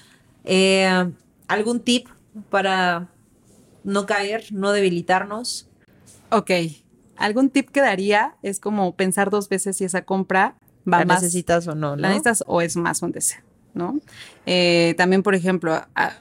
Eh, 0.45 1.11
¿Algún 1.49 1.81
tip 1.81 2.09
para 2.49 3.09
no 3.85 4.07
caer, 4.07 4.45
no 4.53 4.73
debilitarnos. 4.73 5.69
Ok. 6.31 6.51
Algún 7.17 7.51
tip 7.51 7.71
que 7.71 7.81
daría 7.81 8.37
es 8.43 8.61
como 8.61 8.95
pensar 8.95 9.31
dos 9.31 9.49
veces 9.49 9.77
si 9.77 9.85
esa 9.85 10.03
compra 10.03 10.57
va 10.91 11.01
¿La 11.01 11.05
más. 11.05 11.23
necesitas 11.23 11.67
o 11.67 11.75
no, 11.75 11.91
¿no? 11.91 11.97
La 11.97 12.09
necesitas 12.09 12.45
o 12.47 12.63
es 12.63 12.77
más 12.77 13.03
un 13.03 13.13
deseo, 13.13 13.43
¿no? 13.75 14.01
Eh, 14.47 14.95
también, 14.97 15.23
por 15.23 15.35
ejemplo, 15.35 15.75
a, 15.75 16.13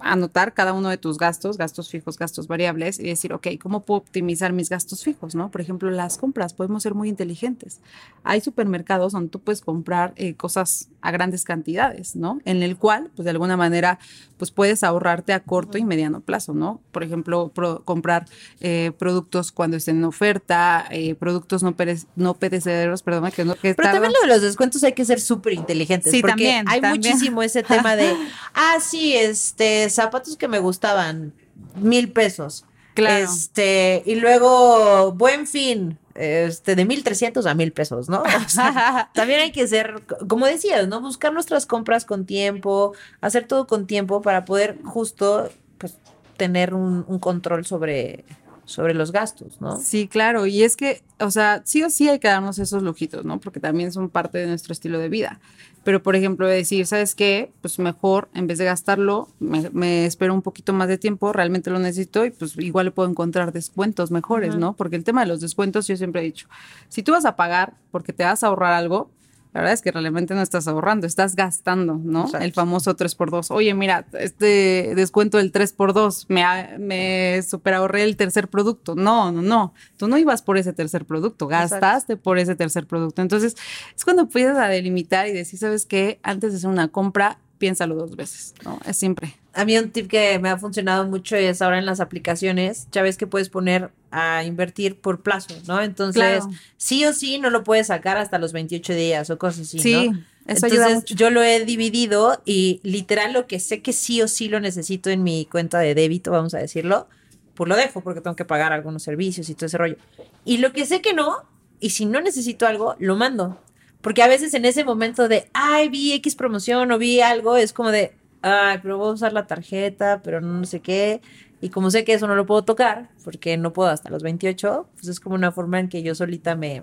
anotar 0.00 0.54
cada 0.54 0.72
uno 0.72 0.88
de 0.88 0.98
tus 0.98 1.18
gastos, 1.18 1.58
gastos 1.58 1.90
fijos, 1.90 2.18
gastos 2.18 2.48
variables, 2.48 2.98
y 2.98 3.04
decir, 3.04 3.32
ok, 3.32 3.48
¿cómo 3.60 3.84
puedo 3.84 3.98
optimizar 3.98 4.52
mis 4.52 4.68
gastos 4.68 5.02
fijos? 5.02 5.34
¿no? 5.34 5.50
Por 5.50 5.60
ejemplo, 5.60 5.90
las 5.90 6.18
compras, 6.18 6.52
podemos 6.52 6.82
ser 6.82 6.94
muy 6.94 7.08
inteligentes. 7.08 7.80
Hay 8.22 8.40
supermercados 8.40 9.12
donde 9.12 9.30
tú 9.30 9.40
puedes 9.40 9.60
comprar 9.60 10.12
eh, 10.16 10.34
cosas 10.34 10.88
a 11.06 11.12
grandes 11.12 11.44
cantidades, 11.44 12.16
¿no? 12.16 12.40
En 12.44 12.64
el 12.64 12.76
cual, 12.76 13.10
pues 13.14 13.24
de 13.24 13.30
alguna 13.30 13.56
manera, 13.56 14.00
pues 14.38 14.50
puedes 14.50 14.82
ahorrarte 14.82 15.32
a 15.32 15.40
corto 15.40 15.78
y 15.78 15.84
mediano 15.84 16.20
plazo, 16.20 16.52
¿no? 16.52 16.80
Por 16.90 17.04
ejemplo, 17.04 17.52
comprar 17.84 18.26
eh, 18.60 18.90
productos 18.98 19.52
cuando 19.52 19.76
estén 19.76 19.98
en 19.98 20.04
oferta, 20.04 20.84
eh, 20.90 21.14
productos 21.14 21.62
no, 21.62 21.76
no 22.16 22.34
perecederos, 22.34 23.04
perdón, 23.04 23.30
que 23.30 23.44
no... 23.44 23.54
Que 23.54 23.74
Pero 23.74 23.92
también 23.92 24.12
lo 24.12 24.26
de 24.26 24.34
los 24.34 24.42
descuentos 24.42 24.82
hay 24.82 24.94
que 24.94 25.04
ser 25.04 25.20
súper 25.20 25.52
inteligentes. 25.52 26.10
Sí, 26.10 26.22
porque 26.22 26.32
también. 26.32 26.68
Hay 26.68 26.80
muchísimo 26.82 27.40
ese 27.40 27.62
tema 27.62 27.94
de, 27.94 28.12
ah, 28.54 28.78
sí, 28.80 29.14
este 29.14 29.88
zapatos 29.88 30.36
que 30.36 30.48
me 30.48 30.58
gustaban, 30.58 31.32
mil 31.76 32.10
pesos. 32.10 32.64
Este, 32.96 34.02
y 34.06 34.16
luego, 34.16 35.12
buen 35.12 35.46
fin, 35.46 35.98
este, 36.14 36.74
de 36.76 36.84
mil 36.84 37.04
trescientos 37.04 37.46
a 37.46 37.54
mil 37.54 37.72
pesos, 37.72 38.08
¿no? 38.08 38.22
también 39.14 39.40
hay 39.40 39.52
que 39.52 39.66
ser, 39.66 40.02
como 40.28 40.46
decías, 40.46 40.88
¿no? 40.88 41.00
Buscar 41.00 41.32
nuestras 41.32 41.66
compras 41.66 42.04
con 42.04 42.26
tiempo, 42.26 42.94
hacer 43.20 43.46
todo 43.46 43.66
con 43.66 43.86
tiempo 43.86 44.22
para 44.22 44.44
poder 44.44 44.78
justo, 44.84 45.50
pues, 45.78 45.96
tener 46.36 46.74
un 46.74 47.18
control 47.18 47.64
sobre, 47.64 48.24
sobre 48.66 48.94
los 48.94 49.12
gastos, 49.12 49.60
¿no? 49.60 49.78
Sí, 49.78 50.08
claro. 50.08 50.44
Y 50.44 50.62
es 50.62 50.76
que, 50.76 51.02
o 51.20 51.30
sea, 51.30 51.62
sí 51.64 51.82
o 51.82 51.88
sí 51.88 52.08
hay 52.08 52.18
que 52.18 52.28
darnos 52.28 52.58
esos 52.58 52.82
lujitos, 52.82 53.24
¿no? 53.24 53.40
Porque 53.40 53.60
también 53.60 53.92
son 53.92 54.10
parte 54.10 54.38
de 54.38 54.48
nuestro 54.48 54.72
estilo 54.72 54.98
de 54.98 55.08
vida. 55.08 55.40
Pero, 55.84 56.02
por 56.02 56.16
ejemplo, 56.16 56.48
decir, 56.48 56.84
¿sabes 56.84 57.14
qué? 57.14 57.52
Pues 57.60 57.78
mejor, 57.78 58.28
en 58.34 58.48
vez 58.48 58.58
de 58.58 58.64
gastarlo, 58.64 59.28
me, 59.38 60.04
espero 60.04 60.34
un 60.34 60.42
poquito 60.42 60.72
más 60.72 60.88
de 60.88 60.98
tiempo, 60.98 61.32
realmente 61.32 61.70
lo 61.70 61.78
necesito 61.78 62.26
y 62.26 62.32
pues 62.32 62.58
igual 62.58 62.86
le 62.86 62.90
puedo 62.90 63.08
encontrar 63.08 63.52
descuentos 63.52 64.10
mejores, 64.10 64.56
¿no? 64.56 64.74
Porque 64.74 64.96
el 64.96 65.04
tema 65.04 65.20
de 65.20 65.28
los 65.28 65.40
descuentos, 65.40 65.86
yo 65.86 65.96
siempre 65.96 66.22
he 66.22 66.24
dicho, 66.24 66.48
si 66.88 67.04
tú 67.04 67.12
vas 67.12 67.24
a 67.24 67.36
pagar 67.36 67.74
porque 67.92 68.12
te 68.12 68.24
vas 68.24 68.42
a 68.42 68.48
ahorrar 68.48 68.72
algo, 68.72 69.12
la 69.56 69.62
verdad 69.62 69.72
es 69.72 69.80
que 69.80 69.90
realmente 69.90 70.34
no 70.34 70.42
estás 70.42 70.68
ahorrando, 70.68 71.06
estás 71.06 71.34
gastando, 71.34 71.98
¿no? 72.04 72.30
El 72.38 72.52
famoso 72.52 72.94
3x2. 72.94 73.46
Oye, 73.48 73.72
mira, 73.72 74.06
este 74.12 74.92
descuento 74.94 75.38
del 75.38 75.50
3x2, 75.50 76.26
me, 76.28 76.76
me 76.78 77.42
super 77.42 77.72
ahorré 77.72 78.02
el 78.02 78.18
tercer 78.18 78.48
producto. 78.48 78.94
No, 78.94 79.32
no, 79.32 79.40
no. 79.40 79.72
Tú 79.96 80.08
no 80.08 80.18
ibas 80.18 80.42
por 80.42 80.58
ese 80.58 80.74
tercer 80.74 81.06
producto, 81.06 81.46
gastaste 81.46 82.18
por 82.18 82.38
ese 82.38 82.54
tercer 82.54 82.86
producto. 82.86 83.22
Entonces, 83.22 83.56
es 83.96 84.04
cuando 84.04 84.24
empiezas 84.24 84.58
a 84.58 84.68
delimitar 84.68 85.26
y 85.26 85.32
decir, 85.32 85.58
¿sabes 85.58 85.86
qué? 85.86 86.20
Antes 86.22 86.52
de 86.52 86.58
hacer 86.58 86.68
una 86.68 86.88
compra, 86.88 87.38
piénsalo 87.56 87.94
dos 87.94 88.14
veces, 88.14 88.54
¿no? 88.62 88.78
Es 88.84 88.98
siempre. 88.98 89.36
A 89.56 89.64
mí 89.64 89.76
un 89.78 89.90
tip 89.90 90.08
que 90.08 90.38
me 90.38 90.50
ha 90.50 90.58
funcionado 90.58 91.06
mucho 91.06 91.34
es 91.34 91.62
ahora 91.62 91.78
en 91.78 91.86
las 91.86 92.00
aplicaciones, 92.00 92.88
ya 92.92 93.00
ves 93.00 93.16
que 93.16 93.26
puedes 93.26 93.48
poner 93.48 93.90
a 94.10 94.44
invertir 94.44 95.00
por 95.00 95.22
plazo, 95.22 95.54
¿no? 95.66 95.80
Entonces, 95.80 96.44
sí 96.76 97.06
o 97.06 97.14
sí 97.14 97.38
no 97.38 97.48
lo 97.48 97.64
puedes 97.64 97.86
sacar 97.86 98.18
hasta 98.18 98.38
los 98.38 98.52
28 98.52 98.92
días 98.92 99.30
o 99.30 99.38
cosas 99.38 99.62
así, 99.62 99.78
sí, 99.78 100.10
Eso 100.46 100.66
Entonces, 100.66 101.04
yo 101.06 101.30
lo 101.30 101.42
he 101.42 101.64
dividido 101.64 102.42
y 102.44 102.80
literal 102.82 103.32
lo 103.32 103.46
que 103.46 103.58
sé 103.58 103.80
que 103.80 103.94
sí 103.94 104.20
o 104.20 104.28
sí 104.28 104.48
lo 104.48 104.60
necesito 104.60 105.08
en 105.08 105.22
mi 105.22 105.46
cuenta 105.46 105.78
de 105.78 105.94
débito, 105.94 106.30
vamos 106.30 106.52
a 106.52 106.58
decirlo, 106.58 107.08
pues 107.54 107.66
lo 107.66 107.76
dejo 107.76 108.02
porque 108.02 108.20
tengo 108.20 108.36
que 108.36 108.44
pagar 108.44 108.74
algunos 108.74 109.02
servicios 109.02 109.48
y 109.48 109.54
todo 109.54 109.66
ese 109.66 109.78
rollo. 109.78 109.96
Y 110.44 110.58
lo 110.58 110.74
que 110.74 110.84
sé 110.84 111.00
que 111.00 111.14
no, 111.14 111.34
y 111.80 111.90
si 111.90 112.04
no 112.04 112.20
necesito 112.20 112.66
algo, 112.66 112.94
lo 112.98 113.16
mando. 113.16 113.58
Porque 114.02 114.22
a 114.22 114.28
veces 114.28 114.52
en 114.52 114.66
ese 114.66 114.84
momento 114.84 115.28
de, 115.28 115.48
ay, 115.54 115.88
vi 115.88 116.12
X 116.12 116.34
promoción 116.34 116.92
o 116.92 116.98
vi 116.98 117.22
algo, 117.22 117.56
es 117.56 117.72
como 117.72 117.90
de, 117.90 118.12
ay, 118.42 118.78
pero 118.82 118.98
voy 118.98 119.10
a 119.10 119.12
usar 119.12 119.32
la 119.32 119.46
tarjeta, 119.46 120.20
pero 120.22 120.40
no 120.40 120.64
sé 120.64 120.80
qué. 120.80 121.20
Y 121.60 121.70
como 121.70 121.90
sé 121.90 122.04
que 122.04 122.12
eso 122.14 122.26
no 122.26 122.34
lo 122.36 122.46
puedo 122.46 122.64
tocar, 122.64 123.10
porque 123.24 123.56
no 123.56 123.72
puedo 123.72 123.88
hasta 123.88 124.10
los 124.10 124.22
28, 124.22 124.88
pues 124.94 125.08
es 125.08 125.20
como 125.20 125.34
una 125.34 125.52
forma 125.52 125.80
en 125.80 125.88
que 125.88 126.02
yo 126.02 126.14
solita 126.14 126.54
me, 126.54 126.82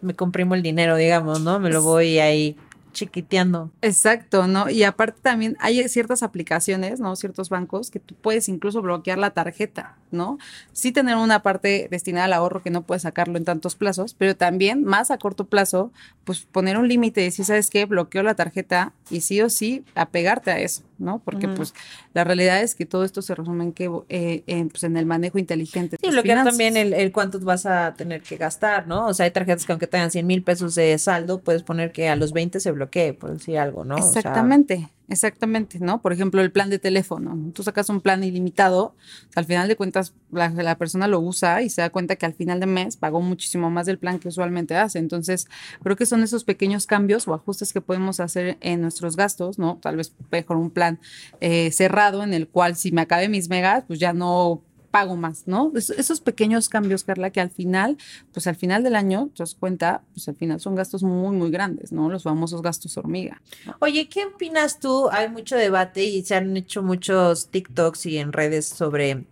me 0.00 0.14
comprimo 0.14 0.54
el 0.54 0.62
dinero, 0.62 0.96
digamos, 0.96 1.40
¿no? 1.40 1.58
Me 1.58 1.70
lo 1.70 1.82
voy 1.82 2.18
ahí 2.18 2.56
chiquiteando. 2.92 3.70
Exacto, 3.82 4.46
¿no? 4.46 4.70
Y 4.70 4.82
aparte 4.82 5.20
también 5.22 5.56
hay 5.60 5.88
ciertas 5.88 6.22
aplicaciones, 6.22 7.00
¿no? 7.00 7.14
Ciertos 7.16 7.48
bancos 7.48 7.90
que 7.90 8.00
tú 8.00 8.14
puedes 8.14 8.48
incluso 8.48 8.82
bloquear 8.82 9.18
la 9.18 9.30
tarjeta, 9.30 9.96
¿no? 10.10 10.38
Sí 10.72 10.92
tener 10.92 11.16
una 11.16 11.42
parte 11.42 11.88
destinada 11.90 12.26
al 12.26 12.32
ahorro 12.32 12.62
que 12.62 12.70
no 12.70 12.82
puedes 12.82 13.02
sacarlo 13.02 13.36
en 13.36 13.44
tantos 13.44 13.76
plazos, 13.76 14.14
pero 14.14 14.36
también 14.36 14.84
más 14.84 15.10
a 15.10 15.18
corto 15.18 15.46
plazo, 15.46 15.92
pues 16.24 16.40
poner 16.40 16.78
un 16.78 16.88
límite 16.88 17.26
y 17.26 17.30
si 17.30 17.44
¿sabes 17.44 17.70
qué? 17.70 17.84
Bloqueo 17.84 18.22
la 18.22 18.34
tarjeta 18.34 18.92
y 19.10 19.20
sí 19.20 19.40
o 19.40 19.50
sí 19.50 19.84
apegarte 19.94 20.50
a 20.50 20.58
eso. 20.58 20.87
¿No? 20.98 21.20
Porque 21.24 21.48
pues 21.48 21.74
la 22.14 22.24
realidad 22.24 22.62
es 22.62 22.74
que 22.74 22.86
todo 22.86 23.04
esto 23.04 23.22
se 23.22 23.34
resume 23.34 23.64
en 23.64 23.72
que 23.72 23.90
eh, 24.08 24.42
en, 24.46 24.68
pues, 24.68 24.84
en 24.84 24.96
el 24.96 25.06
manejo 25.06 25.38
inteligente. 25.38 25.96
Sí, 26.02 26.10
lo 26.10 26.22
que 26.22 26.34
también 26.34 26.76
el, 26.76 26.92
el, 26.92 27.12
cuánto 27.12 27.40
vas 27.40 27.66
a 27.66 27.94
tener 27.94 28.22
que 28.22 28.36
gastar, 28.36 28.86
¿no? 28.86 29.06
O 29.06 29.14
sea, 29.14 29.24
hay 29.24 29.30
tarjetas 29.30 29.64
que 29.64 29.72
aunque 29.72 29.86
tengan 29.86 30.10
100 30.10 30.26
mil 30.26 30.42
pesos 30.42 30.74
de 30.74 30.96
saldo, 30.98 31.40
puedes 31.40 31.62
poner 31.62 31.92
que 31.92 32.08
a 32.08 32.16
los 32.16 32.32
20 32.32 32.60
se 32.60 32.70
bloquee, 32.72 33.14
por 33.14 33.32
decir 33.32 33.58
algo, 33.58 33.84
¿no? 33.84 33.96
Exactamente. 33.96 34.88
Exactamente, 35.10 35.78
¿no? 35.80 36.02
Por 36.02 36.12
ejemplo, 36.12 36.42
el 36.42 36.52
plan 36.52 36.68
de 36.68 36.78
teléfono. 36.78 37.50
Tú 37.54 37.62
sacas 37.62 37.88
un 37.88 38.02
plan 38.02 38.22
ilimitado, 38.22 38.94
al 39.34 39.46
final 39.46 39.66
de 39.66 39.74
cuentas 39.74 40.12
la, 40.30 40.76
persona 40.76 41.08
lo 41.08 41.18
usa 41.20 41.62
y 41.62 41.70
se 41.70 41.80
da 41.80 41.88
cuenta 41.88 42.16
que 42.16 42.26
al 42.26 42.34
final 42.34 42.60
de 42.60 42.66
mes 42.66 42.98
pagó 42.98 43.22
muchísimo 43.22 43.70
más 43.70 43.86
del 43.86 43.98
plan 43.98 44.18
que 44.18 44.28
usualmente 44.28 44.76
hace. 44.76 44.98
Entonces, 44.98 45.48
creo 45.82 45.96
que 45.96 46.04
son 46.04 46.22
esos 46.22 46.44
pequeños 46.44 46.86
cambios 46.86 47.26
o 47.26 47.32
ajustes 47.32 47.72
que 47.72 47.80
podemos 47.80 48.20
hacer 48.20 48.58
en 48.60 48.82
nuestros 48.82 49.16
gastos, 49.16 49.58
¿no? 49.58 49.78
Tal 49.80 49.96
vez 49.96 50.12
mejor 50.30 50.58
un 50.58 50.70
plan 50.70 51.00
eh, 51.40 51.70
cerrado 51.72 52.22
en 52.22 52.34
el 52.34 52.46
cual 52.46 52.76
si 52.76 52.92
me 52.92 53.00
acabe 53.00 53.30
mis 53.30 53.48
megas, 53.48 53.84
pues 53.86 53.98
ya 53.98 54.12
no 54.12 54.62
pago 54.90 55.16
más, 55.16 55.44
¿no? 55.46 55.72
esos 55.74 56.20
pequeños 56.20 56.68
cambios, 56.68 57.04
Carla, 57.04 57.30
que 57.30 57.40
al 57.40 57.50
final, 57.50 57.98
pues 58.32 58.46
al 58.46 58.56
final 58.56 58.82
del 58.82 58.96
año, 58.96 59.30
te 59.34 59.42
das 59.42 59.54
cuenta, 59.54 60.02
pues 60.14 60.28
al 60.28 60.36
final 60.36 60.60
son 60.60 60.74
gastos 60.74 61.02
muy, 61.02 61.36
muy 61.36 61.50
grandes, 61.50 61.92
¿no? 61.92 62.08
Los 62.08 62.22
famosos 62.22 62.62
gastos 62.62 62.96
hormiga. 62.96 63.42
Oye, 63.80 64.08
¿qué 64.08 64.24
opinas 64.26 64.80
tú? 64.80 65.08
Hay 65.10 65.28
mucho 65.28 65.56
debate 65.56 66.04
y 66.04 66.22
se 66.24 66.36
han 66.36 66.56
hecho 66.56 66.82
muchos 66.82 67.48
TikToks 67.48 68.06
y 68.06 68.18
en 68.18 68.32
redes 68.32 68.66
sobre 68.66 69.24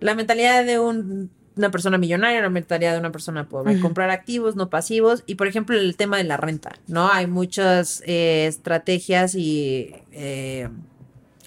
la 0.00 0.14
mentalidad 0.14 0.64
de 0.64 0.78
una 0.78 1.70
persona 1.70 1.96
millonaria, 1.96 2.42
la 2.42 2.50
mentalidad 2.50 2.92
de 2.92 3.00
una 3.00 3.12
persona 3.12 3.48
pobre, 3.48 3.80
comprar 3.80 4.10
activos, 4.10 4.56
no 4.56 4.68
pasivos, 4.68 5.22
y 5.26 5.36
por 5.36 5.46
ejemplo 5.46 5.78
el 5.78 5.96
tema 5.96 6.18
de 6.18 6.24
la 6.24 6.36
renta, 6.36 6.76
¿no? 6.86 7.10
Hay 7.10 7.26
muchas 7.26 8.02
eh, 8.06 8.46
estrategias 8.46 9.34
y 9.34 9.94
eh, 10.12 10.68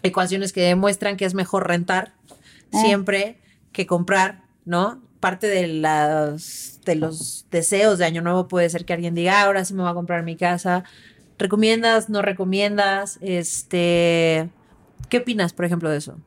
ecuaciones 0.03 0.53
que 0.53 0.61
demuestran 0.61 1.17
que 1.17 1.25
es 1.25 1.33
mejor 1.33 1.67
rentar 1.67 2.13
Ah. 2.73 2.81
siempre 2.81 3.39
que 3.71 3.85
comprar, 3.85 4.43
¿no? 4.65 5.01
Parte 5.19 5.47
de 5.47 5.67
las 5.67 6.79
de 6.85 6.95
los 6.95 7.45
deseos 7.51 7.99
de 7.99 8.05
año 8.05 8.21
nuevo 8.21 8.47
puede 8.47 8.69
ser 8.69 8.85
que 8.85 8.93
alguien 8.93 9.15
diga, 9.15 9.41
ah, 9.41 9.45
ahora 9.45 9.65
sí 9.65 9.73
me 9.73 9.81
voy 9.81 9.91
a 9.91 9.93
comprar 9.93 10.23
mi 10.23 10.35
casa. 10.35 10.83
¿Recomiendas? 11.37 12.09
¿No 12.09 12.21
recomiendas? 12.21 13.17
Este, 13.21 14.49
¿qué 15.09 15.17
opinas, 15.19 15.53
por 15.53 15.65
ejemplo, 15.65 15.89
de 15.89 15.97
eso? 15.97 16.17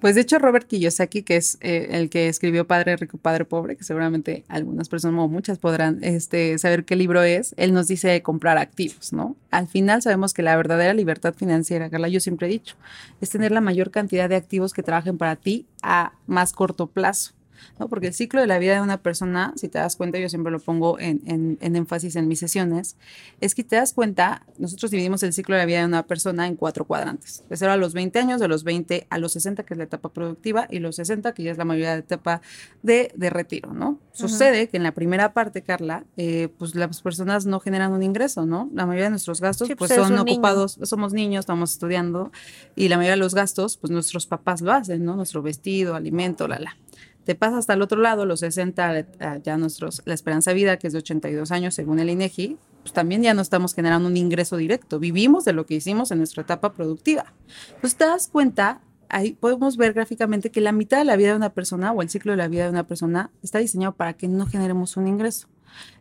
Pues 0.00 0.14
de 0.14 0.20
hecho 0.20 0.38
Robert 0.38 0.66
Kiyosaki, 0.66 1.22
que 1.22 1.36
es 1.36 1.58
eh, 1.60 1.88
el 1.92 2.10
que 2.10 2.28
escribió 2.28 2.66
Padre 2.66 2.96
Rico, 2.96 3.18
Padre 3.18 3.44
Pobre, 3.44 3.76
que 3.76 3.84
seguramente 3.84 4.44
algunas 4.48 4.88
personas 4.88 5.20
o 5.20 5.28
muchas 5.28 5.58
podrán 5.58 6.02
este, 6.02 6.58
saber 6.58 6.84
qué 6.84 6.96
libro 6.96 7.22
es, 7.22 7.54
él 7.56 7.72
nos 7.72 7.88
dice 7.88 8.22
comprar 8.22 8.58
activos, 8.58 9.12
¿no? 9.12 9.36
Al 9.50 9.68
final 9.68 10.02
sabemos 10.02 10.34
que 10.34 10.42
la 10.42 10.56
verdadera 10.56 10.92
libertad 10.92 11.34
financiera, 11.34 11.88
Carla, 11.88 12.08
yo 12.08 12.20
siempre 12.20 12.46
he 12.46 12.50
dicho, 12.50 12.76
es 13.20 13.30
tener 13.30 13.52
la 13.52 13.60
mayor 13.60 13.90
cantidad 13.90 14.28
de 14.28 14.36
activos 14.36 14.74
que 14.74 14.82
trabajen 14.82 15.16
para 15.16 15.36
ti 15.36 15.66
a 15.82 16.12
más 16.26 16.52
corto 16.52 16.86
plazo. 16.88 17.35
¿No? 17.78 17.88
Porque 17.88 18.08
el 18.08 18.14
ciclo 18.14 18.40
de 18.40 18.46
la 18.46 18.58
vida 18.58 18.74
de 18.74 18.80
una 18.80 18.98
persona, 18.98 19.52
si 19.56 19.68
te 19.68 19.78
das 19.78 19.96
cuenta, 19.96 20.18
yo 20.18 20.28
siempre 20.28 20.52
lo 20.52 20.60
pongo 20.60 20.98
en, 20.98 21.58
énfasis 21.60 22.16
en 22.16 22.28
mis 22.28 22.38
sesiones, 22.38 22.96
es 23.40 23.54
que 23.54 23.64
te 23.64 23.76
das 23.76 23.92
cuenta, 23.92 24.42
nosotros 24.58 24.90
dividimos 24.90 25.22
el 25.22 25.32
ciclo 25.32 25.54
de 25.54 25.62
la 25.62 25.66
vida 25.66 25.78
de 25.80 25.86
una 25.86 26.06
persona 26.06 26.46
en 26.46 26.56
cuatro 26.56 26.84
cuadrantes, 26.84 27.44
de 27.48 27.56
0 27.56 27.72
a 27.72 27.76
los 27.76 27.94
20 27.94 28.18
años, 28.18 28.40
de 28.40 28.48
los 28.48 28.64
20 28.64 29.06
a 29.08 29.18
los 29.18 29.32
60, 29.32 29.64
que 29.64 29.74
es 29.74 29.78
la 29.78 29.84
etapa 29.84 30.08
productiva, 30.10 30.66
y 30.70 30.78
los 30.78 30.96
60, 30.96 31.32
que 31.32 31.42
ya 31.42 31.52
es 31.52 31.58
la 31.58 31.64
mayoría 31.64 31.92
de 31.92 32.00
etapa 32.00 32.40
de, 32.82 33.12
retiro, 33.30 33.72
¿no? 33.72 33.98
Sucede 34.12 34.68
que 34.68 34.76
en 34.76 34.82
la 34.82 34.92
primera 34.92 35.32
parte, 35.32 35.62
Carla, 35.62 36.04
eh, 36.16 36.48
pues 36.58 36.74
las 36.74 37.02
personas 37.02 37.44
no 37.44 37.60
generan 37.60 37.92
un 37.92 38.02
ingreso, 38.02 38.46
¿no? 38.46 38.70
La 38.72 38.86
mayoría 38.86 39.04
de 39.04 39.10
nuestros 39.10 39.40
gastos, 39.40 39.68
pues, 39.76 39.92
pues 39.92 39.94
son 39.94 40.16
ocupados, 40.18 40.78
somos 40.84 41.12
niños, 41.12 41.40
estamos 41.40 41.72
estudiando, 41.72 42.30
y 42.74 42.88
la 42.88 42.96
mayoría 42.96 43.14
de 43.16 43.20
los 43.20 43.34
gastos, 43.34 43.76
pues 43.76 43.90
nuestros 43.90 44.26
papás 44.26 44.60
lo 44.60 44.72
hacen, 44.72 45.04
¿no? 45.04 45.16
Nuestro 45.16 45.42
vestido, 45.42 45.94
alimento, 45.94 46.48
la, 46.48 46.58
la. 46.58 46.76
Te 47.26 47.34
pasa 47.34 47.58
hasta 47.58 47.74
el 47.74 47.82
otro 47.82 48.00
lado, 48.00 48.24
los 48.24 48.38
60, 48.38 48.98
eh, 49.00 49.06
ya 49.42 49.56
nuestros, 49.56 50.00
la 50.04 50.14
esperanza 50.14 50.52
de 50.52 50.54
vida, 50.54 50.76
que 50.76 50.86
es 50.86 50.92
de 50.92 51.00
82 51.00 51.50
años 51.50 51.74
según 51.74 51.98
el 51.98 52.08
INEGI, 52.08 52.56
pues 52.82 52.92
también 52.92 53.20
ya 53.20 53.34
no 53.34 53.42
estamos 53.42 53.74
generando 53.74 54.08
un 54.08 54.16
ingreso 54.16 54.56
directo. 54.56 55.00
Vivimos 55.00 55.44
de 55.44 55.52
lo 55.52 55.66
que 55.66 55.74
hicimos 55.74 56.12
en 56.12 56.18
nuestra 56.18 56.44
etapa 56.44 56.72
productiva. 56.72 57.34
Pues 57.80 57.96
te 57.96 58.04
das 58.04 58.28
cuenta, 58.28 58.80
ahí 59.08 59.32
podemos 59.32 59.76
ver 59.76 59.92
gráficamente 59.92 60.52
que 60.52 60.60
la 60.60 60.70
mitad 60.70 60.98
de 60.98 61.04
la 61.04 61.16
vida 61.16 61.30
de 61.30 61.36
una 61.36 61.50
persona 61.50 61.90
o 61.90 62.00
el 62.00 62.08
ciclo 62.08 62.30
de 62.30 62.36
la 62.36 62.46
vida 62.46 62.62
de 62.62 62.70
una 62.70 62.86
persona 62.86 63.32
está 63.42 63.58
diseñado 63.58 63.96
para 63.96 64.12
que 64.12 64.28
no 64.28 64.46
generemos 64.46 64.96
un 64.96 65.08
ingreso. 65.08 65.48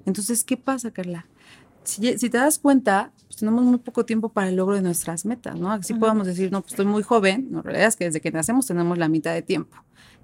Entonces, 0.05 0.43
¿qué 0.43 0.57
pasa, 0.57 0.91
Carla? 0.91 1.25
Si, 1.85 2.01
te 2.01 2.37
das 2.37 2.59
cuenta, 2.59 3.11
pues 3.25 3.37
tenemos 3.37 3.63
muy 3.63 3.79
poco 3.79 4.05
tiempo 4.05 4.29
para 4.29 4.49
el 4.49 4.57
logro 4.57 4.75
de 4.75 4.83
nuestras 4.83 5.25
metas, 5.25 5.59
¿no? 5.59 5.71
Así 5.71 5.95
podemos 5.95 6.27
decir, 6.27 6.51
no, 6.51 6.61
pues 6.61 6.73
estoy 6.73 6.85
muy 6.85 7.01
joven, 7.01 7.47
no, 7.49 7.57
la 7.57 7.63
realidad 7.63 7.87
es 7.87 7.95
que 7.95 8.05
desde 8.05 8.21
que 8.21 8.31
nacemos 8.31 8.67
tenemos 8.67 8.99
la 8.99 9.09
mitad 9.09 9.33
de 9.33 9.41
tiempo. 9.41 9.75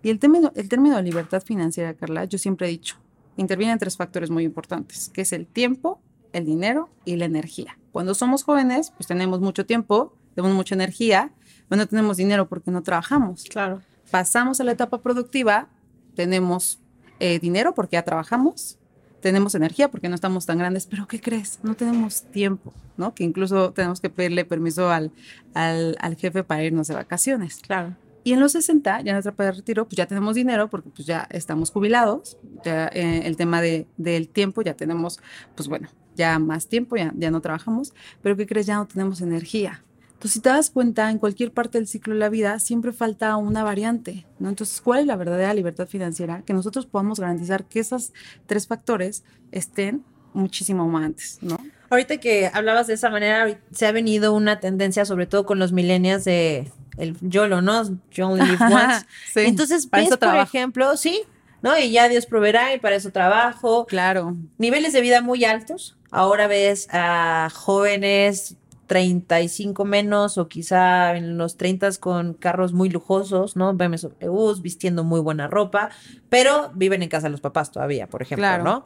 Y 0.04 0.10
el 0.10 0.20
término, 0.20 0.52
el 0.56 0.70
término 0.70 0.96
de 0.98 1.04
libertad 1.04 1.44
financiera, 1.44 1.94
Carla, 1.94 2.26
yo 2.26 2.38
siempre 2.38 2.68
he 2.68 2.72
dicho, 2.72 2.98
intervienen 3.38 3.78
tres 3.78 3.98
factores 3.98 4.30
muy 4.30 4.44
importantes, 4.44 5.10
que 5.14 5.22
es 5.22 5.32
el 5.34 5.46
tiempo, 5.46 6.02
el 6.34 6.46
dinero 6.46 6.90
y 7.06 7.16
la 7.18 7.26
energía. 7.26 7.78
Cuando 7.92 8.14
somos 8.14 8.44
jóvenes, 8.44 8.92
pues 8.98 9.08
tenemos 9.08 9.42
mucho 9.42 9.66
tiempo, 9.66 10.16
tenemos 10.36 10.56
mucha 10.56 10.76
energía, 10.76 11.32
pero 11.68 11.82
no 11.82 11.88
tenemos 11.88 12.18
dinero 12.18 12.48
porque 12.48 12.72
no 12.72 12.82
trabajamos. 12.84 13.44
Claro. 13.44 13.82
Pasamos 14.10 14.60
a 14.60 14.64
la 14.64 14.72
etapa 14.72 15.02
productiva, 15.02 15.70
tenemos 16.16 16.80
eh, 17.20 17.40
dinero 17.40 17.74
porque 17.74 17.96
ya 17.96 18.04
trabajamos, 18.04 18.78
tenemos 19.22 19.56
energía 19.56 19.92
porque 19.92 20.10
no 20.10 20.16
estamos 20.16 20.46
tan 20.46 20.58
grandes, 20.58 20.88
pero 20.88 21.08
¿qué 21.08 21.22
crees? 21.22 21.60
No 21.64 21.76
tenemos 21.76 22.24
tiempo, 22.24 22.74
¿no? 22.98 23.14
Que 23.14 23.24
incluso 23.24 23.72
tenemos 23.72 24.02
que 24.02 24.10
pedirle 24.10 24.46
permiso 24.46 24.90
al, 24.90 25.12
al, 25.54 25.96
al 26.00 26.16
jefe 26.16 26.44
para 26.44 26.64
irnos 26.64 26.88
de 26.88 26.96
vacaciones. 26.96 27.60
Claro. 27.62 27.96
Y 28.24 28.34
en 28.34 28.40
los 28.40 28.52
60, 28.52 29.02
ya 29.02 29.12
en 29.12 29.16
nuestra 29.16 29.34
de 29.38 29.52
retiro, 29.52 29.86
pues 29.86 29.98
ya 29.98 30.06
tenemos 30.06 30.36
dinero 30.36 30.70
porque 30.70 30.90
pues 30.90 31.08
ya 31.08 31.28
estamos 31.32 31.72
jubilados, 31.72 32.38
ya 32.64 32.88
eh, 32.94 33.22
el 33.26 33.36
tema 33.36 33.62
de, 33.62 33.88
del 33.98 34.30
tiempo, 34.30 34.62
ya 34.62 34.76
tenemos, 34.76 35.20
pues 35.56 35.68
bueno, 35.68 35.90
ya 36.16 36.38
más 36.38 36.68
tiempo, 36.68 36.98
ya, 36.98 37.12
ya 37.16 37.32
no 37.32 37.42
trabajamos, 37.42 37.94
pero 38.22 38.38
¿qué 38.38 38.46
crees? 38.46 38.68
Ya 38.68 38.76
no 38.76 38.88
tenemos 38.88 39.22
energía. 39.22 39.84
Entonces, 40.22 40.34
si 40.34 40.40
te 40.40 40.50
das 40.50 40.70
cuenta, 40.70 41.10
en 41.10 41.18
cualquier 41.18 41.52
parte 41.52 41.80
del 41.80 41.88
ciclo 41.88 42.14
de 42.14 42.20
la 42.20 42.30
vida 42.30 42.60
siempre 42.60 42.92
falta 42.92 43.36
una 43.38 43.64
variante, 43.64 44.28
¿no? 44.38 44.50
Entonces, 44.50 44.80
¿cuál 44.80 45.00
es 45.00 45.08
la 45.08 45.16
verdadera 45.16 45.52
libertad 45.56 45.88
financiera? 45.88 46.44
Que 46.44 46.54
nosotros 46.54 46.86
podamos 46.86 47.20
garantizar 47.20 47.66
que 47.66 47.80
esos 47.80 48.14
tres 48.46 48.68
factores 48.68 49.24
estén 49.52 50.04
muchísimo 50.34 50.88
más 50.88 51.06
antes, 51.06 51.40
¿no? 51.42 51.58
Ahorita 51.90 52.18
que 52.18 52.52
hablabas 52.54 52.86
de 52.86 52.94
esa 52.94 53.10
manera, 53.10 53.60
se 53.72 53.88
ha 53.88 53.92
venido 53.92 54.34
una 54.34 54.60
tendencia, 54.60 55.06
sobre 55.06 55.26
todo 55.26 55.48
con 55.48 55.58
los 55.58 55.72
millennials, 55.72 56.24
de 56.24 56.72
el 56.98 57.18
YOLO, 57.22 57.62
¿no? 57.62 57.84
You 58.12 58.26
only 58.26 58.46
live 58.46 58.64
once. 58.64 59.06
Entonces, 59.36 59.90
ves, 59.90 60.18
por 60.18 60.36
ejemplo, 60.36 60.98
sí, 60.98 61.22
¿no? 61.62 61.78
Y 61.78 61.92
ya 61.92 62.10
Dios 62.10 62.26
proveerá 62.26 62.74
y 62.74 62.80
para 62.80 62.96
eso 62.96 63.12
trabajo. 63.12 63.86
Claro. 63.86 64.36
Niveles 64.58 64.94
de 64.94 65.02
vida 65.02 65.22
muy 65.22 65.46
altos. 65.46 65.98
Ahora 66.12 66.48
ves 66.48 66.88
a 66.92 67.50
jóvenes 67.54 68.58
35 68.92 69.86
menos 69.86 70.38
o 70.38 70.50
quizá 70.50 71.16
en 71.16 71.38
los 71.38 71.56
30 71.56 71.92
con 72.00 72.34
carros 72.34 72.74
muy 72.74 72.90
lujosos, 72.90 73.56
¿no? 73.56 73.74
BMWs, 73.74 74.62
vistiendo 74.62 75.06
muy 75.06 75.22
buena 75.22 75.48
ropa, 75.48 75.92
pero 76.28 76.72
viven 76.76 77.02
en 77.02 77.08
casa 77.08 77.28
de 77.28 77.32
los 77.32 77.40
papás 77.40 77.72
todavía, 77.72 78.08
por 78.08 78.22
ejemplo, 78.22 78.58
¿no? 78.58 78.84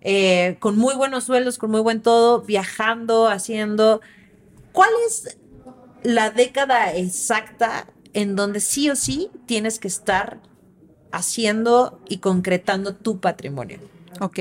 Eh, 0.00 0.56
con 0.58 0.76
muy 0.76 0.96
buenos 0.96 1.22
sueldos, 1.22 1.58
con 1.58 1.70
muy 1.70 1.80
buen 1.82 2.02
todo, 2.02 2.40
viajando, 2.42 3.28
haciendo. 3.28 4.00
¿Cuál 4.72 4.90
es 5.06 5.38
la 6.04 6.30
década 6.30 6.94
exacta 6.94 7.86
en 8.12 8.36
donde 8.36 8.60
sí 8.60 8.88
o 8.90 8.94
sí 8.94 9.30
tienes 9.46 9.80
que 9.80 9.88
estar 9.88 10.40
haciendo 11.10 12.00
y 12.08 12.18
concretando 12.18 12.94
tu 12.94 13.18
patrimonio. 13.20 13.78
Ok. 14.20 14.40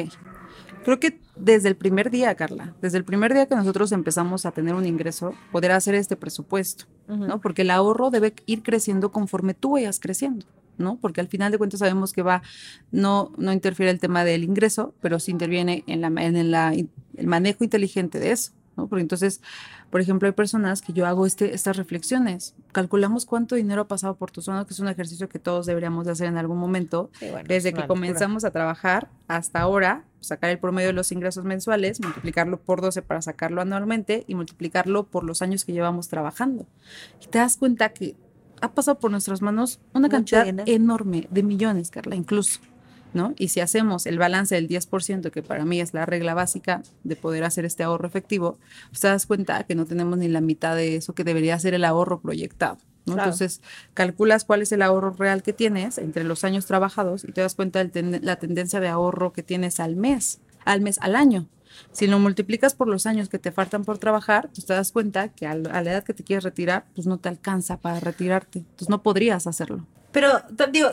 Creo 0.83 0.99
que 0.99 1.19
desde 1.35 1.69
el 1.69 1.75
primer 1.75 2.11
día, 2.11 2.35
Carla, 2.35 2.75
desde 2.81 2.97
el 2.97 3.05
primer 3.05 3.33
día 3.33 3.47
que 3.47 3.55
nosotros 3.55 3.91
empezamos 3.91 4.45
a 4.45 4.51
tener 4.51 4.75
un 4.75 4.85
ingreso, 4.85 5.33
poder 5.51 5.71
hacer 5.71 5.95
este 5.95 6.15
presupuesto, 6.15 6.85
¿no? 7.07 7.39
Porque 7.39 7.61
el 7.61 7.71
ahorro 7.71 8.11
debe 8.11 8.33
ir 8.45 8.61
creciendo 8.61 9.11
conforme 9.11 9.53
tú 9.53 9.71
vayas 9.71 9.99
creciendo. 9.99 10.45
¿no? 10.75 10.97
Porque 10.97 11.21
al 11.21 11.27
final 11.27 11.51
de 11.51 11.59
cuentas 11.59 11.81
sabemos 11.81 12.13
que 12.13 12.23
va, 12.23 12.41
no, 12.91 13.31
no 13.37 13.53
interfiere 13.53 13.91
el 13.91 13.99
tema 13.99 14.23
del 14.25 14.43
ingreso, 14.43 14.95
pero 15.01 15.19
sí 15.19 15.29
interviene 15.29 15.83
en, 15.85 16.01
la, 16.01 16.07
en 16.07 16.35
el 16.35 17.27
manejo 17.27 17.63
inteligente 17.63 18.19
de 18.19 18.31
eso. 18.31 18.53
¿No? 18.75 18.87
Porque 18.87 19.01
entonces, 19.01 19.41
por 19.89 20.01
ejemplo, 20.01 20.27
hay 20.27 20.33
personas 20.33 20.81
que 20.81 20.93
yo 20.93 21.05
hago 21.05 21.25
este, 21.25 21.53
estas 21.53 21.77
reflexiones. 21.77 22.55
Calculamos 22.71 23.25
cuánto 23.25 23.55
dinero 23.55 23.81
ha 23.81 23.87
pasado 23.87 24.15
por 24.15 24.31
tu 24.31 24.41
zona, 24.41 24.65
que 24.65 24.73
es 24.73 24.79
un 24.79 24.87
ejercicio 24.87 25.29
que 25.29 25.39
todos 25.39 25.65
deberíamos 25.65 26.05
de 26.05 26.11
hacer 26.11 26.27
en 26.27 26.37
algún 26.37 26.57
momento. 26.57 27.09
Desde 27.47 27.73
que 27.73 27.85
comenzamos 27.87 28.43
a 28.45 28.51
trabajar 28.51 29.09
hasta 29.27 29.59
ahora, 29.59 30.05
sacar 30.19 30.49
el 30.49 30.59
promedio 30.59 30.87
de 30.87 30.93
los 30.93 31.11
ingresos 31.11 31.43
mensuales, 31.43 32.01
multiplicarlo 32.01 32.59
por 32.59 32.81
12 32.81 33.01
para 33.01 33.21
sacarlo 33.21 33.61
anualmente 33.61 34.23
y 34.27 34.35
multiplicarlo 34.35 35.05
por 35.05 35.23
los 35.23 35.41
años 35.41 35.65
que 35.65 35.73
llevamos 35.73 36.07
trabajando. 36.07 36.65
Y 37.21 37.27
te 37.27 37.39
das 37.39 37.57
cuenta 37.57 37.89
que 37.89 38.15
ha 38.61 38.73
pasado 38.73 38.99
por 38.99 39.11
nuestras 39.11 39.41
manos 39.41 39.79
una 39.93 40.09
cantidad 40.09 40.47
enorme 40.67 41.27
de 41.29 41.43
millones, 41.43 41.89
Carla, 41.91 42.15
incluso. 42.15 42.61
¿No? 43.13 43.33
Y 43.37 43.49
si 43.49 43.59
hacemos 43.59 44.05
el 44.05 44.17
balance 44.17 44.55
del 44.55 44.67
10%, 44.67 45.31
que 45.31 45.43
para 45.43 45.65
mí 45.65 45.79
es 45.79 45.93
la 45.93 46.05
regla 46.05 46.33
básica 46.33 46.81
de 47.03 47.15
poder 47.15 47.43
hacer 47.43 47.65
este 47.65 47.83
ahorro 47.83 48.07
efectivo, 48.07 48.57
pues 48.89 49.01
te 49.01 49.07
das 49.07 49.25
cuenta 49.25 49.63
que 49.63 49.75
no 49.75 49.85
tenemos 49.85 50.17
ni 50.17 50.27
la 50.27 50.41
mitad 50.41 50.75
de 50.75 50.95
eso 50.95 51.13
que 51.13 51.23
debería 51.23 51.57
ser 51.59 51.73
el 51.73 51.85
ahorro 51.85 52.21
proyectado. 52.21 52.77
¿no? 53.05 53.13
Entonces, 53.13 53.61
calculas 53.93 54.45
cuál 54.45 54.61
es 54.61 54.71
el 54.71 54.81
ahorro 54.81 55.11
real 55.11 55.43
que 55.43 55.53
tienes 55.53 55.97
entre 55.97 56.23
los 56.23 56.43
años 56.43 56.65
trabajados 56.65 57.23
y 57.25 57.31
te 57.31 57.41
das 57.41 57.55
cuenta 57.55 57.83
de 57.83 58.19
la 58.21 58.37
tendencia 58.37 58.79
de 58.79 58.87
ahorro 58.87 59.33
que 59.33 59.43
tienes 59.43 59.79
al 59.79 59.95
mes, 59.95 60.39
al 60.65 60.81
mes, 60.81 60.97
al 61.01 61.15
año. 61.15 61.47
Si 61.91 62.07
lo 62.07 62.19
multiplicas 62.19 62.75
por 62.75 62.87
los 62.87 63.05
años 63.05 63.29
que 63.29 63.39
te 63.39 63.51
faltan 63.51 63.83
por 63.83 63.97
trabajar, 63.97 64.49
pues 64.53 64.65
te 64.65 64.73
das 64.73 64.91
cuenta 64.91 65.29
que 65.29 65.47
a 65.47 65.55
la 65.55 65.81
edad 65.81 66.03
que 66.03 66.13
te 66.13 66.23
quieres 66.23 66.43
retirar, 66.43 66.85
pues 66.95 67.07
no 67.07 67.17
te 67.17 67.29
alcanza 67.29 67.77
para 67.77 67.99
retirarte. 67.99 68.59
Entonces 68.59 68.89
no 68.89 69.01
podrías 69.01 69.47
hacerlo. 69.47 69.85
Pero, 70.11 70.29
digo, 70.71 70.89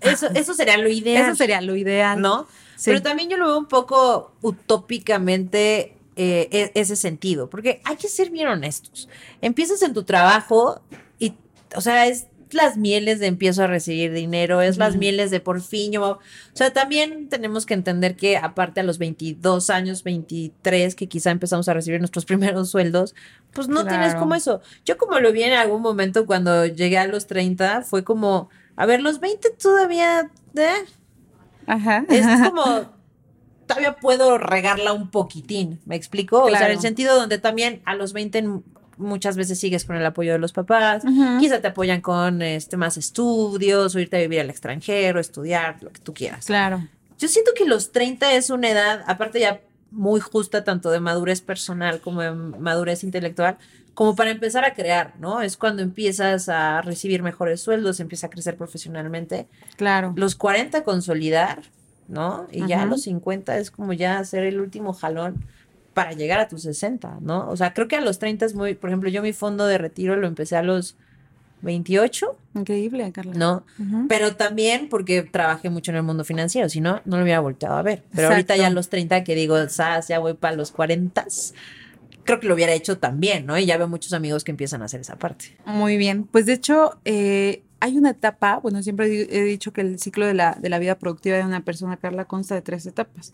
eso, 0.00 0.28
eso 0.34 0.54
sería 0.54 0.78
lo 0.78 0.88
ideal. 0.88 1.24
Eso 1.24 1.36
sería 1.36 1.60
lo 1.60 1.76
ideal. 1.76 2.20
¿No? 2.20 2.46
Pero 2.84 3.02
también 3.02 3.30
yo 3.30 3.36
lo 3.36 3.46
veo 3.46 3.58
un 3.58 3.66
poco 3.66 4.32
utópicamente 4.42 5.96
eh, 6.16 6.48
e, 6.50 6.72
ese 6.74 6.96
sentido, 6.96 7.48
porque 7.48 7.80
hay 7.84 7.96
que 7.96 8.08
ser 8.08 8.30
bien 8.30 8.48
honestos. 8.48 9.08
Empiezas 9.40 9.82
en 9.82 9.94
tu 9.94 10.04
trabajo 10.04 10.80
y, 11.18 11.34
o 11.74 11.80
sea, 11.80 12.06
es 12.06 12.26
las 12.54 12.76
mieles 12.76 13.18
de 13.18 13.26
empiezo 13.26 13.64
a 13.64 13.66
recibir 13.66 14.12
dinero, 14.12 14.62
es 14.62 14.76
las 14.76 14.96
mieles 14.96 15.30
de 15.30 15.40
por 15.40 15.60
fin 15.60 15.92
yo, 15.92 16.02
o 16.10 16.20
sea, 16.52 16.72
también 16.72 17.28
tenemos 17.28 17.66
que 17.66 17.74
entender 17.74 18.14
que 18.14 18.36
aparte 18.36 18.80
a 18.80 18.84
los 18.84 18.98
22 18.98 19.70
años, 19.70 20.04
23, 20.04 20.94
que 20.94 21.08
quizá 21.08 21.30
empezamos 21.30 21.68
a 21.68 21.74
recibir 21.74 21.98
nuestros 21.98 22.24
primeros 22.26 22.70
sueldos, 22.70 23.14
pues 23.52 23.68
no 23.68 23.84
tienes 23.84 24.14
como 24.14 24.34
eso. 24.34 24.60
Yo 24.84 24.96
como 24.96 25.18
lo 25.18 25.32
vi 25.32 25.42
en 25.42 25.52
algún 25.54 25.82
momento 25.82 26.26
cuando 26.26 26.64
llegué 26.66 26.98
a 26.98 27.06
los 27.06 27.26
30, 27.26 27.82
fue 27.82 28.04
como, 28.04 28.50
a 28.76 28.86
ver, 28.86 29.00
los 29.00 29.20
20 29.20 29.50
todavía, 29.50 30.30
¿eh? 30.56 30.84
Ajá. 31.66 32.04
Es 32.08 32.26
como, 32.48 32.92
todavía 33.66 33.96
puedo 33.96 34.38
regarla 34.38 34.92
un 34.92 35.10
poquitín, 35.10 35.80
¿me 35.86 35.96
explico? 35.96 36.44
O 36.44 36.50
sea, 36.50 36.66
en 36.66 36.72
el 36.72 36.80
sentido 36.80 37.16
donde 37.16 37.38
también 37.38 37.82
a 37.84 37.94
los 37.94 38.12
20 38.12 38.62
muchas 38.96 39.36
veces 39.36 39.58
sigues 39.58 39.84
con 39.84 39.96
el 39.96 40.06
apoyo 40.06 40.32
de 40.32 40.38
los 40.38 40.52
papás, 40.52 41.02
quizá 41.40 41.60
te 41.60 41.68
apoyan 41.68 42.00
con 42.00 42.42
este 42.42 42.76
más 42.76 42.96
estudios, 42.96 43.94
o 43.94 43.98
irte 43.98 44.16
a 44.16 44.20
vivir 44.20 44.40
al 44.40 44.50
extranjero, 44.50 45.18
estudiar, 45.18 45.78
lo 45.82 45.90
que 45.90 46.00
tú 46.00 46.14
quieras. 46.14 46.46
Claro. 46.46 46.86
Yo 47.18 47.28
siento 47.28 47.52
que 47.56 47.64
los 47.64 47.92
30 47.92 48.34
es 48.34 48.50
una 48.50 48.70
edad, 48.70 49.04
aparte 49.06 49.40
ya 49.40 49.60
muy 49.90 50.20
justa 50.20 50.64
tanto 50.64 50.90
de 50.90 51.00
madurez 51.00 51.40
personal 51.40 52.00
como 52.00 52.20
de 52.20 52.32
madurez 52.32 53.04
intelectual, 53.04 53.58
como 53.94 54.16
para 54.16 54.30
empezar 54.30 54.64
a 54.64 54.74
crear, 54.74 55.14
¿no? 55.18 55.40
Es 55.40 55.56
cuando 55.56 55.82
empiezas 55.82 56.48
a 56.48 56.82
recibir 56.82 57.22
mejores 57.22 57.60
sueldos, 57.60 58.00
empieza 58.00 58.26
a 58.26 58.30
crecer 58.30 58.56
profesionalmente. 58.56 59.46
Claro. 59.76 60.12
Los 60.16 60.34
40 60.34 60.84
consolidar, 60.84 61.62
¿no? 62.08 62.46
Y 62.50 62.66
ya 62.66 62.84
los 62.86 63.02
50 63.02 63.58
es 63.58 63.70
como 63.70 63.92
ya 63.92 64.18
hacer 64.18 64.44
el 64.44 64.60
último 64.60 64.92
jalón 64.92 65.44
para 65.94 66.12
llegar 66.12 66.40
a 66.40 66.48
tus 66.48 66.62
60, 66.62 67.18
¿no? 67.20 67.48
O 67.48 67.56
sea, 67.56 67.72
creo 67.72 67.86
que 67.86 67.96
a 67.96 68.00
los 68.00 68.18
30 68.18 68.44
es 68.44 68.54
muy, 68.54 68.74
por 68.74 68.90
ejemplo, 68.90 69.08
yo 69.08 69.22
mi 69.22 69.32
fondo 69.32 69.66
de 69.66 69.78
retiro 69.78 70.16
lo 70.16 70.26
empecé 70.26 70.56
a 70.56 70.62
los 70.62 70.96
28. 71.62 72.36
Increíble, 72.54 73.10
Carla. 73.12 73.32
¿No? 73.34 73.64
Pero 74.08 74.36
también 74.36 74.88
porque 74.88 75.22
trabajé 75.22 75.70
mucho 75.70 75.92
en 75.92 75.98
el 75.98 76.02
mundo 76.02 76.24
financiero, 76.24 76.68
si 76.68 76.80
no, 76.80 77.00
no 77.04 77.16
lo 77.16 77.22
hubiera 77.22 77.40
volteado 77.40 77.76
a 77.76 77.82
ver. 77.82 78.02
Pero 78.14 78.28
ahorita 78.28 78.56
ya 78.56 78.66
a 78.66 78.70
los 78.70 78.88
30 78.88 79.24
que 79.24 79.34
digo, 79.34 79.68
¿sabes? 79.68 80.08
Ya 80.08 80.18
voy 80.18 80.34
para 80.34 80.56
los 80.56 80.72
40, 80.72 81.26
creo 82.24 82.40
que 82.40 82.48
lo 82.48 82.54
hubiera 82.54 82.72
hecho 82.72 82.98
también, 82.98 83.46
¿no? 83.46 83.58
Y 83.58 83.66
ya 83.66 83.76
veo 83.76 83.88
muchos 83.88 84.12
amigos 84.12 84.44
que 84.44 84.50
empiezan 84.50 84.82
a 84.82 84.86
hacer 84.86 85.00
esa 85.00 85.16
parte. 85.16 85.56
Muy 85.64 85.96
bien. 85.96 86.24
Pues 86.24 86.46
de 86.46 86.54
hecho, 86.54 86.98
eh, 87.04 87.62
hay 87.80 87.96
una 87.96 88.10
etapa, 88.10 88.58
bueno, 88.58 88.82
siempre 88.82 89.06
he 89.06 89.42
dicho 89.44 89.72
que 89.72 89.82
el 89.82 89.98
ciclo 89.98 90.26
de 90.26 90.34
la, 90.34 90.56
de 90.60 90.68
la 90.68 90.78
vida 90.78 90.98
productiva 90.98 91.36
de 91.36 91.44
una 91.44 91.64
persona, 91.64 91.96
Carla, 91.96 92.24
consta 92.24 92.54
de 92.54 92.62
tres 92.62 92.86
etapas 92.86 93.32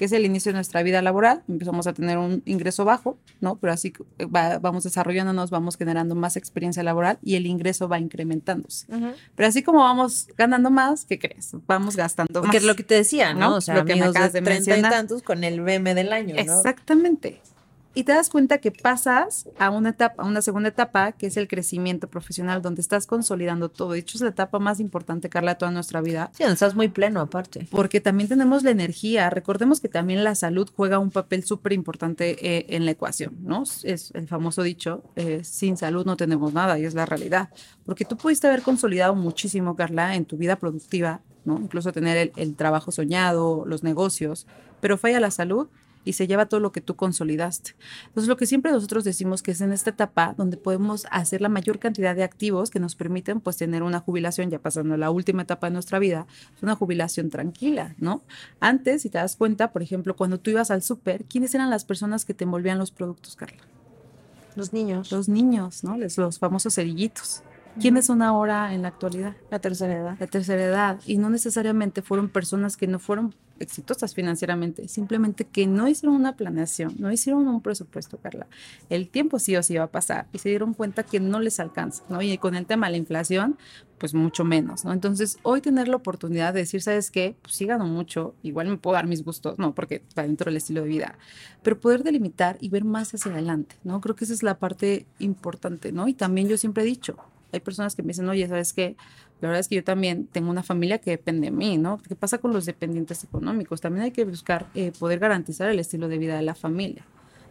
que 0.00 0.06
es 0.06 0.12
el 0.12 0.24
inicio 0.24 0.50
de 0.50 0.54
nuestra 0.54 0.82
vida 0.82 1.02
laboral. 1.02 1.42
Empezamos 1.46 1.86
a 1.86 1.92
tener 1.92 2.16
un 2.16 2.42
ingreso 2.46 2.86
bajo, 2.86 3.18
¿no? 3.42 3.56
Pero 3.56 3.74
así 3.74 3.92
vamos 4.30 4.84
desarrollándonos, 4.84 5.50
vamos 5.50 5.76
generando 5.76 6.14
más 6.14 6.38
experiencia 6.38 6.82
laboral 6.82 7.18
y 7.22 7.34
el 7.34 7.44
ingreso 7.44 7.86
va 7.86 7.98
incrementándose. 7.98 8.86
Pero 9.34 9.46
así 9.46 9.62
como 9.62 9.80
vamos 9.80 10.28
ganando 10.38 10.70
más, 10.70 11.04
¿qué 11.04 11.18
crees? 11.18 11.50
Vamos 11.66 11.96
gastando 11.96 12.40
más. 12.40 12.50
Que 12.50 12.56
es 12.56 12.64
lo 12.64 12.76
que 12.76 12.82
te 12.82 12.94
decía, 12.94 13.34
¿no? 13.34 13.56
O 13.56 13.60
sea, 13.60 13.74
lo 13.74 13.84
que 13.84 13.94
me 13.94 14.06
acabas 14.06 14.32
de, 14.32 14.40
de 14.40 14.78
y 14.78 14.80
tantos 14.80 15.22
con 15.22 15.44
el 15.44 15.60
BM 15.60 15.92
del 15.94 16.14
año, 16.14 16.34
¿no? 16.34 16.40
Exactamente 16.40 17.42
y 17.92 18.04
te 18.04 18.12
das 18.12 18.30
cuenta 18.30 18.58
que 18.58 18.70
pasas 18.70 19.48
a 19.58 19.70
una 19.70 19.90
etapa, 19.90 20.22
a 20.22 20.26
una 20.26 20.42
segunda 20.42 20.68
etapa, 20.68 21.12
que 21.12 21.26
es 21.26 21.36
el 21.36 21.48
crecimiento 21.48 22.08
profesional, 22.08 22.62
donde 22.62 22.80
estás 22.80 23.06
consolidando 23.06 23.68
todo. 23.68 23.92
De 23.92 23.98
hecho, 23.98 24.16
es 24.16 24.22
la 24.22 24.28
etapa 24.28 24.60
más 24.60 24.78
importante, 24.78 25.28
Carla, 25.28 25.54
de 25.54 25.58
toda 25.58 25.72
nuestra 25.72 26.00
vida. 26.00 26.30
Sí, 26.32 26.44
estás 26.44 26.76
muy 26.76 26.88
pleno 26.88 27.20
aparte. 27.20 27.66
Porque 27.70 28.00
también 28.00 28.28
tenemos 28.28 28.62
la 28.62 28.70
energía. 28.70 29.28
Recordemos 29.28 29.80
que 29.80 29.88
también 29.88 30.22
la 30.22 30.36
salud 30.36 30.70
juega 30.74 31.00
un 31.00 31.10
papel 31.10 31.42
súper 31.42 31.72
importante 31.72 32.36
eh, 32.46 32.66
en 32.68 32.84
la 32.84 32.92
ecuación, 32.92 33.36
¿no? 33.42 33.64
Es 33.82 34.12
el 34.14 34.28
famoso 34.28 34.62
dicho, 34.62 35.02
eh, 35.16 35.42
sin 35.42 35.76
salud 35.76 36.06
no 36.06 36.16
tenemos 36.16 36.52
nada, 36.52 36.78
y 36.78 36.84
es 36.84 36.94
la 36.94 37.06
realidad. 37.06 37.48
Porque 37.84 38.04
tú 38.04 38.16
pudiste 38.16 38.46
haber 38.46 38.62
consolidado 38.62 39.16
muchísimo, 39.16 39.74
Carla, 39.74 40.14
en 40.14 40.26
tu 40.26 40.36
vida 40.36 40.54
productiva, 40.56 41.22
¿no? 41.44 41.58
Incluso 41.58 41.92
tener 41.92 42.16
el, 42.16 42.32
el 42.36 42.54
trabajo 42.54 42.92
soñado, 42.92 43.64
los 43.66 43.82
negocios, 43.82 44.46
pero 44.80 44.96
falla 44.96 45.18
la 45.18 45.32
salud 45.32 45.68
y 46.04 46.14
se 46.14 46.26
lleva 46.26 46.46
todo 46.46 46.60
lo 46.60 46.72
que 46.72 46.80
tú 46.80 46.96
consolidaste. 46.96 47.74
Entonces, 48.06 48.28
lo 48.28 48.36
que 48.36 48.46
siempre 48.46 48.72
nosotros 48.72 49.04
decimos 49.04 49.42
que 49.42 49.50
es 49.50 49.60
en 49.60 49.72
esta 49.72 49.90
etapa 49.90 50.34
donde 50.36 50.56
podemos 50.56 51.06
hacer 51.10 51.40
la 51.40 51.48
mayor 51.48 51.78
cantidad 51.78 52.14
de 52.14 52.22
activos 52.22 52.70
que 52.70 52.80
nos 52.80 52.94
permiten 52.94 53.40
pues 53.40 53.56
tener 53.56 53.82
una 53.82 54.00
jubilación, 54.00 54.50
ya 54.50 54.58
pasando 54.58 54.94
a 54.94 54.98
la 54.98 55.10
última 55.10 55.42
etapa 55.42 55.68
de 55.68 55.74
nuestra 55.74 55.98
vida, 55.98 56.26
una 56.62 56.74
jubilación 56.74 57.30
tranquila, 57.30 57.94
¿no? 57.98 58.22
Antes, 58.60 59.02
si 59.02 59.10
te 59.10 59.18
das 59.18 59.36
cuenta, 59.36 59.72
por 59.72 59.82
ejemplo, 59.82 60.16
cuando 60.16 60.38
tú 60.38 60.50
ibas 60.50 60.70
al 60.70 60.82
súper, 60.82 61.24
¿quiénes 61.24 61.54
eran 61.54 61.70
las 61.70 61.84
personas 61.84 62.24
que 62.24 62.34
te 62.34 62.44
envolvían 62.44 62.78
los 62.78 62.90
productos, 62.90 63.36
Carla? 63.36 63.62
Los 64.56 64.72
niños. 64.72 65.12
Los 65.12 65.28
niños, 65.28 65.84
¿no? 65.84 65.96
Los, 65.96 66.18
los 66.18 66.38
famosos 66.38 66.74
cerillitos. 66.74 67.42
¿Quiénes 67.78 68.06
son 68.06 68.22
ahora 68.22 68.74
en 68.74 68.82
la 68.82 68.88
actualidad? 68.88 69.36
La 69.50 69.58
tercera 69.58 69.94
edad. 69.94 70.16
La 70.18 70.26
tercera 70.26 70.62
edad. 70.62 71.00
Y 71.06 71.18
no 71.18 71.30
necesariamente 71.30 72.02
fueron 72.02 72.28
personas 72.28 72.76
que 72.76 72.86
no 72.86 72.98
fueron 72.98 73.34
exitosas 73.60 74.14
financieramente, 74.14 74.88
simplemente 74.88 75.44
que 75.44 75.66
no 75.66 75.86
hicieron 75.86 76.16
una 76.16 76.34
planeación, 76.34 76.94
no 76.98 77.12
hicieron 77.12 77.46
un 77.46 77.60
presupuesto, 77.60 78.16
Carla. 78.16 78.46
El 78.88 79.08
tiempo 79.08 79.38
sí 79.38 79.54
o 79.54 79.62
sí 79.62 79.74
iba 79.74 79.84
a 79.84 79.90
pasar 79.90 80.26
y 80.32 80.38
se 80.38 80.48
dieron 80.48 80.74
cuenta 80.74 81.02
que 81.02 81.20
no 81.20 81.40
les 81.40 81.60
alcanza, 81.60 82.02
¿no? 82.08 82.22
Y 82.22 82.36
con 82.38 82.54
el 82.54 82.66
tema 82.66 82.86
de 82.86 82.92
la 82.92 82.96
inflación, 82.96 83.58
pues 83.98 84.14
mucho 84.14 84.44
menos, 84.44 84.86
¿no? 84.86 84.94
Entonces, 84.94 85.38
hoy 85.42 85.60
tener 85.60 85.88
la 85.88 85.96
oportunidad 85.96 86.54
de 86.54 86.60
decir, 86.60 86.80
¿sabes 86.80 87.10
qué? 87.10 87.36
Pues 87.42 87.54
sí 87.54 87.66
gano 87.66 87.84
mucho, 87.84 88.34
igual 88.42 88.68
me 88.68 88.78
puedo 88.78 88.94
dar 88.94 89.06
mis 89.06 89.22
gustos, 89.22 89.58
¿no? 89.58 89.74
Porque 89.74 89.96
está 90.08 90.22
dentro 90.22 90.46
del 90.46 90.56
estilo 90.56 90.82
de 90.82 90.88
vida, 90.88 91.18
pero 91.62 91.78
poder 91.78 92.02
delimitar 92.02 92.56
y 92.60 92.70
ver 92.70 92.84
más 92.84 93.12
hacia 93.12 93.30
adelante, 93.30 93.76
¿no? 93.84 94.00
Creo 94.00 94.16
que 94.16 94.24
esa 94.24 94.32
es 94.32 94.42
la 94.42 94.58
parte 94.58 95.06
importante, 95.18 95.92
¿no? 95.92 96.08
Y 96.08 96.14
también 96.14 96.48
yo 96.48 96.56
siempre 96.56 96.82
he 96.82 96.86
dicho, 96.86 97.18
hay 97.52 97.60
personas 97.60 97.94
que 97.94 98.02
me 98.02 98.08
dicen, 98.08 98.28
oye, 98.28 98.46
¿sabes 98.48 98.72
qué? 98.72 98.96
La 99.40 99.48
verdad 99.48 99.60
es 99.60 99.68
que 99.68 99.76
yo 99.76 99.84
también 99.84 100.26
tengo 100.26 100.50
una 100.50 100.62
familia 100.62 100.98
que 100.98 101.10
depende 101.10 101.46
de 101.46 101.50
mí, 101.50 101.78
¿no? 101.78 101.98
¿Qué 101.98 102.14
pasa 102.14 102.38
con 102.38 102.52
los 102.52 102.66
dependientes 102.66 103.24
económicos? 103.24 103.80
También 103.80 104.04
hay 104.04 104.10
que 104.10 104.24
buscar 104.24 104.66
eh, 104.74 104.92
poder 104.98 105.18
garantizar 105.18 105.70
el 105.70 105.78
estilo 105.78 106.08
de 106.08 106.18
vida 106.18 106.36
de 106.36 106.42
la 106.42 106.54
familia. 106.54 107.04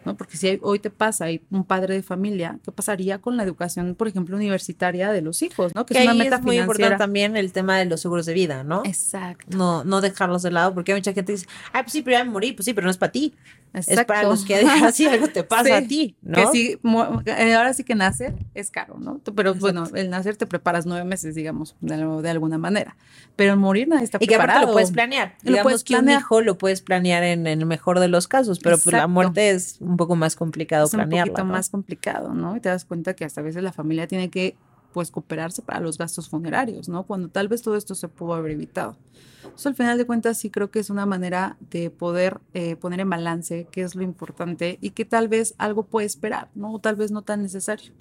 ¿No? 0.09 0.17
Porque 0.17 0.37
si 0.37 0.59
hoy 0.63 0.79
te 0.79 0.89
pasa, 0.89 1.25
hay 1.25 1.41
un 1.51 1.63
padre 1.63 1.93
de 1.93 2.03
familia, 2.03 2.57
¿qué 2.63 2.71
pasaría 2.71 3.19
con 3.19 3.37
la 3.37 3.43
educación, 3.43 3.93
por 3.95 4.07
ejemplo, 4.07 4.35
universitaria 4.35 5.11
de 5.11 5.21
los 5.21 5.41
hijos, 5.43 5.73
¿no? 5.75 5.85
Que 5.85 5.93
es 5.97 6.01
una 6.03 6.11
ahí 6.13 6.17
meta 6.17 6.37
es 6.37 6.41
muy 6.41 6.57
importante 6.59 6.97
también 6.97 7.37
el 7.37 7.51
tema 7.53 7.77
de 7.77 7.85
los 7.85 8.01
seguros 8.01 8.25
de 8.25 8.33
vida, 8.33 8.63
¿no? 8.63 8.81
Exacto. 8.85 9.55
No, 9.57 9.83
no 9.83 10.01
dejarlos 10.01 10.41
de 10.41 10.51
lado, 10.51 10.73
porque 10.73 10.91
hay 10.93 10.97
mucha 10.99 11.13
gente 11.13 11.31
que 11.33 11.37
dice, 11.37 11.47
ay, 11.73 11.83
pues 11.83 11.93
sí, 11.93 12.01
pero 12.01 12.17
ya 12.17 12.23
me 12.23 12.31
morí, 12.31 12.53
pues 12.53 12.65
sí, 12.65 12.73
pero 12.73 12.85
no 12.85 12.91
es 12.91 12.97
para 12.97 13.11
ti. 13.11 13.33
Es 13.71 14.03
para 14.05 14.23
los 14.23 14.45
que 14.45 14.57
dejas 14.57 14.95
si 14.95 15.05
algo 15.05 15.27
te 15.27 15.43
pasa 15.43 15.65
Sí, 15.65 15.71
a 15.71 15.87
ti, 15.87 16.15
¿no? 16.23 16.33
Que 16.37 16.47
sí, 16.51 16.79
eh, 17.27 17.53
ahora 17.53 17.71
sí 17.75 17.83
que 17.83 17.93
nacer 17.93 18.33
es 18.55 18.71
caro, 18.71 18.97
¿no? 18.99 19.21
Pero 19.35 19.53
bueno, 19.53 19.83
el 19.93 20.09
nacer 20.09 20.37
te 20.37 20.47
preparas 20.47 20.87
nueve 20.87 21.05
meses, 21.05 21.35
digamos, 21.35 21.75
de, 21.79 21.93
al- 21.93 22.23
de 22.23 22.29
alguna 22.31 22.57
manera. 22.57 22.97
Pero 23.35 23.53
el 23.53 23.59
morir 23.59 23.87
nadie 23.87 24.05
está 24.05 24.17
Y 24.19 24.25
que 24.25 24.33
aparte 24.33 24.47
preparado. 24.53 24.67
lo 24.69 24.73
puedes 24.73 24.89
planear. 24.91 25.35
Lo 25.43 25.51
Digamos 25.51 25.83
que 25.83 25.95
un 25.97 26.09
hijo 26.09 26.41
lo 26.41 26.57
puedes 26.57 26.81
planear 26.81 27.21
en, 27.23 27.45
en 27.45 27.59
el 27.59 27.65
mejor 27.67 27.99
de 27.99 28.07
los 28.07 28.27
casos, 28.27 28.57
pero 28.59 28.79
pues 28.79 28.91
la 28.91 29.05
muerte 29.05 29.51
es 29.51 29.77
un 29.81 29.97
poco 29.99 30.15
más 30.15 30.35
complicado 30.35 30.85
es 30.85 30.93
un 30.93 31.01
planearla. 31.01 31.33
poquito 31.33 31.45
¿no? 31.45 31.51
más 31.51 31.69
complicado, 31.69 32.33
¿no? 32.33 32.55
Y 32.55 32.61
te 32.61 32.69
das 32.69 32.85
cuenta 32.85 33.13
que 33.13 33.25
hasta 33.25 33.41
a 33.41 33.43
veces 33.43 33.61
la 33.61 33.73
familia 33.73 34.07
tiene 34.07 34.29
que, 34.29 34.55
pues, 34.93 35.11
cooperarse 35.11 35.61
para 35.61 35.81
los 35.81 35.97
gastos 35.97 36.29
funerarios, 36.29 36.87
¿no? 36.87 37.03
Cuando 37.03 37.27
tal 37.27 37.49
vez 37.49 37.61
todo 37.61 37.75
esto 37.75 37.93
se 37.93 38.07
pudo 38.07 38.33
haber 38.33 38.53
evitado. 38.53 38.97
Entonces, 39.43 39.67
al 39.67 39.75
final 39.75 39.97
de 39.97 40.05
cuentas, 40.05 40.37
sí 40.37 40.49
creo 40.49 40.71
que 40.71 40.79
es 40.79 40.89
una 40.89 41.05
manera 41.05 41.57
de 41.69 41.89
poder 41.89 42.39
eh, 42.53 42.77
poner 42.77 43.01
en 43.01 43.09
balance 43.09 43.67
qué 43.71 43.81
es 43.81 43.95
lo 43.95 44.03
importante 44.03 44.77
y 44.81 44.91
que 44.91 45.03
tal 45.05 45.27
vez 45.27 45.53
algo 45.57 45.83
puede 45.83 46.07
esperar, 46.07 46.49
¿no? 46.55 46.73
O 46.73 46.79
tal 46.79 46.95
vez 46.95 47.11
no 47.11 47.21
tan 47.21 47.41
necesario. 47.41 47.91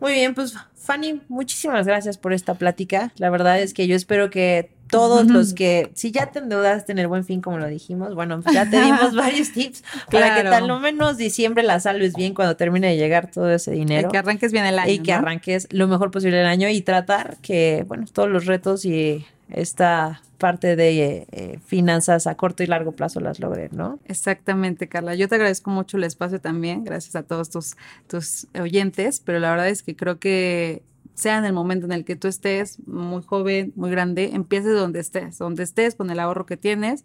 Muy 0.00 0.12
bien, 0.12 0.34
pues 0.34 0.54
Fanny, 0.74 1.22
muchísimas 1.28 1.86
gracias 1.86 2.18
por 2.18 2.32
esta 2.32 2.54
plática. 2.54 3.12
La 3.16 3.30
verdad 3.30 3.60
es 3.60 3.72
que 3.72 3.86
yo 3.86 3.96
espero 3.96 4.28
que 4.28 4.73
todos 4.94 5.26
los 5.26 5.54
que, 5.54 5.90
si 5.94 6.10
ya 6.10 6.26
te 6.26 6.38
endeudaste 6.38 6.92
en 6.92 6.98
el 6.98 7.08
buen 7.08 7.24
fin, 7.24 7.40
como 7.40 7.58
lo 7.58 7.66
dijimos, 7.66 8.14
bueno, 8.14 8.42
ya 8.52 8.68
te 8.68 8.80
dimos 8.80 9.14
varios 9.16 9.52
tips 9.52 9.82
para 10.10 10.36
que 10.36 10.42
tal 10.44 10.68
lo 10.68 10.78
menos 10.78 11.16
diciembre 11.16 11.62
la 11.62 11.80
salves 11.80 12.14
bien 12.14 12.34
cuando 12.34 12.56
termine 12.56 12.88
de 12.88 12.96
llegar 12.96 13.30
todo 13.30 13.50
ese 13.50 13.72
dinero. 13.72 14.08
Y 14.08 14.12
que 14.12 14.18
arranques 14.18 14.52
bien 14.52 14.66
el 14.66 14.78
año. 14.78 14.92
y 14.92 14.98
que 15.00 15.12
¿no? 15.12 15.18
arranques 15.18 15.68
lo 15.70 15.88
mejor 15.88 16.10
posible 16.10 16.40
el 16.40 16.46
año 16.46 16.68
y 16.68 16.80
tratar 16.80 17.36
que, 17.42 17.84
bueno, 17.88 18.06
todos 18.12 18.28
los 18.28 18.46
retos 18.46 18.84
y 18.84 19.26
esta 19.50 20.22
parte 20.38 20.76
de 20.76 21.26
eh, 21.32 21.58
finanzas 21.64 22.26
a 22.26 22.34
corto 22.34 22.62
y 22.62 22.66
largo 22.66 22.92
plazo 22.92 23.20
las 23.20 23.40
logren, 23.40 23.70
¿no? 23.72 23.98
Exactamente, 24.06 24.88
Carla. 24.88 25.14
Yo 25.14 25.28
te 25.28 25.36
agradezco 25.36 25.70
mucho 25.70 25.96
el 25.96 26.04
espacio 26.04 26.40
también, 26.40 26.84
gracias 26.84 27.16
a 27.16 27.22
todos 27.22 27.50
tus, 27.50 27.76
tus 28.08 28.46
oyentes, 28.60 29.22
pero 29.24 29.38
la 29.38 29.50
verdad 29.50 29.68
es 29.68 29.82
que 29.82 29.96
creo 29.96 30.18
que 30.18 30.82
sea 31.14 31.38
en 31.38 31.44
el 31.44 31.52
momento 31.52 31.86
en 31.86 31.92
el 31.92 32.04
que 32.04 32.16
tú 32.16 32.28
estés 32.28 32.78
muy 32.86 33.22
joven, 33.22 33.72
muy 33.76 33.90
grande, 33.90 34.30
empieces 34.34 34.74
donde 34.74 35.00
estés, 35.00 35.38
donde 35.38 35.62
estés 35.62 35.94
con 35.94 36.10
el 36.10 36.20
ahorro 36.20 36.46
que 36.46 36.56
tienes, 36.56 37.04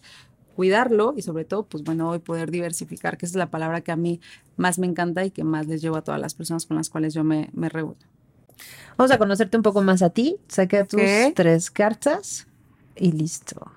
cuidarlo 0.56 1.14
y 1.16 1.22
sobre 1.22 1.46
todo, 1.46 1.66
pues 1.68 1.84
bueno, 1.84 2.10
hoy 2.10 2.20
poder 2.20 2.52
diversificar, 2.52 3.18
que 3.18 3.26
esa 3.26 3.34
es 3.34 3.38
la 3.38 3.50
palabra 3.52 3.82
que 3.82 3.92
a 3.92 3.96
mí 3.96 4.20
más 4.58 4.80
me 4.80 4.88
encanta 4.88 5.24
y 5.26 5.32
que 5.32 5.44
más 5.44 5.68
les 5.68 5.82
llevo 5.82 5.96
a 5.98 6.04
todas 6.04 6.20
las 6.20 6.34
personas 6.34 6.66
con 6.66 6.78
las 6.78 6.90
cuales 6.90 7.14
yo 7.14 7.24
me, 7.24 7.50
me 7.54 7.70
reúno. 7.70 7.96
Vamos 8.98 9.12
a 9.12 9.18
conocerte 9.18 9.56
un 9.56 9.64
poco 9.64 9.82
más 9.82 10.02
a 10.02 10.10
ti. 10.10 10.38
Saca 10.50 10.84
tus 10.86 11.00
Ok. 11.00 11.34
tres 11.36 11.72
cartas 11.72 12.48
y 12.96 13.14
listo. 13.14 13.72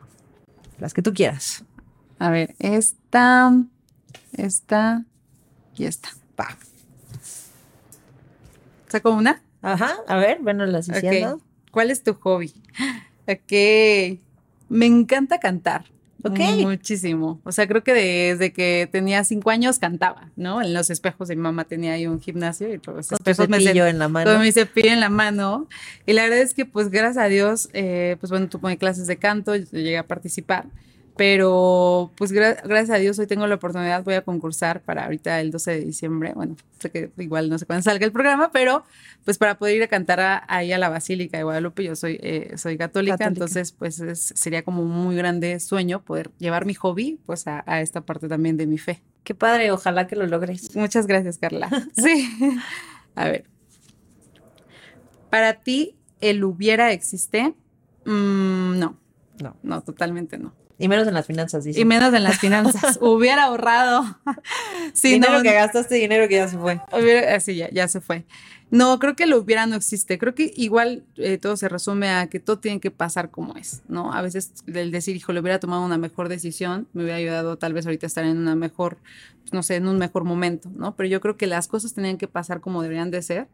Las 0.79 0.93
que 0.95 1.03
tú 1.03 1.15
quieras. 1.15 1.65
A 2.19 2.31
ver, 2.31 2.55
esta, 2.59 3.53
esta 4.33 5.05
y 5.77 5.85
esta. 5.85 6.11
Va. 6.39 6.57
¿Saco 8.89 9.11
una? 9.13 9.41
Ajá, 9.63 9.95
a 10.09 10.17
ver, 10.17 10.39
bueno, 10.43 10.67
las 10.67 10.87
diciendo. 10.89 11.35
Ok. 11.37 11.43
¿Cuál 11.71 11.91
es 11.91 12.03
tu 12.03 12.15
hobby? 12.15 12.53
Ok. 13.29 14.19
Me 14.69 14.87
encanta 14.87 15.39
cantar. 15.39 15.85
Ok. 16.25 16.39
Muchísimo. 16.61 17.41
O 17.45 17.53
sea, 17.53 17.67
creo 17.69 17.83
que 17.85 17.93
desde 17.95 18.53
que 18.53 18.89
tenía 18.91 19.23
cinco 19.25 19.51
años 19.51 19.79
cantaba, 19.79 20.29
¿no? 20.37 20.61
En 20.63 20.73
los 20.75 20.89
espejos 20.91 21.29
de 21.29 21.37
mi 21.37 21.43
mamá 21.43 21.65
tenía 21.65 21.93
ahí 21.95 22.07
un 22.07 22.21
gimnasio 22.21 22.73
y 22.75 22.79
todos 22.79 22.97
los 22.97 23.09
Con 23.09 23.19
tu 23.19 23.31
espejos 23.31 23.49
me 23.49 23.59
cepillo 23.61 23.85
sen- 23.85 23.91
en 23.91 23.99
la 23.99 24.09
mano. 24.09 24.31
con 24.33 24.41
mi 24.43 24.53
cepillo 24.53 24.91
en 24.91 25.01
la 25.01 25.09
mano. 25.09 25.69
Y 26.07 26.13
la 26.15 26.23
verdad 26.25 26.39
es 26.41 26.55
que, 26.55 26.65
pues, 26.65 26.91
gracias 26.91 27.25
a 27.25 27.29
Dios, 27.29 27.69
eh, 27.73 28.17
pues 28.21 28.31
bueno, 28.31 28.49
tuve 28.49 28.77
clases 28.77 29.07
de 29.07 29.17
canto, 29.17 29.55
yo 29.57 29.65
llegué 29.73 29.99
a 29.99 30.07
participar. 30.07 30.67
Pero, 31.17 32.11
pues, 32.17 32.33
gra- 32.33 32.61
gracias 32.67 32.91
a 32.91 32.99
Dios, 32.99 33.19
hoy 33.19 33.27
tengo 33.27 33.47
la 33.47 33.57
oportunidad, 33.57 34.03
voy 34.03 34.15
a 34.15 34.23
concursar 34.23 34.81
para 34.81 35.05
ahorita 35.05 35.41
el 35.41 35.51
12 35.51 35.73
de 35.73 35.81
diciembre. 35.85 36.33
Bueno, 36.35 36.57
sé 36.81 36.91
que 36.91 37.11
igual 37.19 37.51
no 37.51 37.59
sé 37.59 37.67
cuándo 37.67 37.83
salga 37.83 38.07
el 38.07 38.13
programa, 38.13 38.51
pero 38.51 38.83
pues 39.25 39.37
para 39.37 39.59
poder 39.59 39.77
ir 39.77 39.83
a 39.83 39.89
cantar 39.89 40.21
a- 40.21 40.45
ahí 40.49 40.73
a 40.73 40.79
la 40.79 40.89
Basílica 40.89 41.37
de 41.37 41.45
Guadalupe, 41.45 41.85
yo 41.85 41.97
soy, 41.97 42.19
eh, 42.23 42.55
soy 42.57 42.79
católica, 42.79 43.19
Católica. 43.19 43.29
entonces, 43.45 43.73
pues 43.73 44.01
es- 44.01 44.33
sería 44.35 44.63
como 44.63 44.83
un 44.83 44.91
muy 44.91 45.15
grande 45.15 45.61
sueño 45.61 46.03
poder 46.03 46.31
llevar 46.39 46.65
mi 46.65 46.75
hobby, 46.75 47.21
pues, 47.27 47.47
a, 47.47 47.63
a 47.67 47.83
esta 47.83 48.01
parte 48.01 48.27
también 48.27 48.57
de 48.57 48.67
mi 48.67 48.79
fe. 48.79 49.03
Qué 49.23 49.35
padre, 49.35 49.71
ojalá 49.71 50.07
que 50.07 50.17
lo 50.17 50.27
logres. 50.27 50.75
Muchas 50.75 51.07
gracias, 51.07 51.37
Carla. 51.39 51.69
Sí. 51.97 52.29
A 53.15 53.27
ver. 53.27 53.45
Para 55.31 55.55
ti, 55.55 55.95
¿el 56.21 56.43
hubiera 56.45 56.93
existe? 56.93 57.55
Mm, 58.07 58.79
no, 58.79 58.97
No. 59.41 59.57
no, 59.63 59.83
totalmente 59.83 60.39
no. 60.39 60.53
Y 60.83 60.89
menos 60.89 61.07
en 61.07 61.15
las 61.15 61.27
finanzas, 61.27 61.63
dice. 61.65 61.81
Y 61.81 61.85
menos 61.85 62.13
en 62.13 62.25
las 62.25 62.39
finanzas. 62.39 62.99
hubiera 63.01 63.45
ahorrado. 63.45 64.19
Sí, 64.95 65.13
dinero 65.13 65.39
no, 65.39 65.43
que 65.43 65.53
gastaste, 65.53 65.95
dinero 65.95 66.27
que 66.29 66.35
ya 66.35 66.49
se 66.49 66.59
fue. 66.59 66.81
Hubiera- 66.93 67.37
Así 67.37 67.55
ya, 67.57 67.71
ya 67.71 67.87
se 67.89 68.01
fue. 68.01 68.25
No, 68.71 68.99
creo 68.99 69.15
que 69.15 69.27
lo 69.27 69.39
hubiera 69.39 69.67
no 69.67 69.77
existe. 69.77 70.19
Creo 70.19 70.35
que 70.35 70.53
igual 70.57 71.05
eh, 71.17 71.39
todo 71.39 71.57
se 71.57 71.69
resume 71.69 72.09
a 72.11 72.27
que 72.29 72.41
todo 72.41 72.59
tiene 72.59 72.81
que 72.81 72.91
pasar 72.91 73.31
como 73.31 73.55
es, 73.57 73.83
¿no? 73.87 74.13
A 74.13 74.23
veces 74.23 74.53
el 74.67 74.91
decir, 74.91 75.15
hijo, 75.15 75.33
le 75.33 75.41
hubiera 75.41 75.61
tomado 75.61 75.85
una 75.85 75.99
mejor 75.99 76.29
decisión, 76.29 76.89
me 76.95 77.03
hubiera 77.03 77.19
ayudado 77.19 77.57
tal 77.59 77.75
vez 77.75 77.87
ahorita 77.87 78.07
a 78.07 78.09
estar 78.09 78.25
en 78.25 78.39
una 78.39 78.55
mejor, 78.57 78.97
pues, 79.43 79.53
no 79.53 79.63
sé, 79.63 79.77
en 79.77 79.87
un 79.87 79.99
mejor 79.99 80.25
momento, 80.25 80.69
¿no? 80.75 80.97
Pero 80.97 81.09
yo 81.09 81.21
creo 81.21 81.37
que 81.37 81.47
las 81.47 81.69
cosas 81.69 81.93
tenían 81.95 82.17
que 82.19 82.29
pasar 82.29 82.61
como 82.61 82.83
deberían 82.83 83.11
de 83.11 83.23
ser. 83.23 83.47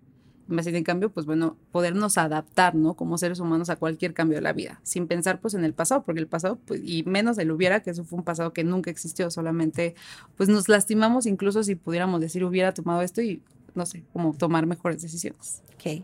Más 0.48 0.64
bien, 0.64 0.76
en 0.76 0.84
cambio, 0.84 1.10
pues 1.10 1.26
bueno, 1.26 1.58
podernos 1.72 2.16
adaptar, 2.16 2.74
¿no? 2.74 2.94
Como 2.94 3.18
seres 3.18 3.38
humanos 3.38 3.68
a 3.68 3.76
cualquier 3.76 4.14
cambio 4.14 4.38
de 4.38 4.42
la 4.42 4.54
vida, 4.54 4.80
sin 4.82 5.06
pensar 5.06 5.40
pues 5.40 5.52
en 5.52 5.62
el 5.62 5.74
pasado, 5.74 6.02
porque 6.04 6.20
el 6.20 6.26
pasado, 6.26 6.58
pues, 6.66 6.80
y 6.82 7.02
menos 7.02 7.36
el 7.36 7.50
hubiera, 7.50 7.80
que 7.80 7.90
eso 7.90 8.02
fue 8.02 8.18
un 8.18 8.24
pasado 8.24 8.54
que 8.54 8.64
nunca 8.64 8.90
existió, 8.90 9.30
solamente 9.30 9.94
pues 10.38 10.48
nos 10.48 10.68
lastimamos 10.68 11.26
incluso 11.26 11.62
si 11.62 11.74
pudiéramos 11.74 12.22
decir 12.22 12.44
hubiera 12.44 12.72
tomado 12.72 13.02
esto 13.02 13.20
y 13.20 13.42
no 13.74 13.84
sé, 13.84 14.04
como 14.14 14.32
tomar 14.32 14.66
mejores 14.66 15.02
decisiones. 15.02 15.62
Ok. 15.74 16.02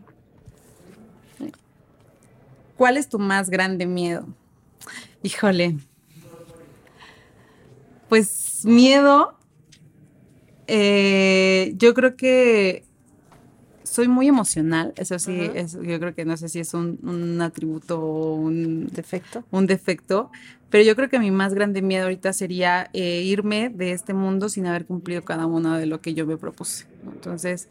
¿Cuál 2.77 2.97
es 2.97 3.09
tu 3.09 3.19
más 3.19 3.49
grande 3.49 3.85
miedo? 3.85 4.27
Híjole. 5.23 5.77
Pues 8.09 8.63
miedo, 8.63 9.37
eh, 10.67 11.73
yo 11.77 11.93
creo 11.93 12.15
que 12.15 12.85
soy 13.95 14.07
muy 14.07 14.27
emocional, 14.27 14.93
eso 14.97 15.17
sí, 15.19 15.31
Ajá. 15.45 15.59
es- 15.59 15.73
yo 15.73 15.99
creo 15.99 16.13
que 16.13 16.25
no 16.25 16.35
sé 16.37 16.49
si 16.49 16.59
es 16.59 16.73
un, 16.73 16.99
un 17.03 17.41
atributo 17.41 17.99
o 17.99 18.35
un, 18.35 18.87
Defecto. 18.87 19.43
un 19.51 19.65
defecto, 19.67 20.29
pero 20.69 20.83
yo 20.83 20.95
creo 20.95 21.09
que 21.09 21.19
mi 21.19 21.31
más 21.31 21.53
grande 21.53 21.81
miedo 21.81 22.03
ahorita 22.03 22.33
sería 22.33 22.89
eh, 22.93 23.21
irme 23.23 23.69
de 23.69 23.91
este 23.93 24.13
mundo 24.13 24.49
sin 24.49 24.65
haber 24.67 24.85
cumplido 24.85 25.21
cada 25.23 25.45
uno 25.45 25.77
de 25.77 25.85
lo 25.85 26.01
que 26.01 26.13
yo 26.13 26.25
me 26.25 26.37
propuse. 26.37 26.85
Entonces, 27.13 27.69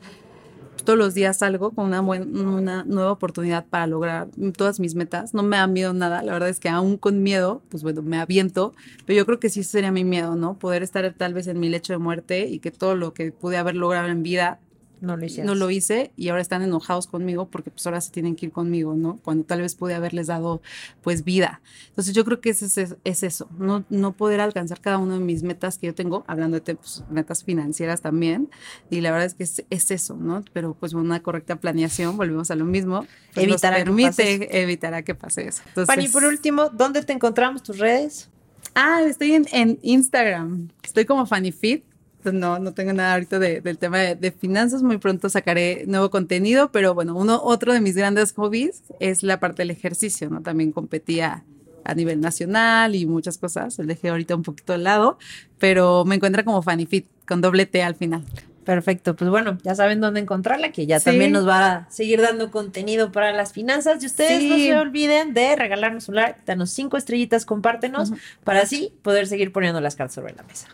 todos 0.85 0.99
los 0.99 1.15
días 1.15 1.39
salgo 1.39 1.71
con 1.71 1.87
una, 1.87 2.01
buen- 2.01 2.37
una 2.37 2.85
nueva 2.85 3.13
oportunidad 3.13 3.65
para 3.67 3.87
lograr 3.87 4.29
todas 4.57 4.81
mis 4.81 4.95
metas. 4.95 5.33
No 5.33 5.43
me 5.43 5.57
da 5.57 5.67
miedo 5.67 5.93
nada, 5.95 6.23
la 6.23 6.33
verdad 6.33 6.49
es 6.51 6.61
que 6.61 6.69
aún 6.69 6.97
con 6.99 7.23
miedo, 7.23 7.63
pues 7.71 7.83
bueno, 7.83 8.03
me 8.03 8.19
aviento, 8.19 8.75
pero 9.07 9.17
yo 9.17 9.25
creo 9.27 9.39
que 9.41 9.49
sí 9.51 9.63
sería 9.65 9.93
mi 9.93 10.05
miedo, 10.05 10.37
¿no? 10.37 10.55
Poder 10.59 10.83
estar 10.83 11.11
tal 11.15 11.33
vez 11.35 11.47
en 11.47 11.59
mi 11.61 11.69
lecho 11.69 11.93
de 11.95 11.99
muerte 11.99 12.47
y 12.49 12.59
que 12.59 12.71
todo 12.71 12.97
lo 12.97 13.15
que 13.15 13.33
pude 13.33 13.57
haber 13.57 13.77
logrado 13.77 14.09
en 14.09 14.23
vida 14.23 14.59
No 15.05 15.17
lo 15.17 15.27
no 15.45 15.55
lo 15.55 15.71
hice 15.71 16.13
y 16.17 16.29
ahora 16.29 16.43
están 16.43 16.63
enojados 16.63 17.07
conmigo 17.07 17.49
porque 17.49 17.71
pues 17.71 17.87
ahora 17.87 18.01
se 18.01 18.11
tienen 18.11 18.37
que 18.37 18.47
ir 18.47 18.53
conmigo, 18.53 18.95
¿no? 18.95 19.19
Cuando 19.23 19.45
tal 19.45 19.61
vez 19.61 19.75
pude 19.75 19.95
haberles 19.95 20.27
dado 20.27 20.63
pues 21.03 21.25
vida. 21.25 21.61
Entonces 21.89 22.15
yo 22.15 22.25
creo 22.25 22.41
que 22.41 22.51
ese 22.51 22.67
es, 22.67 22.97
es 23.05 23.23
eso, 23.23 23.49
no, 23.59 23.85
no 23.91 24.13
poder 24.13 24.41
alcanzar 24.41 24.81
cada 24.81 24.99
una 24.99 25.15
de 25.15 25.21
mis 25.21 25.43
metas 25.43 25.79
que 25.79 25.87
yo 25.87 25.95
tengo, 25.95 26.25
hablando 26.27 26.59
de 26.59 26.75
pues, 26.75 27.05
metas 27.11 27.45
financieras 27.45 28.01
también, 28.01 28.51
y 28.91 29.01
la 29.01 29.11
verdad 29.11 29.27
es 29.27 29.35
que 29.35 29.45
es, 29.45 29.65
es 29.71 29.91
eso, 29.91 30.17
¿no? 30.17 30.45
Pero 30.53 30.75
pues 30.75 30.95
una 30.95 31.23
correcta 31.23 31.57
planeación, 31.57 32.17
volvemos 32.17 32.51
a 32.51 32.55
lo 32.55 32.65
mismo, 32.65 33.07
pues, 33.35 33.47
nos 33.47 33.63
Evitará 33.65 33.85
que 33.85 33.91
pase 33.91 34.23
permite, 34.23 34.63
evitará 34.63 35.03
que 35.03 35.15
pase 35.15 35.49
eso. 35.49 35.63
Entonces, 35.69 35.95
Fanny, 35.95 36.09
por 36.09 36.25
último, 36.25 36.69
¿dónde 36.71 37.03
te 37.03 37.13
encontramos 37.13 37.63
tus 37.63 37.79
redes? 37.79 38.31
Ah, 38.75 39.03
estoy 39.03 39.35
en, 39.35 39.47
en 39.53 39.79
Instagram. 39.83 40.69
Estoy 40.83 41.05
como 41.05 41.27
Fanny 41.27 41.53
Fit. 41.53 41.85
Pues 42.25 42.35
No, 42.35 42.59
no 42.59 42.73
tengo 42.73 42.93
nada 42.95 43.13
ahorita 43.15 43.39
de- 43.39 43.61
del 43.61 43.77
tema 43.79 43.99
de, 43.99 44.17
de 44.17 44.33
finanzas. 44.33 44.83
Muy 44.83 44.97
pronto 44.99 45.29
sacaré 45.29 45.85
nuevo 45.87 46.09
contenido, 46.11 46.73
pero 46.73 46.95
bueno, 46.95 47.15
uno, 47.15 47.39
otro 47.45 47.73
de 47.75 47.81
mis 47.83 47.95
grandes 47.95 48.33
hobbies 48.33 48.83
es 48.99 49.23
la 49.23 49.39
parte 49.39 49.63
del 49.63 49.71
ejercicio, 49.71 50.31
¿no? 50.31 50.41
También 50.41 50.73
competía 50.73 51.45
a 51.85 51.95
nivel 51.95 52.23
nacional 52.23 52.95
y 52.95 53.05
muchas 53.05 53.37
cosas. 53.37 53.79
Lo 53.79 53.85
dejé 53.85 54.09
ahorita 54.09 54.35
un 54.35 54.43
poquito 54.43 54.73
de 54.73 54.79
lado, 54.79 55.19
pero 55.59 56.07
me 56.07 56.15
encuentra 56.15 56.43
como 56.45 56.63
Fanny 56.63 56.87
Fit, 56.87 57.07
con 57.29 57.43
doble 57.43 57.67
T 57.67 57.83
al 57.83 57.95
final. 57.95 58.25
Perfecto, 58.65 59.15
pues 59.15 59.29
bueno, 59.29 59.59
ya 59.63 59.75
saben 59.75 60.01
dónde 60.01 60.21
encontrarla, 60.21 60.73
que 60.73 60.87
ya 60.87 60.99
Sí. 60.99 61.05
también 61.05 61.33
nos 61.33 61.47
va 61.47 61.75
a 61.75 61.91
seguir 61.91 62.23
dando 62.23 62.51
contenido 62.51 63.13
para 63.13 63.33
las 63.35 63.53
finanzas. 63.53 64.03
Y 64.03 64.07
ustedes 64.07 64.45
no 64.45 64.57
se 64.57 64.75
olviden 64.79 65.35
de 65.35 65.55
regalarnos 65.57 66.09
un 66.09 66.15
like, 66.15 66.41
danos 66.47 66.71
cinco 66.71 66.97
estrellitas, 66.97 67.45
compártenos, 67.45 68.15
para 68.45 68.63
así 68.63 68.95
poder 69.03 69.27
seguir 69.27 69.53
poniendo 69.53 69.83
las 69.83 69.95
cartas 69.97 70.15
sobre 70.15 70.33
la 70.33 70.43
mesa. 70.45 70.69